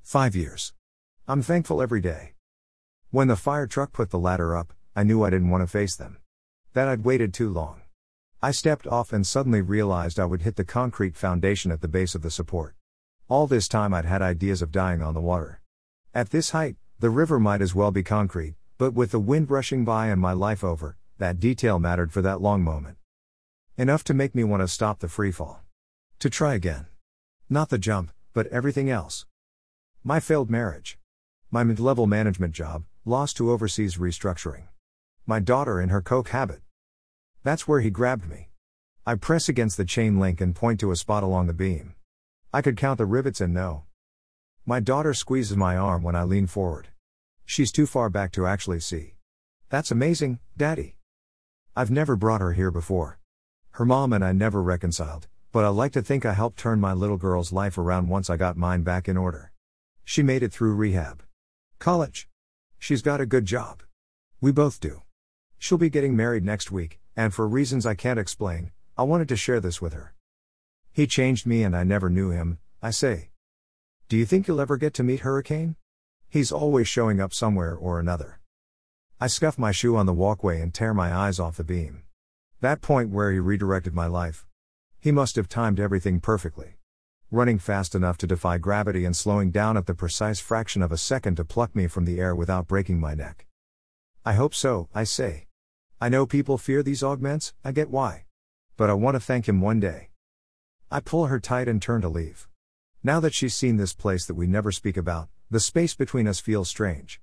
Five 0.00 0.34
years. 0.34 0.72
I'm 1.26 1.42
thankful 1.42 1.82
every 1.82 2.00
day. 2.00 2.32
When 3.10 3.28
the 3.28 3.36
fire 3.36 3.66
truck 3.66 3.92
put 3.92 4.08
the 4.08 4.18
ladder 4.18 4.56
up, 4.56 4.72
I 4.96 5.02
knew 5.02 5.22
I 5.22 5.28
didn't 5.28 5.50
want 5.50 5.62
to 5.62 5.66
face 5.66 5.94
them. 5.94 6.20
That 6.72 6.88
I'd 6.88 7.04
waited 7.04 7.34
too 7.34 7.50
long. 7.50 7.82
I 8.40 8.50
stepped 8.50 8.86
off 8.86 9.12
and 9.12 9.26
suddenly 9.26 9.60
realized 9.60 10.18
I 10.18 10.24
would 10.24 10.40
hit 10.40 10.56
the 10.56 10.64
concrete 10.64 11.18
foundation 11.18 11.70
at 11.70 11.82
the 11.82 11.86
base 11.86 12.14
of 12.14 12.22
the 12.22 12.30
support. 12.30 12.76
All 13.28 13.46
this 13.46 13.68
time 13.68 13.92
I'd 13.92 14.06
had 14.06 14.22
ideas 14.22 14.62
of 14.62 14.72
dying 14.72 15.02
on 15.02 15.12
the 15.12 15.20
water. 15.20 15.60
At 16.14 16.30
this 16.30 16.52
height, 16.52 16.76
the 16.98 17.10
river 17.10 17.38
might 17.38 17.60
as 17.60 17.74
well 17.74 17.90
be 17.90 18.02
concrete, 18.02 18.54
but 18.78 18.94
with 18.94 19.10
the 19.10 19.20
wind 19.20 19.50
rushing 19.50 19.84
by 19.84 20.06
and 20.06 20.18
my 20.18 20.32
life 20.32 20.64
over, 20.64 20.96
that 21.18 21.40
detail 21.40 21.78
mattered 21.78 22.10
for 22.10 22.22
that 22.22 22.40
long 22.40 22.62
moment. 22.62 22.96
Enough 23.76 24.02
to 24.04 24.14
make 24.14 24.34
me 24.34 24.44
want 24.44 24.62
to 24.62 24.66
stop 24.66 25.00
the 25.00 25.08
freefall. 25.08 25.58
To 26.20 26.30
try 26.30 26.54
again. 26.54 26.86
Not 27.50 27.70
the 27.70 27.78
jump, 27.78 28.12
but 28.34 28.46
everything 28.48 28.90
else. 28.90 29.24
My 30.04 30.20
failed 30.20 30.50
marriage. 30.50 30.98
My 31.50 31.64
mid 31.64 31.80
level 31.80 32.06
management 32.06 32.52
job, 32.52 32.84
lost 33.06 33.38
to 33.38 33.50
overseas 33.50 33.96
restructuring. 33.96 34.64
My 35.24 35.40
daughter 35.40 35.80
in 35.80 35.88
her 35.88 36.02
coke 36.02 36.28
habit. 36.28 36.60
That's 37.44 37.66
where 37.66 37.80
he 37.80 37.88
grabbed 37.88 38.28
me. 38.28 38.50
I 39.06 39.14
press 39.14 39.48
against 39.48 39.78
the 39.78 39.86
chain 39.86 40.20
link 40.20 40.42
and 40.42 40.54
point 40.54 40.78
to 40.80 40.90
a 40.90 40.96
spot 40.96 41.22
along 41.22 41.46
the 41.46 41.54
beam. 41.54 41.94
I 42.52 42.60
could 42.60 42.76
count 42.76 42.98
the 42.98 43.06
rivets 43.06 43.40
and 43.40 43.54
know. 43.54 43.84
My 44.66 44.78
daughter 44.78 45.14
squeezes 45.14 45.56
my 45.56 45.74
arm 45.74 46.02
when 46.02 46.14
I 46.14 46.24
lean 46.24 46.48
forward. 46.48 46.88
She's 47.46 47.72
too 47.72 47.86
far 47.86 48.10
back 48.10 48.30
to 48.32 48.46
actually 48.46 48.80
see. 48.80 49.14
That's 49.70 49.90
amazing, 49.90 50.40
Daddy. 50.54 50.96
I've 51.74 51.90
never 51.90 52.14
brought 52.14 52.42
her 52.42 52.52
here 52.52 52.70
before. 52.70 53.18
Her 53.70 53.86
mom 53.86 54.12
and 54.12 54.22
I 54.22 54.32
never 54.32 54.62
reconciled, 54.62 55.28
but 55.52 55.64
I 55.64 55.68
like 55.68 55.92
to 55.92 56.02
think 56.02 56.26
I 56.26 56.34
helped 56.34 56.58
turn 56.58 56.80
my 56.80 56.92
little 56.92 57.16
girl's 57.16 57.52
life 57.52 57.78
around 57.78 58.08
once 58.08 58.28
I 58.28 58.36
got 58.36 58.56
mine 58.56 58.82
back 58.82 59.08
in 59.08 59.16
order. 59.16 59.52
She 60.04 60.22
made 60.22 60.42
it 60.42 60.52
through 60.52 60.74
rehab. 60.74 61.22
College. 61.78 62.28
She's 62.78 63.02
got 63.02 63.20
a 63.20 63.26
good 63.26 63.44
job. 63.44 63.82
We 64.40 64.52
both 64.52 64.80
do. 64.80 65.02
She'll 65.58 65.78
be 65.78 65.90
getting 65.90 66.16
married 66.16 66.44
next 66.44 66.70
week, 66.70 67.00
and 67.16 67.34
for 67.34 67.48
reasons 67.48 67.86
I 67.86 67.94
can't 67.94 68.18
explain, 68.18 68.70
I 68.96 69.02
wanted 69.02 69.28
to 69.28 69.36
share 69.36 69.60
this 69.60 69.80
with 69.80 69.92
her. 69.92 70.14
He 70.92 71.06
changed 71.06 71.46
me 71.46 71.62
and 71.62 71.76
I 71.76 71.84
never 71.84 72.10
knew 72.10 72.30
him, 72.30 72.58
I 72.82 72.90
say. 72.90 73.30
Do 74.08 74.16
you 74.16 74.26
think 74.26 74.48
you'll 74.48 74.60
ever 74.60 74.76
get 74.76 74.94
to 74.94 75.04
meet 75.04 75.20
Hurricane? 75.20 75.76
He's 76.28 76.50
always 76.50 76.88
showing 76.88 77.20
up 77.20 77.32
somewhere 77.32 77.74
or 77.74 78.00
another. 78.00 78.40
I 79.20 79.28
scuff 79.28 79.58
my 79.58 79.72
shoe 79.72 79.96
on 79.96 80.06
the 80.06 80.12
walkway 80.12 80.60
and 80.60 80.74
tear 80.74 80.92
my 80.92 81.14
eyes 81.14 81.38
off 81.38 81.56
the 81.56 81.64
beam. 81.64 82.02
That 82.60 82.80
point 82.80 83.10
where 83.10 83.30
he 83.30 83.38
redirected 83.38 83.94
my 83.94 84.06
life. 84.06 84.47
He 85.00 85.12
must 85.12 85.36
have 85.36 85.48
timed 85.48 85.78
everything 85.78 86.18
perfectly. 86.18 86.78
Running 87.30 87.58
fast 87.58 87.94
enough 87.94 88.18
to 88.18 88.26
defy 88.26 88.58
gravity 88.58 89.04
and 89.04 89.16
slowing 89.16 89.52
down 89.52 89.76
at 89.76 89.86
the 89.86 89.94
precise 89.94 90.40
fraction 90.40 90.82
of 90.82 90.90
a 90.90 90.96
second 90.96 91.36
to 91.36 91.44
pluck 91.44 91.76
me 91.76 91.86
from 91.86 92.04
the 92.04 92.18
air 92.18 92.34
without 92.34 92.66
breaking 92.66 92.98
my 92.98 93.14
neck. 93.14 93.46
I 94.24 94.32
hope 94.32 94.54
so, 94.54 94.88
I 94.92 95.04
say. 95.04 95.46
I 96.00 96.08
know 96.08 96.26
people 96.26 96.58
fear 96.58 96.82
these 96.82 97.04
augments, 97.04 97.54
I 97.64 97.70
get 97.70 97.90
why. 97.90 98.24
But 98.76 98.90
I 98.90 98.94
want 98.94 99.14
to 99.14 99.20
thank 99.20 99.48
him 99.48 99.60
one 99.60 99.78
day. 99.78 100.10
I 100.90 100.98
pull 100.98 101.26
her 101.26 101.38
tight 101.38 101.68
and 101.68 101.80
turn 101.80 102.00
to 102.00 102.08
leave. 102.08 102.48
Now 103.04 103.20
that 103.20 103.34
she's 103.34 103.54
seen 103.54 103.76
this 103.76 103.94
place 103.94 104.26
that 104.26 104.34
we 104.34 104.48
never 104.48 104.72
speak 104.72 104.96
about, 104.96 105.28
the 105.48 105.60
space 105.60 105.94
between 105.94 106.26
us 106.26 106.40
feels 106.40 106.68
strange. 106.68 107.20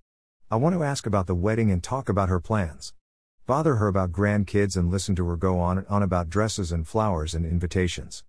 I 0.50 0.56
want 0.56 0.76
to 0.76 0.84
ask 0.84 1.06
about 1.06 1.28
the 1.28 1.36
wedding 1.36 1.72
and 1.72 1.84
talk 1.84 2.08
about 2.08 2.30
her 2.30 2.40
plans 2.40 2.94
bother 3.46 3.76
her 3.76 3.88
about 3.88 4.12
grandkids 4.12 4.76
and 4.76 4.90
listen 4.90 5.16
to 5.16 5.28
her 5.28 5.38
go 5.38 5.60
on 5.60 5.78
and 5.78 5.88
on 5.88 6.02
about 6.02 6.30
dresses 6.30 6.72
and 6.72 6.88
flowers 6.88 7.36
and 7.36 7.46
invitations. 7.46 8.24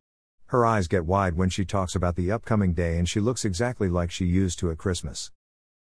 Her 0.47 0.67
eyes 0.67 0.89
get 0.89 1.07
wide 1.07 1.35
when 1.35 1.49
she 1.49 1.65
talks 1.65 1.95
about 1.95 2.17
the 2.17 2.31
upcoming 2.31 2.75
day 2.75 2.99
and 2.99 3.09
she 3.09 3.19
looks 3.19 3.45
exactly 3.45 3.89
like 3.89 4.11
she 4.11 4.27
used 4.27 4.59
to 4.59 4.71
at 4.71 4.79
Christmas. 4.79 5.33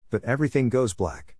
But 0.09 0.23
everything 0.23 0.69
goes 0.69 0.93
black. 0.93 1.35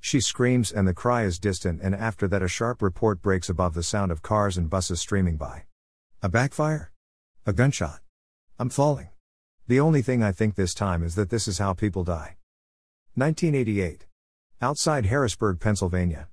She 0.00 0.20
screams 0.20 0.70
and 0.70 0.86
the 0.86 0.94
cry 0.94 1.24
is 1.24 1.38
distant, 1.38 1.80
and 1.82 1.94
after 1.94 2.28
that, 2.28 2.42
a 2.42 2.48
sharp 2.48 2.82
report 2.82 3.20
breaks 3.22 3.48
above 3.48 3.74
the 3.74 3.82
sound 3.82 4.12
of 4.12 4.22
cars 4.22 4.56
and 4.56 4.70
buses 4.70 5.00
streaming 5.00 5.36
by. 5.36 5.64
A 6.22 6.28
backfire? 6.28 6.92
A 7.46 7.52
gunshot? 7.52 8.00
I'm 8.58 8.68
falling. 8.68 9.08
The 9.66 9.80
only 9.80 10.02
thing 10.02 10.22
I 10.22 10.32
think 10.32 10.54
this 10.54 10.74
time 10.74 11.02
is 11.02 11.14
that 11.14 11.30
this 11.30 11.48
is 11.48 11.58
how 11.58 11.72
people 11.72 12.04
die. 12.04 12.36
1988. 13.14 14.06
Outside 14.60 15.06
Harrisburg, 15.06 15.58
Pennsylvania. 15.58 16.28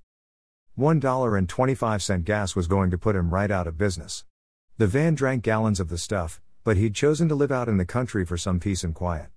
$1.25 0.78 2.26
gas 2.26 2.56
was 2.56 2.68
going 2.68 2.92
to 2.92 2.98
put 2.98 3.16
him 3.16 3.34
right 3.34 3.50
out 3.50 3.66
of 3.66 3.78
business. 3.78 4.26
The 4.78 4.88
van 4.88 5.16
drank 5.16 5.42
gallons 5.42 5.80
of 5.80 5.88
the 5.88 5.98
stuff, 5.98 6.42
but 6.66 6.76
he'd 6.76 6.94
chosen 6.94 7.30
to 7.30 7.36
live 7.36 7.52
out 7.52 7.70
in 7.70 7.78
the 7.78 7.86
country 7.86 8.26
for 8.26 8.36
some 8.36 8.60
peace 8.60 8.84
and 8.84 8.94
quiet. 8.94 9.28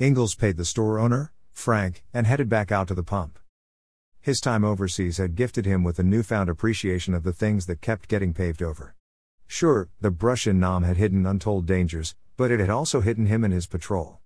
Ingalls 0.00 0.34
paid 0.34 0.56
the 0.56 0.64
store 0.64 0.98
owner, 0.98 1.32
Frank, 1.52 2.04
and 2.14 2.26
headed 2.26 2.48
back 2.48 2.72
out 2.72 2.88
to 2.88 2.94
the 2.94 3.02
pump. 3.02 3.38
His 4.20 4.40
time 4.40 4.64
overseas 4.64 5.18
had 5.18 5.34
gifted 5.34 5.66
him 5.66 5.84
with 5.84 5.98
a 5.98 6.02
newfound 6.02 6.48
appreciation 6.48 7.12
of 7.12 7.22
the 7.22 7.32
things 7.32 7.66
that 7.66 7.82
kept 7.82 8.08
getting 8.08 8.32
paved 8.32 8.62
over. 8.62 8.94
Sure, 9.46 9.90
the 10.00 10.10
brush 10.10 10.46
in 10.46 10.58
Nam 10.58 10.84
had 10.84 10.96
hidden 10.96 11.26
untold 11.26 11.66
dangers, 11.66 12.14
but 12.36 12.50
it 12.50 12.60
had 12.60 12.70
also 12.70 13.00
hidden 13.00 13.26
him 13.26 13.44
and 13.44 13.52
his 13.52 13.66
patrol. 13.66 14.20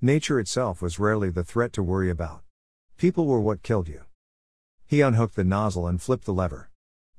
Nature 0.00 0.38
itself 0.38 0.80
was 0.80 0.98
rarely 0.98 1.30
the 1.30 1.42
threat 1.42 1.72
to 1.72 1.82
worry 1.82 2.10
about. 2.10 2.42
People 2.96 3.26
were 3.26 3.40
what 3.40 3.62
killed 3.62 3.88
you. 3.88 4.02
He 4.94 5.00
unhooked 5.00 5.34
the 5.34 5.42
nozzle 5.42 5.88
and 5.88 6.00
flipped 6.00 6.24
the 6.24 6.32
lever. 6.32 6.70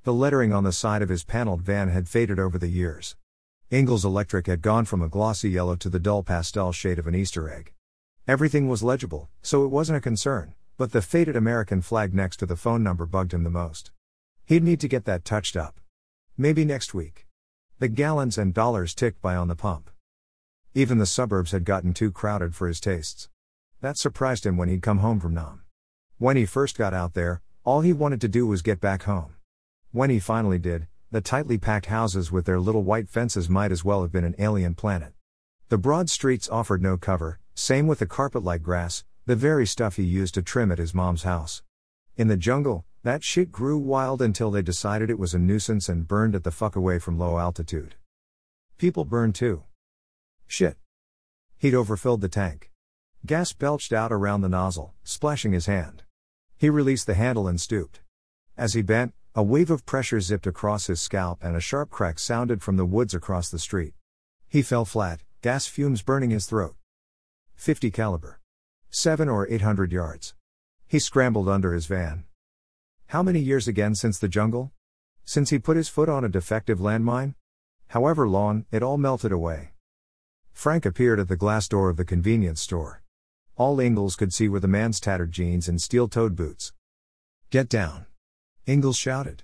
The 0.04 0.14
lettering 0.14 0.54
on 0.54 0.64
the 0.64 0.72
side 0.72 1.02
of 1.02 1.10
his 1.10 1.26
paneled 1.26 1.62
van 1.62 1.90
had 1.90 2.08
faded 2.08 2.40
over 2.40 2.58
the 2.58 2.70
years. 2.70 3.18
Ingalls 3.70 4.06
Electric 4.06 4.48
had 4.48 4.62
gone 4.62 4.86
from 4.86 5.02
a 5.02 5.10
glossy 5.10 5.50
yellow 5.50 5.76
to 5.76 5.90
the 5.90 6.00
dull 6.00 6.24
pastel 6.24 6.72
shade 6.72 7.00
of 7.00 7.06
an 7.06 7.16
Easter 7.16 7.50
egg. 7.50 7.74
Everything 8.30 8.70
was 8.70 8.82
legible, 8.82 9.28
so 9.42 9.66
it 9.66 9.72
wasn't 9.72 9.98
a 9.98 10.00
concern, 10.00 10.54
but 10.78 10.94
the 10.94 11.02
faded 11.02 11.36
American 11.36 11.82
flag 11.82 12.14
next 12.14 12.38
to 12.38 12.46
the 12.46 12.56
phone 12.56 12.82
number 12.82 13.06
bugged 13.06 13.34
him 13.34 13.44
the 13.44 13.50
most. 13.50 13.92
He'd 14.46 14.64
need 14.64 14.80
to 14.80 14.88
get 14.88 15.04
that 15.04 15.26
touched 15.26 15.58
up. 15.58 15.82
Maybe 16.38 16.64
next 16.64 16.94
week. 16.94 17.28
The 17.80 17.90
gallons 17.90 18.38
and 18.38 18.54
dollars 18.54 18.96
ticked 18.96 19.22
by 19.22 19.36
on 19.36 19.50
the 19.50 19.56
pump. 19.58 19.90
Even 20.74 20.98
the 20.98 21.06
suburbs 21.06 21.52
had 21.52 21.66
gotten 21.66 21.94
too 21.94 22.10
crowded 22.10 22.56
for 22.56 22.70
his 22.70 22.80
tastes. 22.80 23.28
That 23.82 23.98
surprised 23.98 24.46
him 24.46 24.56
when 24.56 24.70
he'd 24.70 24.82
come 24.82 25.00
home 25.00 25.20
from 25.20 25.34
Nam. 25.34 25.64
When 26.18 26.38
he 26.38 26.46
first 26.46 26.78
got 26.78 26.94
out 26.94 27.16
there, 27.16 27.42
all 27.66 27.82
he 27.82 27.92
wanted 27.92 28.22
to 28.22 28.28
do 28.28 28.46
was 28.46 28.62
get 28.62 28.80
back 28.80 29.04
home. 29.04 29.34
When 29.92 30.12
he 30.12 30.20
finally 30.20 30.60
did, 30.60 30.88
the 31.10 31.20
tightly 31.20 31.58
packed 31.58 31.88
houses 31.88 32.32
with 32.32 32.46
their 32.46 32.60
little 32.60 32.84
white 32.84 33.10
fences 33.10 33.50
might 33.50 33.72
as 33.72 33.84
well 33.84 34.04
have 34.04 34.12
been 34.12 34.24
an 34.24 34.36
alien 34.38 34.76
planet. 34.76 35.14
The 35.70 35.80
broad 35.80 36.08
streets 36.08 36.48
offered 36.48 36.84
no 36.84 36.96
cover, 36.96 37.40
same 37.56 37.88
with 37.88 37.98
the 37.98 38.06
carpet 38.06 38.44
like 38.44 38.62
grass, 38.62 39.04
the 39.26 39.36
very 39.36 39.66
stuff 39.66 39.96
he 39.96 40.04
used 40.04 40.36
to 40.36 40.44
trim 40.44 40.72
at 40.72 40.78
his 40.78 40.94
mom's 40.94 41.24
house. 41.24 41.64
In 42.16 42.28
the 42.28 42.38
jungle, 42.38 42.86
that 43.02 43.24
shit 43.24 43.52
grew 43.52 43.80
wild 43.80 44.22
until 44.22 44.52
they 44.52 44.62
decided 44.62 45.10
it 45.10 45.18
was 45.18 45.34
a 45.34 45.40
nuisance 45.40 45.90
and 45.90 46.08
burned 46.08 46.36
it 46.36 46.44
the 46.44 46.52
fuck 46.52 46.76
away 46.76 47.00
from 47.00 47.18
low 47.18 47.40
altitude. 47.40 47.96
People 48.78 49.06
burned 49.06 49.34
too. 49.34 49.64
Shit. 50.46 50.78
He'd 51.58 51.74
overfilled 51.74 52.22
the 52.22 52.30
tank. 52.30 52.72
Gas 53.26 53.54
belched 53.54 53.92
out 53.92 54.12
around 54.12 54.42
the 54.42 54.50
nozzle, 54.50 54.94
splashing 55.04 55.54
his 55.54 55.66
hand. 55.66 56.04
He 56.58 56.70
released 56.70 57.06
the 57.06 57.16
handle 57.16 57.48
and 57.48 57.60
stooped. 57.60 58.02
As 58.58 58.74
he 58.74 58.82
bent, 58.82 59.14
a 59.34 59.44
wave 59.44 59.70
of 59.70 59.86
pressure 59.86 60.22
zipped 60.22 60.48
across 60.48 60.88
his 60.88 61.02
scalp 61.02 61.44
and 61.44 61.56
a 61.56 61.60
sharp 61.60 61.90
crack 61.90 62.20
sounded 62.20 62.64
from 62.64 62.78
the 62.78 62.86
woods 62.86 63.14
across 63.14 63.50
the 63.50 63.60
street. 63.60 63.94
He 64.48 64.62
fell 64.62 64.86
flat, 64.86 65.22
gas 65.42 65.68
fumes 65.68 66.02
burning 66.02 66.30
his 66.30 66.46
throat. 66.46 66.76
50 67.56 67.92
caliber. 67.92 68.40
7 68.90 69.28
or 69.28 69.46
800 69.50 69.92
yards. 69.92 70.36
He 70.88 71.00
scrambled 71.00 71.50
under 71.50 71.74
his 71.74 71.86
van. 71.86 72.24
How 73.08 73.22
many 73.22 73.40
years 73.40 73.68
again 73.68 73.94
since 73.94 74.18
the 74.18 74.30
jungle? 74.30 74.72
Since 75.26 75.50
he 75.50 75.60
put 75.60 75.76
his 75.76 75.90
foot 75.90 76.08
on 76.08 76.24
a 76.24 76.30
defective 76.30 76.80
landmine? 76.80 77.36
However 77.90 78.28
long, 78.28 78.66
it 78.72 78.82
all 78.82 78.98
melted 78.98 79.32
away. 79.32 79.74
Frank 80.54 80.86
appeared 80.86 81.20
at 81.20 81.28
the 81.28 81.36
glass 81.36 81.68
door 81.68 81.90
of 81.90 81.98
the 81.98 82.06
convenience 82.06 82.62
store. 82.62 83.04
All 83.58 83.80
Ingalls 83.80 84.18
could 84.18 84.34
see 84.34 84.50
were 84.50 84.60
the 84.60 84.68
man's 84.68 85.00
tattered 85.00 85.32
jeans 85.32 85.70
and 85.70 85.82
steel 85.82 86.10
toed 86.10 86.36
boots. 86.36 86.74
Get 87.52 87.70
down. 87.70 88.06
Ingalls 88.68 88.98
shouted. 88.98 89.44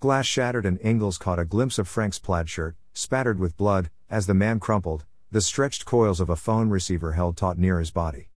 Glass 0.00 0.26
shattered 0.26 0.66
and 0.66 0.80
Ingalls 0.84 1.16
caught 1.16 1.38
a 1.38 1.44
glimpse 1.44 1.78
of 1.78 1.86
Frank's 1.86 2.18
plaid 2.18 2.48
shirt, 2.48 2.74
spattered 2.92 3.38
with 3.38 3.56
blood, 3.56 3.88
as 4.10 4.26
the 4.26 4.34
man 4.34 4.58
crumpled, 4.58 5.04
the 5.30 5.40
stretched 5.40 5.84
coils 5.84 6.18
of 6.18 6.28
a 6.28 6.34
phone 6.34 6.70
receiver 6.70 7.12
held 7.12 7.36
taut 7.36 7.56
near 7.56 7.78
his 7.78 7.92
body. 7.92 8.30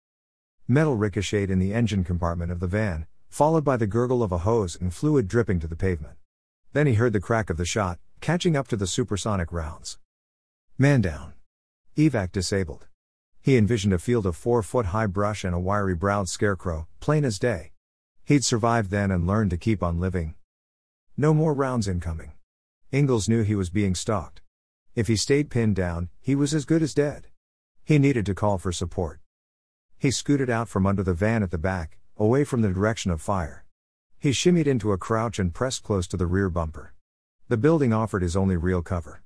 Metal 0.66 0.96
ricocheted 0.96 1.50
in 1.50 1.60
the 1.60 1.72
engine 1.72 2.02
compartment 2.02 2.50
of 2.50 2.58
the 2.58 2.66
van, 2.66 3.06
followed 3.28 3.62
by 3.62 3.76
the 3.76 3.86
gurgle 3.86 4.24
of 4.24 4.32
a 4.32 4.38
hose 4.38 4.76
and 4.80 4.92
fluid 4.92 5.28
dripping 5.28 5.60
to 5.60 5.68
the 5.68 5.76
pavement. 5.76 6.16
Then 6.72 6.88
he 6.88 6.94
heard 6.94 7.12
the 7.12 7.20
crack 7.20 7.48
of 7.48 7.58
the 7.58 7.64
shot, 7.64 8.00
catching 8.20 8.56
up 8.56 8.66
to 8.68 8.76
the 8.76 8.88
supersonic 8.88 9.52
rounds. 9.52 9.98
Man 10.76 11.00
down. 11.00 11.34
Evac 11.96 12.32
disabled. 12.32 12.88
He 13.42 13.56
envisioned 13.56 13.94
a 13.94 13.98
field 13.98 14.26
of 14.26 14.36
four 14.36 14.62
foot 14.62 14.86
high 14.86 15.06
brush 15.06 15.44
and 15.44 15.54
a 15.54 15.58
wiry 15.58 15.94
browed 15.94 16.28
scarecrow, 16.28 16.86
plain 17.00 17.24
as 17.24 17.38
day. 17.38 17.72
He'd 18.24 18.44
survived 18.44 18.90
then 18.90 19.10
and 19.10 19.26
learned 19.26 19.50
to 19.50 19.56
keep 19.56 19.82
on 19.82 19.98
living. 19.98 20.34
No 21.16 21.32
more 21.32 21.54
rounds 21.54 21.88
incoming. 21.88 22.32
Ingalls 22.92 23.28
knew 23.28 23.42
he 23.42 23.54
was 23.54 23.70
being 23.70 23.94
stalked. 23.94 24.42
If 24.94 25.06
he 25.06 25.16
stayed 25.16 25.50
pinned 25.50 25.76
down, 25.76 26.10
he 26.20 26.34
was 26.34 26.52
as 26.52 26.64
good 26.64 26.82
as 26.82 26.92
dead. 26.92 27.28
He 27.84 27.98
needed 27.98 28.26
to 28.26 28.34
call 28.34 28.58
for 28.58 28.72
support. 28.72 29.20
He 29.96 30.10
scooted 30.10 30.50
out 30.50 30.68
from 30.68 30.86
under 30.86 31.02
the 31.02 31.14
van 31.14 31.42
at 31.42 31.50
the 31.50 31.58
back, 31.58 31.98
away 32.16 32.44
from 32.44 32.60
the 32.60 32.72
direction 32.72 33.10
of 33.10 33.22
fire. 33.22 33.64
He 34.18 34.32
shimmied 34.32 34.66
into 34.66 34.92
a 34.92 34.98
crouch 34.98 35.38
and 35.38 35.54
pressed 35.54 35.82
close 35.82 36.06
to 36.08 36.16
the 36.16 36.26
rear 36.26 36.50
bumper. 36.50 36.92
The 37.48 37.56
building 37.56 37.92
offered 37.92 38.22
his 38.22 38.36
only 38.36 38.56
real 38.56 38.82
cover. 38.82 39.22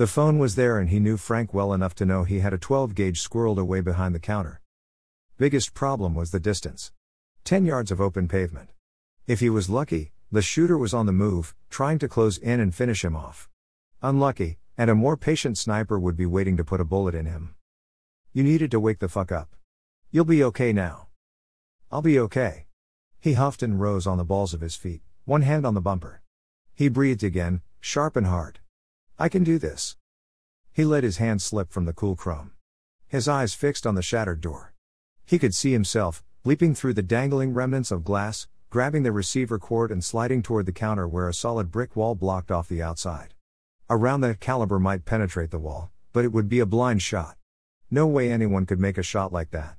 The 0.00 0.06
phone 0.06 0.38
was 0.38 0.54
there 0.54 0.78
and 0.78 0.88
he 0.88 0.98
knew 0.98 1.18
Frank 1.18 1.52
well 1.52 1.74
enough 1.74 1.94
to 1.96 2.06
know 2.06 2.24
he 2.24 2.38
had 2.38 2.54
a 2.54 2.58
12 2.58 2.94
gauge 2.94 3.20
squirreled 3.20 3.58
away 3.58 3.82
behind 3.82 4.14
the 4.14 4.18
counter. 4.18 4.62
Biggest 5.36 5.74
problem 5.74 6.14
was 6.14 6.30
the 6.30 6.40
distance 6.40 6.90
10 7.44 7.66
yards 7.66 7.90
of 7.90 8.00
open 8.00 8.26
pavement. 8.26 8.70
If 9.26 9.40
he 9.40 9.50
was 9.50 9.68
lucky, 9.68 10.12
the 10.32 10.40
shooter 10.40 10.78
was 10.78 10.94
on 10.94 11.04
the 11.04 11.12
move, 11.12 11.54
trying 11.68 11.98
to 11.98 12.08
close 12.08 12.38
in 12.38 12.60
and 12.60 12.74
finish 12.74 13.04
him 13.04 13.14
off. 13.14 13.50
Unlucky, 14.00 14.56
and 14.78 14.88
a 14.88 14.94
more 14.94 15.18
patient 15.18 15.58
sniper 15.58 15.98
would 15.98 16.16
be 16.16 16.24
waiting 16.24 16.56
to 16.56 16.64
put 16.64 16.80
a 16.80 16.84
bullet 16.86 17.14
in 17.14 17.26
him. 17.26 17.54
You 18.32 18.42
needed 18.42 18.70
to 18.70 18.80
wake 18.80 19.00
the 19.00 19.08
fuck 19.10 19.30
up. 19.30 19.54
You'll 20.10 20.24
be 20.24 20.42
okay 20.44 20.72
now. 20.72 21.08
I'll 21.92 22.00
be 22.00 22.18
okay. 22.18 22.68
He 23.20 23.34
huffed 23.34 23.62
and 23.62 23.78
rose 23.78 24.06
on 24.06 24.16
the 24.16 24.24
balls 24.24 24.54
of 24.54 24.62
his 24.62 24.76
feet, 24.76 25.02
one 25.26 25.42
hand 25.42 25.66
on 25.66 25.74
the 25.74 25.82
bumper. 25.82 26.22
He 26.72 26.88
breathed 26.88 27.22
again, 27.22 27.60
sharp 27.82 28.16
and 28.16 28.28
hard. 28.28 28.60
I 29.22 29.28
can 29.28 29.44
do 29.44 29.58
this. 29.58 29.98
He 30.72 30.82
let 30.82 31.04
his 31.04 31.18
hand 31.18 31.42
slip 31.42 31.70
from 31.70 31.84
the 31.84 31.92
cool 31.92 32.16
chrome. 32.16 32.52
His 33.06 33.28
eyes 33.28 33.52
fixed 33.52 33.86
on 33.86 33.94
the 33.94 34.00
shattered 34.00 34.40
door. 34.40 34.72
He 35.26 35.38
could 35.38 35.54
see 35.54 35.72
himself, 35.72 36.24
leaping 36.42 36.74
through 36.74 36.94
the 36.94 37.02
dangling 37.02 37.52
remnants 37.52 37.90
of 37.90 38.02
glass, 38.02 38.48
grabbing 38.70 39.02
the 39.02 39.12
receiver 39.12 39.58
cord 39.58 39.90
and 39.90 40.02
sliding 40.02 40.42
toward 40.42 40.64
the 40.64 40.72
counter 40.72 41.06
where 41.06 41.28
a 41.28 41.34
solid 41.34 41.70
brick 41.70 41.94
wall 41.94 42.14
blocked 42.14 42.50
off 42.50 42.66
the 42.66 42.80
outside. 42.80 43.34
A 43.90 43.96
round 43.98 44.24
that 44.24 44.40
caliber 44.40 44.78
might 44.78 45.04
penetrate 45.04 45.50
the 45.50 45.58
wall, 45.58 45.90
but 46.14 46.24
it 46.24 46.32
would 46.32 46.48
be 46.48 46.60
a 46.60 46.64
blind 46.64 47.02
shot. 47.02 47.36
No 47.90 48.06
way 48.06 48.32
anyone 48.32 48.64
could 48.64 48.80
make 48.80 48.96
a 48.96 49.02
shot 49.02 49.34
like 49.34 49.50
that. 49.50 49.76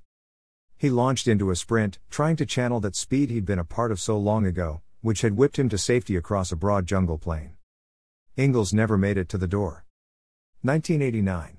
He 0.78 0.92
launched 0.92 1.28
into 1.28 1.50
a 1.50 1.56
sprint, 1.56 1.98
trying 2.12 2.36
to 2.36 2.46
channel 2.46 2.80
that 2.82 2.96
speed 2.96 3.32
he'd 3.32 3.48
been 3.48 3.58
a 3.58 3.66
part 3.66 3.92
of 3.92 4.00
so 4.00 4.20
long 4.20 4.46
ago, 4.46 4.82
which 5.02 5.22
had 5.22 5.36
whipped 5.36 5.58
him 5.58 5.68
to 5.70 5.80
safety 5.80 6.16
across 6.16 6.52
a 6.52 6.56
broad 6.56 6.86
jungle 6.86 7.18
plain. 7.18 7.54
Ingalls 8.38 8.74
never 8.74 8.98
made 8.98 9.18
it 9.18 9.28
to 9.30 9.38
the 9.38 9.48
door. 9.48 9.84
1989. 10.62 11.58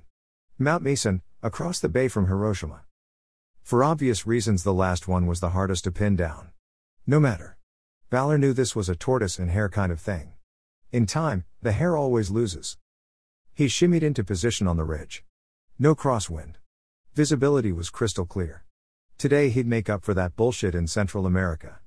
Mount 0.58 0.82
Misen, 0.82 1.20
across 1.42 1.78
the 1.78 1.88
bay 1.88 2.08
from 2.08 2.28
Hiroshima. 2.28 2.82
For 3.62 3.84
obvious 3.84 4.26
reasons, 4.26 4.62
the 4.62 4.72
last 4.72 5.06
one 5.06 5.26
was 5.26 5.40
the 5.40 5.50
hardest 5.50 5.84
to 5.84 5.92
pin 5.92 6.16
down. 6.16 6.50
No 7.06 7.20
matter. 7.20 7.58
Valor 8.10 8.38
knew 8.38 8.54
this 8.54 8.74
was 8.74 8.88
a 8.88 8.96
tortoise 8.96 9.38
and 9.38 9.50
hare 9.50 9.68
kind 9.68 9.92
of 9.92 10.00
thing. 10.00 10.32
In 10.90 11.04
time, 11.04 11.44
the 11.60 11.72
hare 11.72 11.94
always 11.94 12.30
loses. 12.30 12.78
He 13.54 13.66
shimmied 13.66 14.02
into 14.02 14.24
position 14.24 14.66
on 14.66 14.78
the 14.78 14.84
ridge. 14.84 15.24
No 15.78 15.94
crosswind. 15.94 16.54
Visibility 17.14 17.72
was 17.72 17.90
crystal 17.90 18.24
clear. 18.24 18.64
Today 19.18 19.50
he'd 19.50 19.66
make 19.66 19.90
up 19.90 20.04
for 20.04 20.14
that 20.14 20.36
bullshit 20.36 20.74
in 20.74 20.86
Central 20.86 21.26
America. 21.26 21.80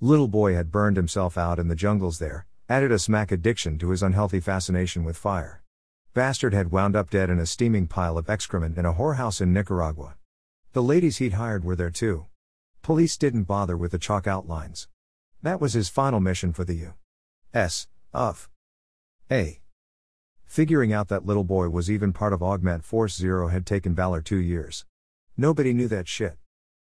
Little 0.00 0.28
boy 0.28 0.54
had 0.54 0.72
burned 0.72 0.96
himself 0.96 1.38
out 1.38 1.60
in 1.60 1.68
the 1.68 1.76
jungles 1.76 2.18
there, 2.18 2.46
added 2.70 2.92
a 2.92 2.98
smack 3.00 3.32
addiction 3.32 3.76
to 3.76 3.90
his 3.90 4.00
unhealthy 4.00 4.38
fascination 4.38 5.02
with 5.02 5.16
fire. 5.16 5.60
Bastard 6.14 6.54
had 6.54 6.70
wound 6.70 6.94
up 6.94 7.10
dead 7.10 7.28
in 7.28 7.40
a 7.40 7.44
steaming 7.44 7.88
pile 7.88 8.16
of 8.16 8.30
excrement 8.30 8.78
in 8.78 8.86
a 8.86 8.94
whorehouse 8.94 9.40
in 9.40 9.52
Nicaragua. 9.52 10.14
The 10.72 10.82
ladies 10.82 11.16
he'd 11.16 11.32
hired 11.32 11.64
were 11.64 11.74
there 11.74 11.90
too. 11.90 12.26
Police 12.80 13.16
didn't 13.16 13.42
bother 13.42 13.76
with 13.76 13.90
the 13.90 13.98
chalk 13.98 14.28
outlines. 14.28 14.86
That 15.42 15.60
was 15.60 15.72
his 15.72 15.88
final 15.88 16.20
mission 16.20 16.52
for 16.52 16.62
the 16.62 16.76
U.S. 16.76 17.88
of 18.14 18.48
A. 19.32 19.58
Figuring 20.46 20.92
out 20.92 21.08
that 21.08 21.26
little 21.26 21.42
boy 21.42 21.70
was 21.70 21.90
even 21.90 22.12
part 22.12 22.32
of 22.32 22.40
Augment 22.40 22.84
Force 22.84 23.16
Zero 23.16 23.48
had 23.48 23.66
taken 23.66 23.96
Valor 23.96 24.22
two 24.22 24.36
years. 24.36 24.84
Nobody 25.36 25.72
knew 25.72 25.88
that 25.88 26.06
shit. 26.06 26.36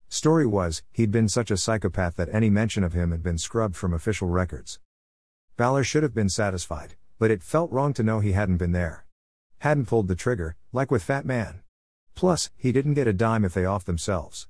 Story 0.09 0.47
was, 0.47 0.83
he'd 0.91 1.13
been 1.13 1.29
such 1.29 1.53
a 1.53 1.57
psychopath 1.57 2.17
that 2.17 2.29
any 2.33 2.51
mention 2.51 2.83
of 2.83 2.93
him 2.93 3.13
had 3.13 3.23
been 3.23 3.39
scrubbed 3.39 3.77
from 3.77 3.95
official 3.95 4.27
records. 4.27 4.81
Valor 5.57 5.85
should 5.85 6.03
have 6.03 6.15
been 6.15 6.29
satisfied, 6.29 6.97
but 7.19 7.31
it 7.31 7.43
felt 7.43 7.73
wrong 7.73 7.95
to 7.95 8.03
know 8.03 8.21
he 8.21 8.33
hadn't 8.33 8.59
been 8.59 8.73
there. 8.73 9.07
Hadn't 9.61 9.87
pulled 9.87 10.07
the 10.07 10.15
trigger, 10.15 10.55
like 10.73 10.91
with 10.91 11.03
Fat 11.03 11.25
Man. 11.25 11.63
Plus, 12.15 12.51
he 12.57 12.73
didn't 12.73 12.95
get 12.95 13.07
a 13.07 13.13
dime 13.15 13.45
if 13.45 13.55
they 13.55 13.65
off 13.65 13.85
themselves. 13.85 14.49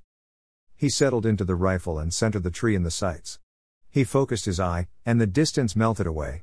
He 0.74 0.88
settled 0.88 1.24
into 1.24 1.44
the 1.44 1.54
rifle 1.54 1.98
and 1.98 2.12
centered 2.12 2.42
the 2.42 2.50
tree 2.50 2.74
in 2.74 2.82
the 2.82 2.90
sights. 2.90 3.38
He 3.88 4.02
focused 4.02 4.46
his 4.46 4.58
eye, 4.58 4.88
and 5.04 5.20
the 5.20 5.26
distance 5.26 5.76
melted 5.76 6.06
away. 6.06 6.42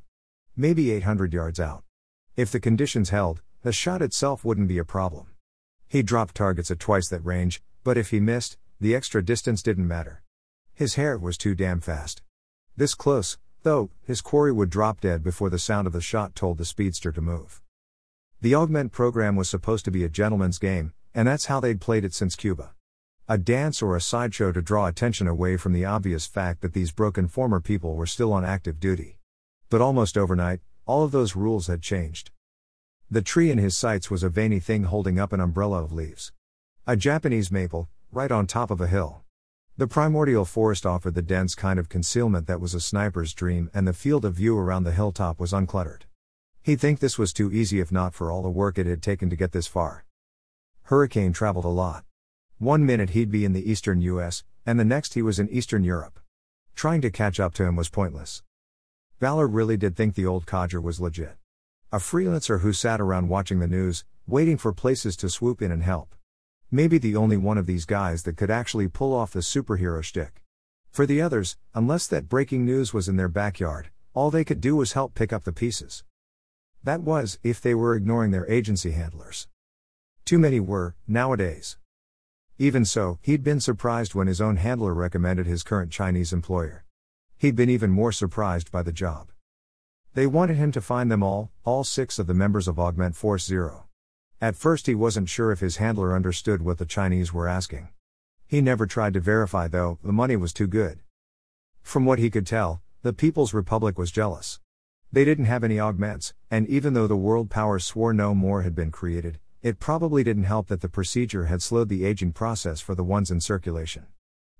Maybe 0.55 0.91
800 0.91 1.33
yards 1.33 1.59
out. 1.59 1.83
If 2.35 2.51
the 2.51 2.59
conditions 2.59 3.09
held, 3.09 3.41
the 3.63 3.73
shot 3.73 4.01
itself 4.01 4.45
wouldn't 4.45 4.69
be 4.69 4.77
a 4.77 4.85
problem. 4.85 5.27
He 5.87 6.01
dropped 6.03 6.35
targets 6.35 6.71
at 6.71 6.79
twice 6.79 7.09
that 7.09 7.23
range, 7.23 7.61
but 7.83 7.97
if 7.97 8.11
he 8.11 8.19
missed, 8.19 8.57
the 8.79 8.95
extra 8.95 9.23
distance 9.23 9.61
didn't 9.61 9.87
matter. 9.87 10.23
His 10.73 10.95
hare 10.95 11.17
was 11.17 11.37
too 11.37 11.53
damn 11.53 11.81
fast. 11.81 12.21
This 12.75 12.95
close, 12.95 13.37
though, 13.63 13.89
his 14.05 14.21
quarry 14.21 14.51
would 14.51 14.69
drop 14.69 15.01
dead 15.01 15.23
before 15.23 15.49
the 15.49 15.59
sound 15.59 15.87
of 15.87 15.93
the 15.93 16.01
shot 16.01 16.35
told 16.35 16.57
the 16.57 16.65
speedster 16.65 17.11
to 17.11 17.21
move. 17.21 17.61
The 18.41 18.55
augment 18.55 18.91
program 18.91 19.35
was 19.35 19.49
supposed 19.49 19.85
to 19.85 19.91
be 19.91 20.03
a 20.03 20.09
gentleman's 20.09 20.59
game, 20.59 20.93
and 21.15 21.27
that's 21.27 21.45
how 21.45 21.59
they'd 21.59 21.81
played 21.81 22.03
it 22.03 22.13
since 22.13 22.35
Cuba. 22.35 22.73
A 23.27 23.37
dance 23.37 23.81
or 23.81 23.95
a 23.95 24.01
sideshow 24.01 24.51
to 24.51 24.61
draw 24.61 24.87
attention 24.87 25.27
away 25.27 25.55
from 25.55 25.71
the 25.71 25.85
obvious 25.85 26.25
fact 26.25 26.61
that 26.61 26.73
these 26.73 26.91
broken 26.91 27.27
former 27.27 27.61
people 27.61 27.95
were 27.95 28.05
still 28.05 28.33
on 28.33 28.43
active 28.43 28.79
duty. 28.79 29.17
But 29.69 29.79
almost 29.81 30.17
overnight, 30.17 30.59
all 30.85 31.03
of 31.03 31.11
those 31.11 31.35
rules 31.35 31.67
had 31.67 31.81
changed. 31.81 32.31
The 33.09 33.21
tree 33.21 33.49
in 33.49 33.59
his 33.59 33.77
sights 33.77 34.11
was 34.11 34.23
a 34.23 34.29
veiny 34.29 34.59
thing 34.59 34.83
holding 34.83 35.19
up 35.19 35.31
an 35.31 35.39
umbrella 35.39 35.81
of 35.81 35.93
leaves. 35.93 36.33
A 36.85 36.97
Japanese 36.97 37.49
maple, 37.49 37.87
right 38.11 38.31
on 38.31 38.45
top 38.45 38.69
of 38.69 38.81
a 38.81 38.87
hill. 38.87 39.22
The 39.75 39.87
primordial 39.87 40.45
forest 40.45 40.85
offered 40.85 41.15
the 41.15 41.23
dense 41.23 41.55
kind 41.55 41.79
of 41.79 41.89
concealment 41.89 42.45
that 42.45 42.61
was 42.61 42.75
a 42.75 42.79
sniper's 42.79 43.33
dream, 43.33 43.71
and 43.73 43.87
the 43.87 43.93
field 43.93 44.23
of 44.23 44.35
view 44.35 44.55
around 44.55 44.83
the 44.83 44.91
hilltop 44.91 45.39
was 45.39 45.51
uncluttered. 45.51 46.03
He'd 46.61 46.79
think 46.79 46.99
this 46.99 47.17
was 47.17 47.33
too 47.33 47.51
easy 47.51 47.79
if 47.79 47.91
not 47.91 48.13
for 48.13 48.29
all 48.29 48.43
the 48.43 48.49
work 48.49 48.77
it 48.77 48.85
had 48.85 49.01
taken 49.01 49.31
to 49.31 49.35
get 49.35 49.51
this 49.51 49.65
far. 49.65 50.05
Hurricane 50.83 51.33
traveled 51.33 51.65
a 51.65 51.69
lot. 51.69 52.05
One 52.59 52.85
minute 52.85 53.09
he'd 53.11 53.31
be 53.31 53.45
in 53.45 53.53
the 53.53 53.67
eastern 53.67 53.99
US, 54.01 54.43
and 54.63 54.79
the 54.79 54.85
next 54.85 55.15
he 55.15 55.23
was 55.23 55.39
in 55.39 55.49
eastern 55.49 55.83
Europe. 55.83 56.19
Trying 56.75 57.01
to 57.01 57.09
catch 57.09 57.39
up 57.39 57.55
to 57.55 57.63
him 57.63 57.75
was 57.75 57.89
pointless. 57.89 58.43
Valor 59.19 59.47
really 59.47 59.75
did 59.75 59.95
think 59.95 60.13
the 60.13 60.27
old 60.27 60.45
codger 60.45 60.79
was 60.79 61.01
legit. 61.01 61.37
A 61.91 61.97
freelancer 61.97 62.59
who 62.59 62.73
sat 62.73 63.01
around 63.01 63.27
watching 63.27 63.57
the 63.57 63.67
news, 63.67 64.05
waiting 64.27 64.57
for 64.57 64.71
places 64.71 65.17
to 65.17 65.29
swoop 65.29 65.63
in 65.63 65.71
and 65.71 65.81
help. 65.81 66.13
Maybe 66.75 66.97
the 66.97 67.15
only 67.15 67.37
one 67.37 67.59
of 67.59 67.67
these 67.67 67.85
guys 67.85 68.23
that 68.23 68.35
could 68.35 68.49
actually 68.49 68.87
pull 68.87 69.13
off 69.13 69.33
the 69.33 69.41
superhero 69.41 70.03
shtick. 70.03 70.41
For 70.89 71.05
the 71.05 71.21
others, 71.21 71.55
unless 71.75 72.07
that 72.07 72.27
breaking 72.27 72.65
news 72.65 72.91
was 72.91 73.07
in 73.07 73.15
their 73.15 73.29
backyard, 73.29 73.91
all 74.15 74.31
they 74.31 74.43
could 74.43 74.59
do 74.59 74.75
was 74.75 74.93
help 74.93 75.13
pick 75.13 75.31
up 75.31 75.43
the 75.43 75.53
pieces. 75.53 76.03
That 76.83 77.01
was, 77.01 77.37
if 77.43 77.61
they 77.61 77.75
were 77.75 77.93
ignoring 77.93 78.31
their 78.31 78.49
agency 78.49 78.89
handlers. 78.89 79.47
Too 80.25 80.39
many 80.39 80.59
were, 80.59 80.95
nowadays. 81.07 81.77
Even 82.57 82.85
so, 82.85 83.19
he'd 83.21 83.43
been 83.43 83.59
surprised 83.59 84.15
when 84.15 84.25
his 84.25 84.41
own 84.41 84.55
handler 84.55 84.95
recommended 84.95 85.45
his 85.45 85.61
current 85.61 85.91
Chinese 85.91 86.33
employer. 86.33 86.85
He'd 87.37 87.55
been 87.55 87.69
even 87.69 87.91
more 87.91 88.11
surprised 88.11 88.71
by 88.71 88.81
the 88.81 88.91
job. 88.91 89.29
They 90.15 90.25
wanted 90.25 90.57
him 90.57 90.71
to 90.71 90.81
find 90.81 91.11
them 91.11 91.21
all, 91.21 91.51
all 91.63 91.83
six 91.83 92.17
of 92.17 92.25
the 92.25 92.33
members 92.33 92.67
of 92.67 92.79
Augment 92.79 93.15
Force 93.15 93.45
Zero. 93.45 93.85
At 94.43 94.57
first, 94.57 94.87
he 94.87 94.93
wasn't 94.93 95.29
sure 95.29 95.53
if 95.53 95.61
his 95.61 95.77
handler 95.77 96.13
understood 96.13 96.61
what 96.61 96.77
the 96.77 96.85
Chinese 96.85 97.31
were 97.31 97.47
asking. 97.47 97.87
He 98.45 98.59
never 98.59 98.85
tried 98.85 99.13
to 99.13 99.21
verify, 99.21 99.69
though, 99.69 99.99
the 100.03 100.11
money 100.11 100.35
was 100.35 100.51
too 100.51 100.67
good. 100.67 100.99
From 101.81 102.03
what 102.03 102.19
he 102.19 102.29
could 102.29 102.45
tell, 102.45 102.81
the 103.03 103.13
People's 103.13 103.53
Republic 103.53 103.97
was 103.97 104.11
jealous. 104.11 104.59
They 105.13 105.23
didn't 105.23 105.45
have 105.45 105.63
any 105.63 105.79
augments, 105.79 106.33
and 106.51 106.67
even 106.67 106.93
though 106.93 107.07
the 107.07 107.15
world 107.15 107.49
powers 107.49 107.85
swore 107.85 108.11
no 108.11 108.35
more 108.35 108.63
had 108.63 108.75
been 108.75 108.91
created, 108.91 109.39
it 109.61 109.79
probably 109.79 110.25
didn't 110.25 110.43
help 110.43 110.67
that 110.67 110.81
the 110.81 110.89
procedure 110.89 111.45
had 111.45 111.61
slowed 111.61 111.87
the 111.87 112.03
aging 112.03 112.33
process 112.33 112.81
for 112.81 112.95
the 112.95 113.01
ones 113.01 113.31
in 113.31 113.39
circulation. 113.39 114.07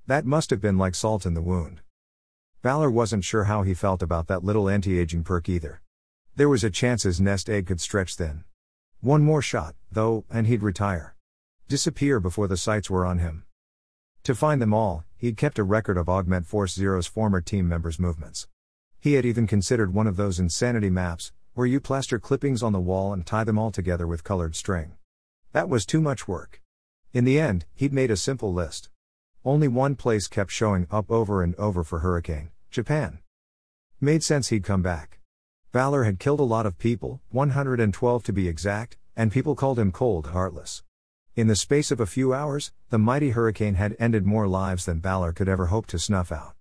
That 0.08 0.26
must 0.26 0.50
have 0.52 0.62
been 0.62 0.78
like 0.78 0.96
salt 0.96 1.26
in 1.26 1.34
the 1.34 1.42
wound. 1.42 1.82
Valor 2.62 2.90
wasn't 2.90 3.26
sure 3.26 3.44
how 3.44 3.64
he 3.64 3.74
felt 3.74 4.02
about 4.02 4.28
that 4.28 4.46
little 4.46 4.70
anti 4.70 4.98
aging 4.98 5.26
perk 5.26 5.50
either. 5.50 5.82
There 6.38 6.48
was 6.48 6.64
a 6.64 6.70
chance 6.70 7.04
his 7.04 7.20
nest 7.20 7.50
egg 7.50 7.68
could 7.68 7.82
stretch 7.82 8.16
thin. 8.16 8.46
One 9.04 9.22
more 9.22 9.42
shot, 9.42 9.76
though, 9.92 10.24
and 10.30 10.48
he'd 10.48 10.64
retire. 10.64 11.18
Disappear 11.68 12.22
before 12.22 12.48
the 12.48 12.56
sights 12.56 12.90
were 12.90 13.06
on 13.06 13.20
him. 13.20 13.44
To 14.24 14.34
find 14.34 14.62
them 14.62 14.74
all, 14.74 15.04
he'd 15.18 15.36
kept 15.36 15.60
a 15.60 15.64
record 15.66 15.98
of 15.98 16.08
Augment 16.08 16.46
Force 16.48 16.74
Zero's 16.74 17.06
former 17.06 17.42
team 17.42 17.68
members' 17.68 18.00
movements. 18.00 18.48
He 19.02 19.16
had 19.16 19.26
even 19.26 19.46
considered 19.46 19.94
one 19.94 20.08
of 20.08 20.16
those 20.16 20.40
insanity 20.40 20.90
maps, 20.90 21.34
where 21.54 21.68
you 21.68 21.82
plaster 21.82 22.18
clippings 22.18 22.64
on 22.64 22.72
the 22.72 22.80
wall 22.80 23.12
and 23.12 23.26
tie 23.26 23.44
them 23.44 23.60
all 23.60 23.72
together 23.72 24.08
with 24.08 24.24
colored 24.24 24.56
string. 24.56 24.94
That 25.52 25.68
was 25.68 25.86
too 25.86 26.00
much 26.00 26.26
work. 26.26 26.62
In 27.12 27.26
the 27.26 27.42
end, 27.42 27.66
he'd 27.74 27.92
made 27.92 28.10
a 28.10 28.16
simple 28.16 28.54
list. 28.54 28.88
Only 29.44 29.68
one 29.68 29.96
place 29.96 30.30
kept 30.30 30.52
showing 30.52 30.88
up 30.90 31.12
over 31.12 31.44
and 31.44 31.56
over 31.56 31.84
for 31.84 32.00
Hurricane 32.00 32.52
Japan. 32.72 33.20
Made 34.00 34.24
sense 34.24 34.48
he'd 34.48 34.64
come 34.64 34.82
back. 34.82 35.20
Valor 35.74 36.04
had 36.04 36.20
killed 36.20 36.40
a 36.40 36.44
lot 36.44 36.68
of 36.68 36.78
people, 36.78 37.20
112 37.32 38.24
to 38.26 38.32
be 38.32 38.48
exact, 38.48 38.96
and 39.16 39.32
people 39.32 39.56
called 39.56 39.80
him 39.80 39.92
cold 39.92 40.28
heartless. 40.28 40.84
In 41.36 41.48
the 41.48 41.56
space 41.56 41.90
of 41.90 42.00
a 42.00 42.06
few 42.06 42.32
hours, 42.32 42.72
the 42.92 43.00
mighty 43.00 43.32
hurricane 43.32 43.74
had 43.74 43.96
ended 43.98 44.24
more 44.24 44.48
lives 44.48 44.86
than 44.86 45.02
Valor 45.02 45.34
could 45.34 45.50
ever 45.50 45.66
hope 45.66 45.88
to 45.88 45.98
snuff 45.98 46.32
out. 46.32 46.54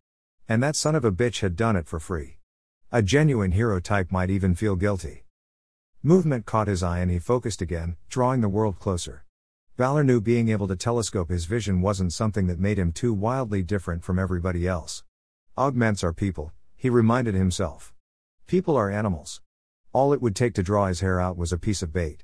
And 0.48 0.62
that 0.62 0.76
son 0.76 0.94
of 0.94 1.04
a 1.04 1.12
bitch 1.12 1.40
had 1.40 1.56
done 1.56 1.76
it 1.76 1.86
for 1.86 2.00
free. 2.00 2.38
A 2.90 3.02
genuine 3.02 3.52
hero 3.52 3.80
type 3.80 4.10
might 4.10 4.30
even 4.30 4.54
feel 4.54 4.76
guilty. 4.76 5.24
Movement 6.02 6.46
caught 6.46 6.66
his 6.66 6.82
eye 6.82 7.00
and 7.00 7.10
he 7.10 7.18
focused 7.18 7.60
again, 7.60 7.96
drawing 8.08 8.40
the 8.40 8.48
world 8.48 8.78
closer. 8.78 9.26
Valor 9.76 10.04
knew 10.04 10.22
being 10.22 10.48
able 10.48 10.68
to 10.68 10.76
telescope 10.76 11.28
his 11.28 11.44
vision 11.44 11.82
wasn't 11.82 12.14
something 12.14 12.46
that 12.46 12.58
made 12.58 12.78
him 12.78 12.92
too 12.92 13.12
wildly 13.12 13.62
different 13.62 14.04
from 14.04 14.18
everybody 14.18 14.66
else. 14.66 15.04
Augments 15.58 16.02
are 16.02 16.14
people, 16.14 16.50
he 16.74 16.88
reminded 16.88 17.34
himself. 17.34 17.91
People 18.53 18.76
are 18.76 18.90
animals. 18.90 19.40
All 19.94 20.12
it 20.12 20.20
would 20.20 20.36
take 20.36 20.53
to 20.57 20.62
draw 20.62 20.86
his 20.86 21.00
hare 21.00 21.18
out 21.18 21.38
was 21.38 21.55
a 21.55 21.59
piece 21.59 21.80
of 21.80 21.90
bait. 21.90 22.22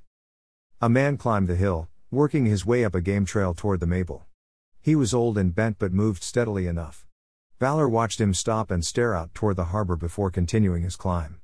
A 0.79 0.87
man 0.91 1.17
climbed 1.17 1.49
the 1.49 1.57
hill, 1.57 1.89
working 2.11 2.45
his 2.45 2.67
way 2.67 2.85
up 2.85 2.95
a 2.95 3.01
game 3.01 3.25
trail 3.25 3.55
toward 3.55 3.81
the 3.81 3.87
maple. 3.87 4.27
He 4.79 4.95
was 4.95 5.15
old 5.15 5.39
and 5.39 5.55
bent 5.55 5.79
but 5.79 5.91
moved 5.91 6.23
steadily 6.23 6.67
enough. 6.67 7.07
Valor 7.59 7.89
watched 7.89 8.21
him 8.21 8.35
stop 8.35 8.71
and 8.71 8.85
stare 8.85 9.15
out 9.15 9.33
toward 9.33 9.57
the 9.57 9.73
harbor 9.73 9.97
before 9.97 10.31
continuing 10.31 10.83
his 10.83 10.97
climb. 10.97 11.41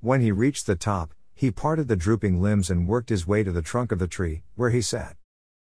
When 0.00 0.20
he 0.20 0.32
reached 0.32 0.66
the 0.66 0.74
top, 0.74 1.14
he 1.36 1.52
parted 1.52 1.86
the 1.86 1.94
drooping 1.94 2.42
limbs 2.42 2.70
and 2.70 2.88
worked 2.88 3.10
his 3.10 3.28
way 3.28 3.44
to 3.44 3.52
the 3.52 3.62
trunk 3.62 3.92
of 3.92 4.00
the 4.00 4.08
tree, 4.08 4.42
where 4.56 4.70
he 4.70 4.82
sat. 4.82 5.16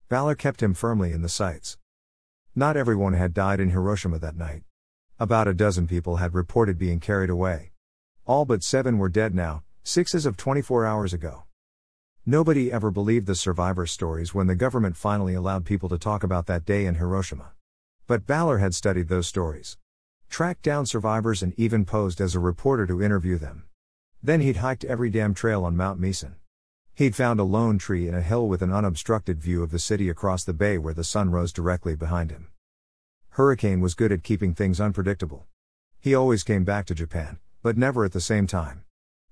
Valor 0.08 0.34
kept 0.34 0.62
him 0.62 0.72
firmly 0.72 1.12
in 1.12 1.20
the 1.20 1.28
sights. 1.28 1.76
Not 2.54 2.78
everyone 2.78 3.12
had 3.12 3.34
died 3.34 3.60
in 3.60 3.68
Hiroshima 3.68 4.18
that 4.20 4.38
night. 4.38 4.62
About 5.20 5.46
a 5.46 5.52
dozen 5.52 5.86
people 5.86 6.16
had 6.16 6.32
reported 6.32 6.78
being 6.78 7.00
carried 7.00 7.28
away. 7.28 7.71
All 8.32 8.46
but 8.46 8.62
seven 8.62 8.96
were 8.96 9.10
dead 9.10 9.34
now, 9.34 9.62
six 9.82 10.14
as 10.14 10.24
of 10.24 10.38
24 10.38 10.86
hours 10.86 11.12
ago. 11.12 11.42
Nobody 12.24 12.72
ever 12.72 12.90
believed 12.90 13.26
the 13.26 13.34
survivor 13.34 13.84
stories 13.84 14.32
when 14.32 14.46
the 14.46 14.54
government 14.54 14.96
finally 14.96 15.34
allowed 15.34 15.66
people 15.66 15.90
to 15.90 15.98
talk 15.98 16.24
about 16.24 16.46
that 16.46 16.64
day 16.64 16.86
in 16.86 16.94
Hiroshima. 16.94 17.52
But 18.06 18.26
Balor 18.26 18.56
had 18.56 18.74
studied 18.74 19.08
those 19.08 19.26
stories, 19.26 19.76
tracked 20.30 20.62
down 20.62 20.86
survivors, 20.86 21.42
and 21.42 21.52
even 21.58 21.84
posed 21.84 22.22
as 22.22 22.34
a 22.34 22.40
reporter 22.40 22.86
to 22.86 23.02
interview 23.02 23.36
them. 23.36 23.64
Then 24.22 24.40
he'd 24.40 24.56
hiked 24.64 24.86
every 24.86 25.10
damn 25.10 25.34
trail 25.34 25.66
on 25.66 25.76
Mount 25.76 26.00
Misen. 26.00 26.36
He'd 26.94 27.14
found 27.14 27.38
a 27.38 27.44
lone 27.44 27.76
tree 27.76 28.08
in 28.08 28.14
a 28.14 28.22
hill 28.22 28.48
with 28.48 28.62
an 28.62 28.72
unobstructed 28.72 29.42
view 29.42 29.62
of 29.62 29.70
the 29.70 29.78
city 29.78 30.08
across 30.08 30.42
the 30.42 30.54
bay 30.54 30.78
where 30.78 30.94
the 30.94 31.04
sun 31.04 31.30
rose 31.30 31.52
directly 31.52 31.96
behind 31.96 32.30
him. 32.30 32.48
Hurricane 33.32 33.82
was 33.82 33.92
good 33.92 34.10
at 34.10 34.24
keeping 34.24 34.54
things 34.54 34.80
unpredictable. 34.80 35.44
He 36.00 36.14
always 36.14 36.42
came 36.42 36.64
back 36.64 36.86
to 36.86 36.94
Japan, 36.94 37.38
but 37.62 37.78
never 37.78 38.04
at 38.04 38.12
the 38.12 38.20
same 38.20 38.46
time. 38.46 38.84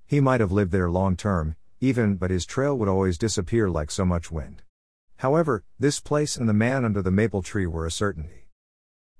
He 0.05 0.19
might 0.19 0.39
have 0.39 0.51
lived 0.51 0.71
there 0.71 0.89
long 0.89 1.15
term, 1.15 1.55
even, 1.79 2.15
but 2.15 2.31
his 2.31 2.45
trail 2.45 2.77
would 2.77 2.89
always 2.89 3.17
disappear 3.17 3.69
like 3.69 3.91
so 3.91 4.05
much 4.05 4.31
wind. 4.31 4.61
However, 5.17 5.63
this 5.79 5.99
place 5.99 6.35
and 6.37 6.49
the 6.49 6.53
man 6.53 6.83
under 6.83 7.01
the 7.01 7.11
maple 7.11 7.41
tree 7.41 7.65
were 7.65 7.85
a 7.85 7.91
certainty. 7.91 8.47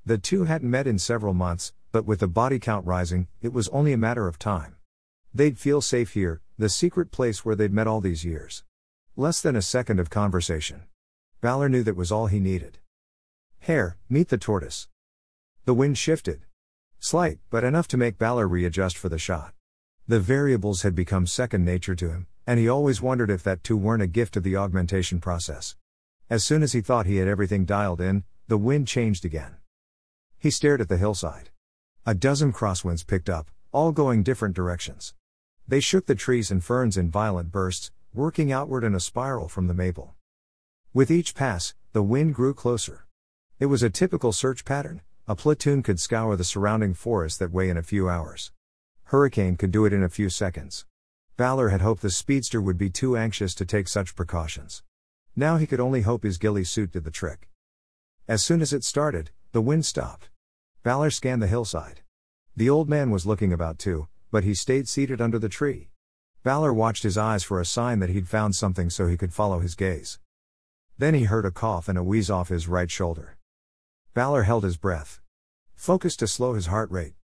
The 0.05 0.17
two 0.17 0.45
hadn't 0.45 0.69
met 0.69 0.87
in 0.87 0.97
several 0.97 1.33
months, 1.33 1.73
but 1.91 2.05
with 2.05 2.21
the 2.21 2.27
body 2.27 2.57
count 2.57 2.85
rising, 2.85 3.27
it 3.41 3.53
was 3.53 3.67
only 3.69 3.93
a 3.93 3.97
matter 3.97 4.27
of 4.27 4.39
time. 4.39 4.77
They'd 5.33 5.59
feel 5.59 5.81
safe 5.81 6.13
here, 6.13 6.41
the 6.57 6.69
secret 6.69 7.11
place 7.11 7.45
where 7.45 7.55
they'd 7.55 7.73
met 7.73 7.87
all 7.87 8.01
these 8.01 8.25
years. 8.25 8.63
Less 9.15 9.41
than 9.41 9.55
a 9.55 9.61
second 9.61 9.99
of 9.99 10.09
conversation. 10.09 10.83
Balor 11.41 11.69
knew 11.69 11.83
that 11.83 11.95
was 11.95 12.11
all 12.11 12.27
he 12.27 12.39
needed. 12.39 12.79
Hare, 13.59 13.97
meet 14.09 14.29
the 14.29 14.37
tortoise. 14.37 14.87
The 15.65 15.73
wind 15.73 15.97
shifted. 15.97 16.45
Slight, 17.03 17.39
but 17.49 17.63
enough 17.63 17.87
to 17.87 17.97
make 17.97 18.19
Balor 18.19 18.47
readjust 18.47 18.95
for 18.95 19.09
the 19.09 19.17
shot. 19.17 19.55
The 20.07 20.19
variables 20.19 20.83
had 20.83 20.93
become 20.93 21.25
second 21.25 21.65
nature 21.65 21.95
to 21.95 22.09
him, 22.09 22.27
and 22.45 22.59
he 22.59 22.69
always 22.69 23.01
wondered 23.01 23.31
if 23.31 23.41
that 23.41 23.63
too 23.63 23.75
weren't 23.75 24.03
a 24.03 24.07
gift 24.07 24.37
of 24.37 24.43
the 24.43 24.55
augmentation 24.55 25.19
process. 25.19 25.75
As 26.29 26.43
soon 26.43 26.61
as 26.61 26.73
he 26.73 26.81
thought 26.81 27.07
he 27.07 27.17
had 27.17 27.27
everything 27.27 27.65
dialed 27.65 28.01
in, 28.01 28.23
the 28.47 28.57
wind 28.57 28.87
changed 28.87 29.25
again. 29.25 29.55
He 30.37 30.51
stared 30.51 30.79
at 30.79 30.89
the 30.89 30.97
hillside. 30.97 31.49
A 32.05 32.13
dozen 32.13 32.53
crosswinds 32.53 33.05
picked 33.05 33.31
up, 33.31 33.49
all 33.71 33.91
going 33.91 34.21
different 34.21 34.55
directions. 34.55 35.15
They 35.67 35.79
shook 35.79 36.05
the 36.05 36.13
trees 36.13 36.51
and 36.51 36.63
ferns 36.63 36.97
in 36.97 37.09
violent 37.09 37.51
bursts, 37.51 37.89
working 38.13 38.51
outward 38.51 38.83
in 38.83 38.93
a 38.93 38.99
spiral 38.99 39.49
from 39.49 39.65
the 39.65 39.73
maple. 39.73 40.13
With 40.93 41.09
each 41.09 41.33
pass, 41.33 41.73
the 41.93 42.03
wind 42.03 42.35
grew 42.35 42.53
closer. 42.53 43.07
It 43.59 43.65
was 43.65 43.81
a 43.81 43.89
typical 43.89 44.31
search 44.31 44.65
pattern, 44.65 45.01
a 45.31 45.35
platoon 45.35 45.81
could 45.81 45.97
scour 45.97 46.35
the 46.35 46.43
surrounding 46.43 46.93
forest 46.93 47.39
that 47.39 47.53
way 47.53 47.69
in 47.69 47.77
a 47.77 47.81
few 47.81 48.09
hours. 48.09 48.51
Hurricane 49.05 49.55
could 49.55 49.71
do 49.71 49.85
it 49.85 49.93
in 49.93 50.03
a 50.03 50.09
few 50.09 50.29
seconds. 50.29 50.85
Balor 51.37 51.69
had 51.69 51.79
hoped 51.79 52.01
the 52.01 52.09
speedster 52.09 52.59
would 52.59 52.77
be 52.77 52.89
too 52.89 53.15
anxious 53.15 53.55
to 53.55 53.65
take 53.65 53.87
such 53.87 54.13
precautions. 54.13 54.83
Now 55.33 55.55
he 55.55 55.65
could 55.65 55.79
only 55.79 56.01
hope 56.01 56.23
his 56.23 56.37
ghillie 56.37 56.65
suit 56.65 56.91
did 56.91 57.05
the 57.05 57.11
trick. 57.11 57.47
As 58.27 58.43
soon 58.43 58.61
as 58.61 58.73
it 58.73 58.83
started, 58.83 59.31
the 59.53 59.61
wind 59.61 59.85
stopped. 59.85 60.29
Balor 60.83 61.11
scanned 61.11 61.41
the 61.41 61.47
hillside. 61.47 62.01
The 62.57 62.69
old 62.69 62.89
man 62.89 63.09
was 63.09 63.25
looking 63.25 63.53
about 63.53 63.79
too, 63.79 64.09
but 64.31 64.43
he 64.43 64.53
stayed 64.53 64.89
seated 64.89 65.21
under 65.21 65.39
the 65.39 65.47
tree. 65.47 65.91
Balor 66.43 66.73
watched 66.73 67.03
his 67.03 67.17
eyes 67.17 67.45
for 67.45 67.61
a 67.61 67.65
sign 67.65 67.99
that 67.99 68.09
he'd 68.09 68.27
found 68.27 68.53
something 68.53 68.89
so 68.89 69.07
he 69.07 69.15
could 69.15 69.33
follow 69.33 69.59
his 69.59 69.75
gaze. 69.75 70.19
Then 70.97 71.13
he 71.13 71.23
heard 71.23 71.45
a 71.45 71.51
cough 71.51 71.87
and 71.87 71.97
a 71.97 72.03
wheeze 72.03 72.29
off 72.29 72.49
his 72.49 72.67
right 72.67 72.91
shoulder. 72.91 73.37
Balor 74.13 74.43
held 74.43 74.65
his 74.65 74.75
breath. 74.75 75.20
Focused 75.81 76.19
to 76.19 76.27
slow 76.27 76.53
his 76.53 76.67
heart 76.67 76.91
rate. 76.91 77.15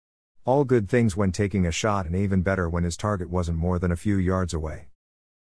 All 0.47 0.65
good 0.65 0.89
things 0.89 1.15
when 1.15 1.31
taking 1.31 1.67
a 1.67 1.71
shot, 1.71 2.07
and 2.07 2.17
even 2.17 2.41
better 2.41 2.71
when 2.71 2.85
his 2.85 2.97
target 2.97 3.29
wasn't 3.29 3.59
more 3.59 3.79
than 3.79 3.93
a 3.93 3.97
few 3.97 4.17
yards 4.17 4.55
away. 4.55 4.89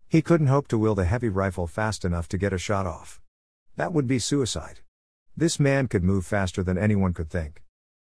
He 0.07 0.23
couldn't 0.23 0.47
hope 0.47 0.67
to 0.69 0.79
wield 0.79 0.97
a 0.97 1.05
heavy 1.05 1.29
rifle 1.29 1.67
fast 1.67 2.03
enough 2.03 2.27
to 2.29 2.39
get 2.39 2.53
a 2.53 2.57
shot 2.57 2.87
off. 2.87 3.21
That 3.75 3.93
would 3.93 4.07
be 4.07 4.17
suicide. 4.17 4.79
This 5.35 5.59
man 5.59 5.87
could 5.87 6.03
move 6.03 6.25
faster 6.25 6.63
than 6.63 6.75
anyone 6.75 7.13
could 7.13 7.29
think. 7.29 7.63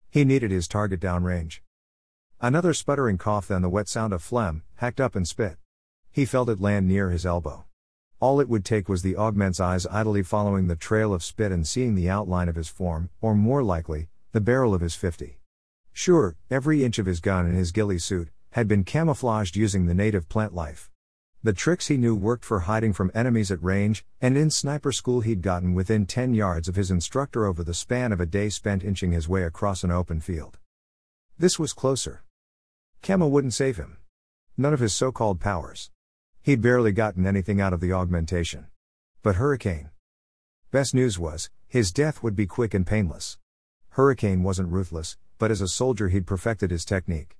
He 0.09 0.25
needed 0.25 0.51
his 0.51 0.67
target 0.67 0.99
downrange. 0.99 1.61
Another 2.41 2.73
sputtering 2.73 3.17
cough, 3.17 3.47
then 3.47 3.61
the 3.61 3.69
wet 3.69 3.87
sound 3.87 4.11
of 4.11 4.21
phlegm, 4.21 4.63
hacked 4.75 4.99
up 4.99 5.15
and 5.15 5.25
spit. 5.25 5.55
He 6.11 6.25
felt 6.25 6.49
it 6.49 6.59
land 6.59 6.89
near 6.89 7.11
his 7.11 7.25
elbow. 7.25 7.63
All 8.19 8.41
it 8.41 8.49
would 8.49 8.65
take 8.65 8.89
was 8.89 9.03
the 9.03 9.15
augment's 9.15 9.61
eyes 9.61 9.87
idly 9.87 10.21
following 10.21 10.67
the 10.67 10.75
trail 10.75 11.13
of 11.13 11.23
spit 11.23 11.53
and 11.53 11.65
seeing 11.65 11.95
the 11.95 12.09
outline 12.09 12.49
of 12.49 12.55
his 12.55 12.67
form, 12.67 13.09
or 13.21 13.33
more 13.35 13.63
likely, 13.63 14.09
the 14.34 14.41
barrel 14.41 14.73
of 14.73 14.79
his 14.79 14.95
50. 14.95 15.39
Sure, 15.91 16.38
every 16.49 16.86
inch 16.86 16.97
of 16.99 17.05
his 17.05 17.19
gun 17.19 17.45
and 17.45 17.55
his 17.55 17.73
ghillie 17.73 17.99
suit 17.99 18.29
had 18.51 18.65
been 18.65 18.86
camouflaged 18.86 19.57
using 19.57 19.86
the 19.86 19.93
native 19.93 20.29
plant 20.29 20.53
life. 20.53 20.89
The 21.43 21.51
tricks 21.51 21.88
he 21.88 21.97
knew 21.97 22.15
worked 22.15 22.45
for 22.45 22.61
hiding 22.61 22.93
from 22.93 23.11
enemies 23.13 23.51
at 23.51 23.61
range, 23.61 24.05
and 24.21 24.38
in 24.38 24.49
sniper 24.49 24.93
school 24.93 25.19
he'd 25.19 25.41
gotten 25.41 25.73
within 25.73 26.05
10 26.05 26.34
yards 26.34 26.69
of 26.69 26.75
his 26.75 26.91
instructor 26.91 27.45
over 27.45 27.61
the 27.63 27.73
span 27.73 28.13
of 28.13 28.21
a 28.21 28.25
day 28.25 28.47
spent 28.49 28.86
inching 28.86 29.11
his 29.11 29.27
way 29.27 29.43
across 29.43 29.84
an 29.84 29.91
open 29.91 30.21
field. 30.21 30.59
This 31.38 31.59
was 31.59 31.73
closer. 31.73 32.23
Camo 33.01 33.27
wouldn't 33.27 33.53
save 33.53 33.77
him. 33.77 33.97
None 34.55 34.73
of 34.73 34.79
his 34.79 34.93
so 34.93 35.11
called 35.11 35.41
powers. 35.41 35.89
He'd 36.41 36.61
barely 36.61 36.93
gotten 36.93 37.25
anything 37.25 37.59
out 37.59 37.73
of 37.73 37.82
the 37.82 37.91
augmentation. 37.91 38.67
But 39.23 39.36
Hurricane. 39.36 39.89
Best 40.71 40.93
news 40.93 41.19
was, 41.19 41.49
his 41.67 41.91
death 41.91 42.23
would 42.23 42.36
be 42.36 42.45
quick 42.45 42.73
and 42.73 42.88
painless. 42.88 43.38
Hurricane 43.95 44.41
wasn't 44.41 44.71
ruthless, 44.71 45.17
but 45.37 45.51
as 45.51 45.59
a 45.59 45.67
soldier 45.67 46.07
he'd 46.07 46.25
perfected 46.25 46.71
his 46.71 46.85
technique. 46.85 47.37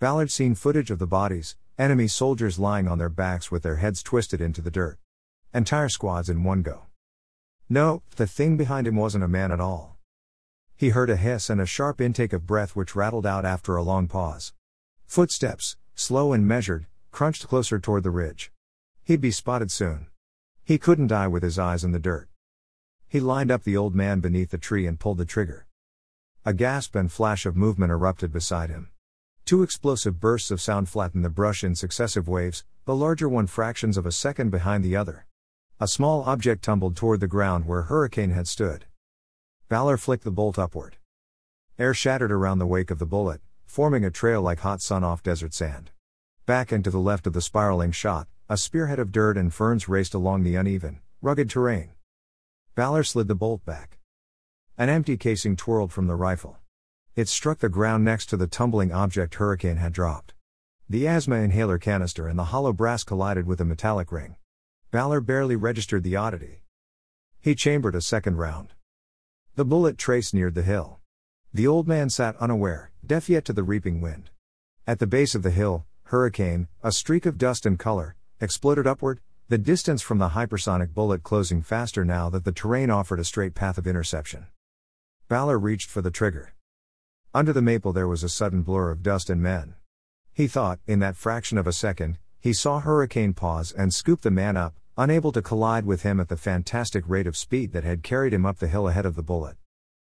Balor'd 0.00 0.32
seen 0.32 0.56
footage 0.56 0.90
of 0.90 0.98
the 0.98 1.06
bodies, 1.06 1.56
enemy 1.78 2.08
soldiers 2.08 2.58
lying 2.58 2.88
on 2.88 2.98
their 2.98 3.08
backs 3.08 3.52
with 3.52 3.62
their 3.62 3.76
heads 3.76 4.02
twisted 4.02 4.40
into 4.40 4.60
the 4.60 4.70
dirt. 4.70 4.98
Entire 5.54 5.88
squads 5.88 6.28
in 6.28 6.42
one 6.42 6.62
go. 6.62 6.86
No, 7.68 8.02
the 8.16 8.26
thing 8.26 8.56
behind 8.56 8.88
him 8.88 8.96
wasn't 8.96 9.22
a 9.22 9.28
man 9.28 9.52
at 9.52 9.60
all. 9.60 9.96
He 10.74 10.88
heard 10.88 11.08
a 11.08 11.16
hiss 11.16 11.48
and 11.48 11.60
a 11.60 11.66
sharp 11.66 12.00
intake 12.00 12.32
of 12.32 12.48
breath 12.48 12.74
which 12.74 12.96
rattled 12.96 13.24
out 13.24 13.44
after 13.44 13.76
a 13.76 13.82
long 13.84 14.08
pause. 14.08 14.52
Footsteps, 15.06 15.76
slow 15.94 16.32
and 16.32 16.48
measured, 16.48 16.86
crunched 17.12 17.46
closer 17.46 17.78
toward 17.78 18.02
the 18.02 18.10
ridge. 18.10 18.50
He'd 19.04 19.20
be 19.20 19.30
spotted 19.30 19.70
soon. 19.70 20.08
He 20.64 20.78
couldn't 20.78 21.06
die 21.06 21.28
with 21.28 21.44
his 21.44 21.60
eyes 21.60 21.84
in 21.84 21.92
the 21.92 22.00
dirt. 22.00 22.28
He 23.06 23.20
lined 23.20 23.52
up 23.52 23.62
the 23.62 23.76
old 23.76 23.94
man 23.94 24.18
beneath 24.18 24.50
the 24.50 24.58
tree 24.58 24.84
and 24.84 24.98
pulled 24.98 25.18
the 25.18 25.24
trigger. 25.24 25.68
A 26.44 26.52
gasp 26.52 26.96
and 26.96 27.10
flash 27.10 27.46
of 27.46 27.54
movement 27.54 27.92
erupted 27.92 28.32
beside 28.32 28.68
him. 28.68 28.88
Two 29.44 29.62
explosive 29.62 30.18
bursts 30.18 30.50
of 30.50 30.60
sound 30.60 30.88
flattened 30.88 31.24
the 31.24 31.30
brush 31.30 31.62
in 31.62 31.76
successive 31.76 32.26
waves, 32.26 32.64
the 32.84 32.96
larger 32.96 33.28
one 33.28 33.46
fractions 33.46 33.96
of 33.96 34.06
a 34.06 34.10
second 34.10 34.50
behind 34.50 34.84
the 34.84 34.96
other. 34.96 35.26
A 35.78 35.86
small 35.86 36.24
object 36.24 36.64
tumbled 36.64 36.96
toward 36.96 37.20
the 37.20 37.28
ground 37.28 37.66
where 37.66 37.82
Hurricane 37.82 38.30
had 38.30 38.48
stood. 38.48 38.86
Balor 39.68 39.96
flicked 39.96 40.24
the 40.24 40.32
bolt 40.32 40.58
upward. 40.58 40.96
Air 41.78 41.94
shattered 41.94 42.32
around 42.32 42.58
the 42.58 42.66
wake 42.66 42.90
of 42.90 42.98
the 42.98 43.06
bullet, 43.06 43.40
forming 43.64 44.04
a 44.04 44.10
trail 44.10 44.42
like 44.42 44.58
hot 44.60 44.82
sun 44.82 45.04
off 45.04 45.22
desert 45.22 45.54
sand. 45.54 45.92
Back 46.44 46.72
and 46.72 46.82
to 46.82 46.90
the 46.90 46.98
left 46.98 47.28
of 47.28 47.34
the 47.34 47.40
spiraling 47.40 47.92
shot, 47.92 48.26
a 48.48 48.56
spearhead 48.56 48.98
of 48.98 49.12
dirt 49.12 49.36
and 49.36 49.54
ferns 49.54 49.88
raced 49.88 50.12
along 50.12 50.42
the 50.42 50.56
uneven, 50.56 51.02
rugged 51.20 51.48
terrain. 51.48 51.92
Balor 52.74 53.04
slid 53.04 53.28
the 53.28 53.36
bolt 53.36 53.64
back. 53.64 54.00
An 54.78 54.88
empty 54.88 55.18
casing 55.18 55.54
twirled 55.54 55.92
from 55.92 56.06
the 56.06 56.16
rifle. 56.16 56.56
It 57.14 57.28
struck 57.28 57.58
the 57.58 57.68
ground 57.68 58.04
next 58.04 58.26
to 58.30 58.38
the 58.38 58.46
tumbling 58.46 58.90
object 58.90 59.34
Hurricane 59.34 59.76
had 59.76 59.92
dropped. 59.92 60.32
The 60.88 61.06
asthma 61.06 61.36
inhaler 61.36 61.76
canister 61.76 62.26
and 62.26 62.38
the 62.38 62.44
hollow 62.44 62.72
brass 62.72 63.04
collided 63.04 63.46
with 63.46 63.60
a 63.60 63.66
metallic 63.66 64.10
ring. 64.10 64.36
Balor 64.90 65.20
barely 65.20 65.56
registered 65.56 66.04
the 66.04 66.16
oddity. 66.16 66.62
He 67.38 67.54
chambered 67.54 67.94
a 67.94 68.00
second 68.00 68.38
round. 68.38 68.72
The 69.56 69.66
bullet 69.66 69.98
trace 69.98 70.32
neared 70.32 70.54
the 70.54 70.62
hill. 70.62 71.00
The 71.52 71.66
old 71.66 71.86
man 71.86 72.08
sat 72.08 72.34
unaware, 72.36 72.92
deaf 73.06 73.28
yet 73.28 73.44
to 73.44 73.52
the 73.52 73.62
reaping 73.62 74.00
wind. 74.00 74.30
At 74.86 75.00
the 75.00 75.06
base 75.06 75.34
of 75.34 75.42
the 75.42 75.50
hill, 75.50 75.84
hurricane, 76.04 76.68
a 76.82 76.92
streak 76.92 77.26
of 77.26 77.36
dust 77.36 77.66
and 77.66 77.78
color, 77.78 78.16
exploded 78.40 78.86
upward, 78.86 79.20
the 79.48 79.58
distance 79.58 80.00
from 80.00 80.16
the 80.16 80.30
hypersonic 80.30 80.94
bullet 80.94 81.22
closing 81.22 81.60
faster 81.60 82.06
now 82.06 82.30
that 82.30 82.44
the 82.44 82.52
terrain 82.52 82.88
offered 82.88 83.20
a 83.20 83.24
straight 83.24 83.54
path 83.54 83.76
of 83.76 83.86
interception. 83.86 84.46
Balor 85.32 85.58
reached 85.58 85.88
for 85.88 86.02
the 86.02 86.10
trigger. 86.10 86.52
Under 87.32 87.54
the 87.54 87.62
maple 87.62 87.94
there 87.94 88.06
was 88.06 88.22
a 88.22 88.28
sudden 88.28 88.60
blur 88.60 88.90
of 88.90 89.02
dust 89.02 89.30
and 89.30 89.40
men. 89.40 89.76
He 90.30 90.46
thought, 90.46 90.78
in 90.86 90.98
that 90.98 91.16
fraction 91.16 91.56
of 91.56 91.66
a 91.66 91.72
second, 91.72 92.18
he 92.38 92.52
saw 92.52 92.80
Hurricane 92.80 93.32
pause 93.32 93.72
and 93.72 93.94
scoop 93.94 94.20
the 94.20 94.30
man 94.30 94.58
up, 94.58 94.74
unable 94.98 95.32
to 95.32 95.40
collide 95.40 95.86
with 95.86 96.02
him 96.02 96.20
at 96.20 96.28
the 96.28 96.36
fantastic 96.36 97.02
rate 97.08 97.26
of 97.26 97.38
speed 97.38 97.72
that 97.72 97.82
had 97.82 98.02
carried 98.02 98.34
him 98.34 98.44
up 98.44 98.58
the 98.58 98.68
hill 98.68 98.88
ahead 98.88 99.06
of 99.06 99.16
the 99.16 99.22
bullet. 99.22 99.56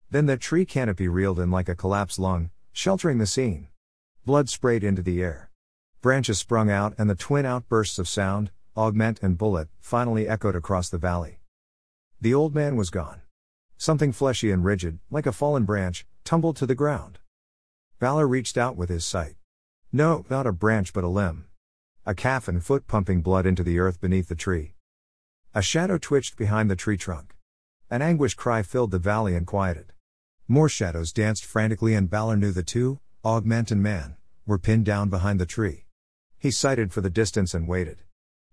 Then 0.10 0.26
the 0.26 0.36
tree 0.36 0.66
canopy 0.66 1.08
reeled 1.08 1.40
in 1.40 1.52
like 1.52 1.70
a 1.70 1.76
collapsed 1.76 2.18
lung, 2.18 2.50
sheltering 2.72 3.20
the 3.20 3.28
scene. 3.28 3.68
Blood 4.26 4.50
sprayed 4.50 4.84
into 4.84 5.04
the 5.04 5.22
air. 5.22 5.52
Branches 6.02 6.40
sprung 6.40 6.72
out, 6.72 6.96
and 6.98 7.08
the 7.08 7.14
twin 7.14 7.46
outbursts 7.46 8.00
of 8.00 8.08
sound, 8.08 8.50
augment 8.76 9.22
and 9.22 9.38
bullet, 9.38 9.68
finally 9.80 10.28
echoed 10.28 10.56
across 10.56 10.90
the 10.90 10.98
valley. 10.98 11.40
The 12.20 12.34
old 12.34 12.56
man 12.56 12.76
was 12.76 12.90
gone. 12.90 13.22
Something 13.82 14.12
fleshy 14.12 14.52
and 14.52 14.66
rigid, 14.66 15.00
like 15.10 15.26
a 15.26 15.32
fallen 15.32 15.64
branch, 15.64 16.06
tumbled 16.26 16.58
to 16.58 16.66
the 16.66 16.76
ground. 16.76 17.18
Valor 18.02 18.28
reached 18.28 18.58
out 18.58 18.76
with 18.76 18.90
his 18.90 19.06
sight. 19.06 19.36
No, 19.94 20.26
not 20.30 20.46
a 20.46 20.52
branch 20.52 20.92
but 20.92 21.06
a 21.06 21.08
limb. 21.08 21.46
A 22.06 22.14
calf 22.14 22.50
and 22.50 22.62
foot 22.62 22.88
pumping 22.88 23.22
blood 23.22 23.46
into 23.46 23.64
the 23.64 23.80
earth 23.80 24.02
beneath 24.02 24.28
the 24.28 24.36
tree. 24.36 24.76
A 25.56 25.62
shadow 25.62 25.98
twitched 25.98 26.36
behind 26.36 26.70
the 26.70 26.76
tree 26.76 26.98
trunk. 26.98 27.38
An 27.90 28.02
anguished 28.02 28.36
cry 28.36 28.64
filled 28.64 28.92
the 28.92 29.00
valley 29.00 29.34
and 29.34 29.48
quieted. 29.48 29.94
More 30.46 30.68
shadows 30.68 31.14
danced 31.14 31.46
frantically, 31.46 31.96
and 31.96 32.10
Balor 32.10 32.36
knew 32.36 32.52
the 32.52 32.64
two, 32.64 33.00
Augment 33.24 33.72
and 33.72 33.82
Man, 33.82 34.18
were 34.46 34.60
pinned 34.60 34.86
down 34.86 35.10
behind 35.10 35.40
the 35.40 35.46
tree. 35.46 35.86
He 36.38 36.52
sighted 36.52 36.92
for 36.92 37.00
the 37.00 37.10
distance 37.10 37.54
and 37.54 37.66
waited. 37.66 38.04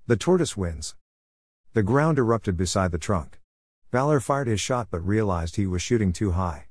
The 0.07 0.17
tortoise 0.17 0.57
wins. 0.57 0.95
The 1.73 1.83
ground 1.83 2.17
erupted 2.17 2.57
beside 2.57 2.93
the 2.93 2.99
trunk. 2.99 3.41
Balor 3.97 4.21
fired 4.21 4.47
his 4.47 4.61
shot 4.61 4.89
but 4.91 5.01
realized 5.07 5.57
he 5.57 5.67
was 5.67 5.81
shooting 5.81 6.13
too 6.13 6.33
high. 6.33 6.67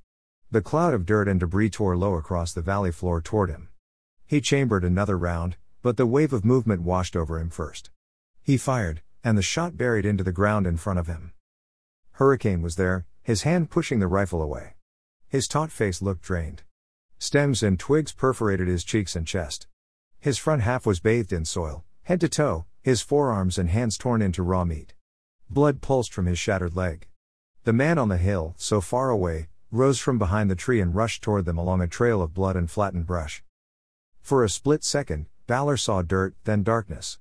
The 0.51 0.61
cloud 0.61 0.93
of 0.93 1.07
dirt 1.07 1.27
and 1.27 1.39
debris 1.39 1.71
tore 1.71 1.97
low 1.97 2.13
across 2.13 2.53
the 2.53 2.61
valley 2.61 2.91
floor 2.91 3.19
toward 3.19 3.49
him. 3.49 3.69
He 4.27 4.39
chambered 4.39 4.83
another 4.83 5.17
round, 5.17 5.57
but 5.81 5.97
the 5.97 6.05
wave 6.05 6.33
of 6.33 6.45
movement 6.45 6.83
washed 6.83 7.15
over 7.15 7.39
him 7.39 7.49
first. 7.49 7.89
He 8.43 8.57
fired, 8.57 9.01
and 9.23 9.35
the 9.35 9.41
shot 9.41 9.75
buried 9.75 10.05
into 10.05 10.23
the 10.23 10.31
ground 10.31 10.67
in 10.67 10.77
front 10.77 10.99
of 10.99 11.07
him. 11.07 11.33
Hurricane 12.11 12.61
was 12.61 12.75
there, 12.75 13.07
his 13.23 13.41
hand 13.41 13.71
pushing 13.71 13.97
the 13.97 14.05
rifle 14.05 14.43
away. 14.43 14.75
His 15.27 15.47
taut 15.47 15.71
face 15.71 16.03
looked 16.03 16.21
drained. 16.21 16.61
Stems 17.17 17.63
and 17.63 17.79
twigs 17.79 18.11
perforated 18.11 18.67
his 18.67 18.83
cheeks 18.83 19.15
and 19.15 19.25
chest. 19.25 19.65
His 20.19 20.37
front 20.37 20.61
half 20.61 20.85
was 20.85 20.99
bathed 20.99 21.33
in 21.33 21.43
soil, 21.45 21.85
head 22.03 22.21
to 22.21 22.29
toe, 22.29 22.65
his 22.83 23.01
forearms 23.01 23.57
and 23.57 23.71
hands 23.71 23.97
torn 23.97 24.21
into 24.21 24.43
raw 24.43 24.63
meat. 24.63 24.93
Blood 25.49 25.81
pulsed 25.81 26.13
from 26.13 26.27
his 26.27 26.37
shattered 26.37 26.75
leg. 26.75 27.07
The 27.65 27.73
man 27.73 27.97
on 27.97 28.09
the 28.09 28.17
hill, 28.17 28.53
so 28.57 28.79
far 28.79 29.09
away, 29.09 29.47
rose 29.71 29.99
from 29.99 30.19
behind 30.19 30.51
the 30.51 30.55
tree 30.55 30.79
and 30.79 30.93
rushed 30.93 31.23
toward 31.23 31.45
them 31.45 31.57
along 31.57 31.81
a 31.81 31.87
trail 31.87 32.21
of 32.21 32.35
blood 32.35 32.55
and 32.55 32.69
flattened 32.69 33.07
brush. 33.07 33.43
For 34.21 34.43
a 34.43 34.49
split 34.49 34.83
second, 34.83 35.25
Balor 35.47 35.77
saw 35.77 36.03
dirt, 36.03 36.35
then 36.43 36.61
darkness. 36.61 37.13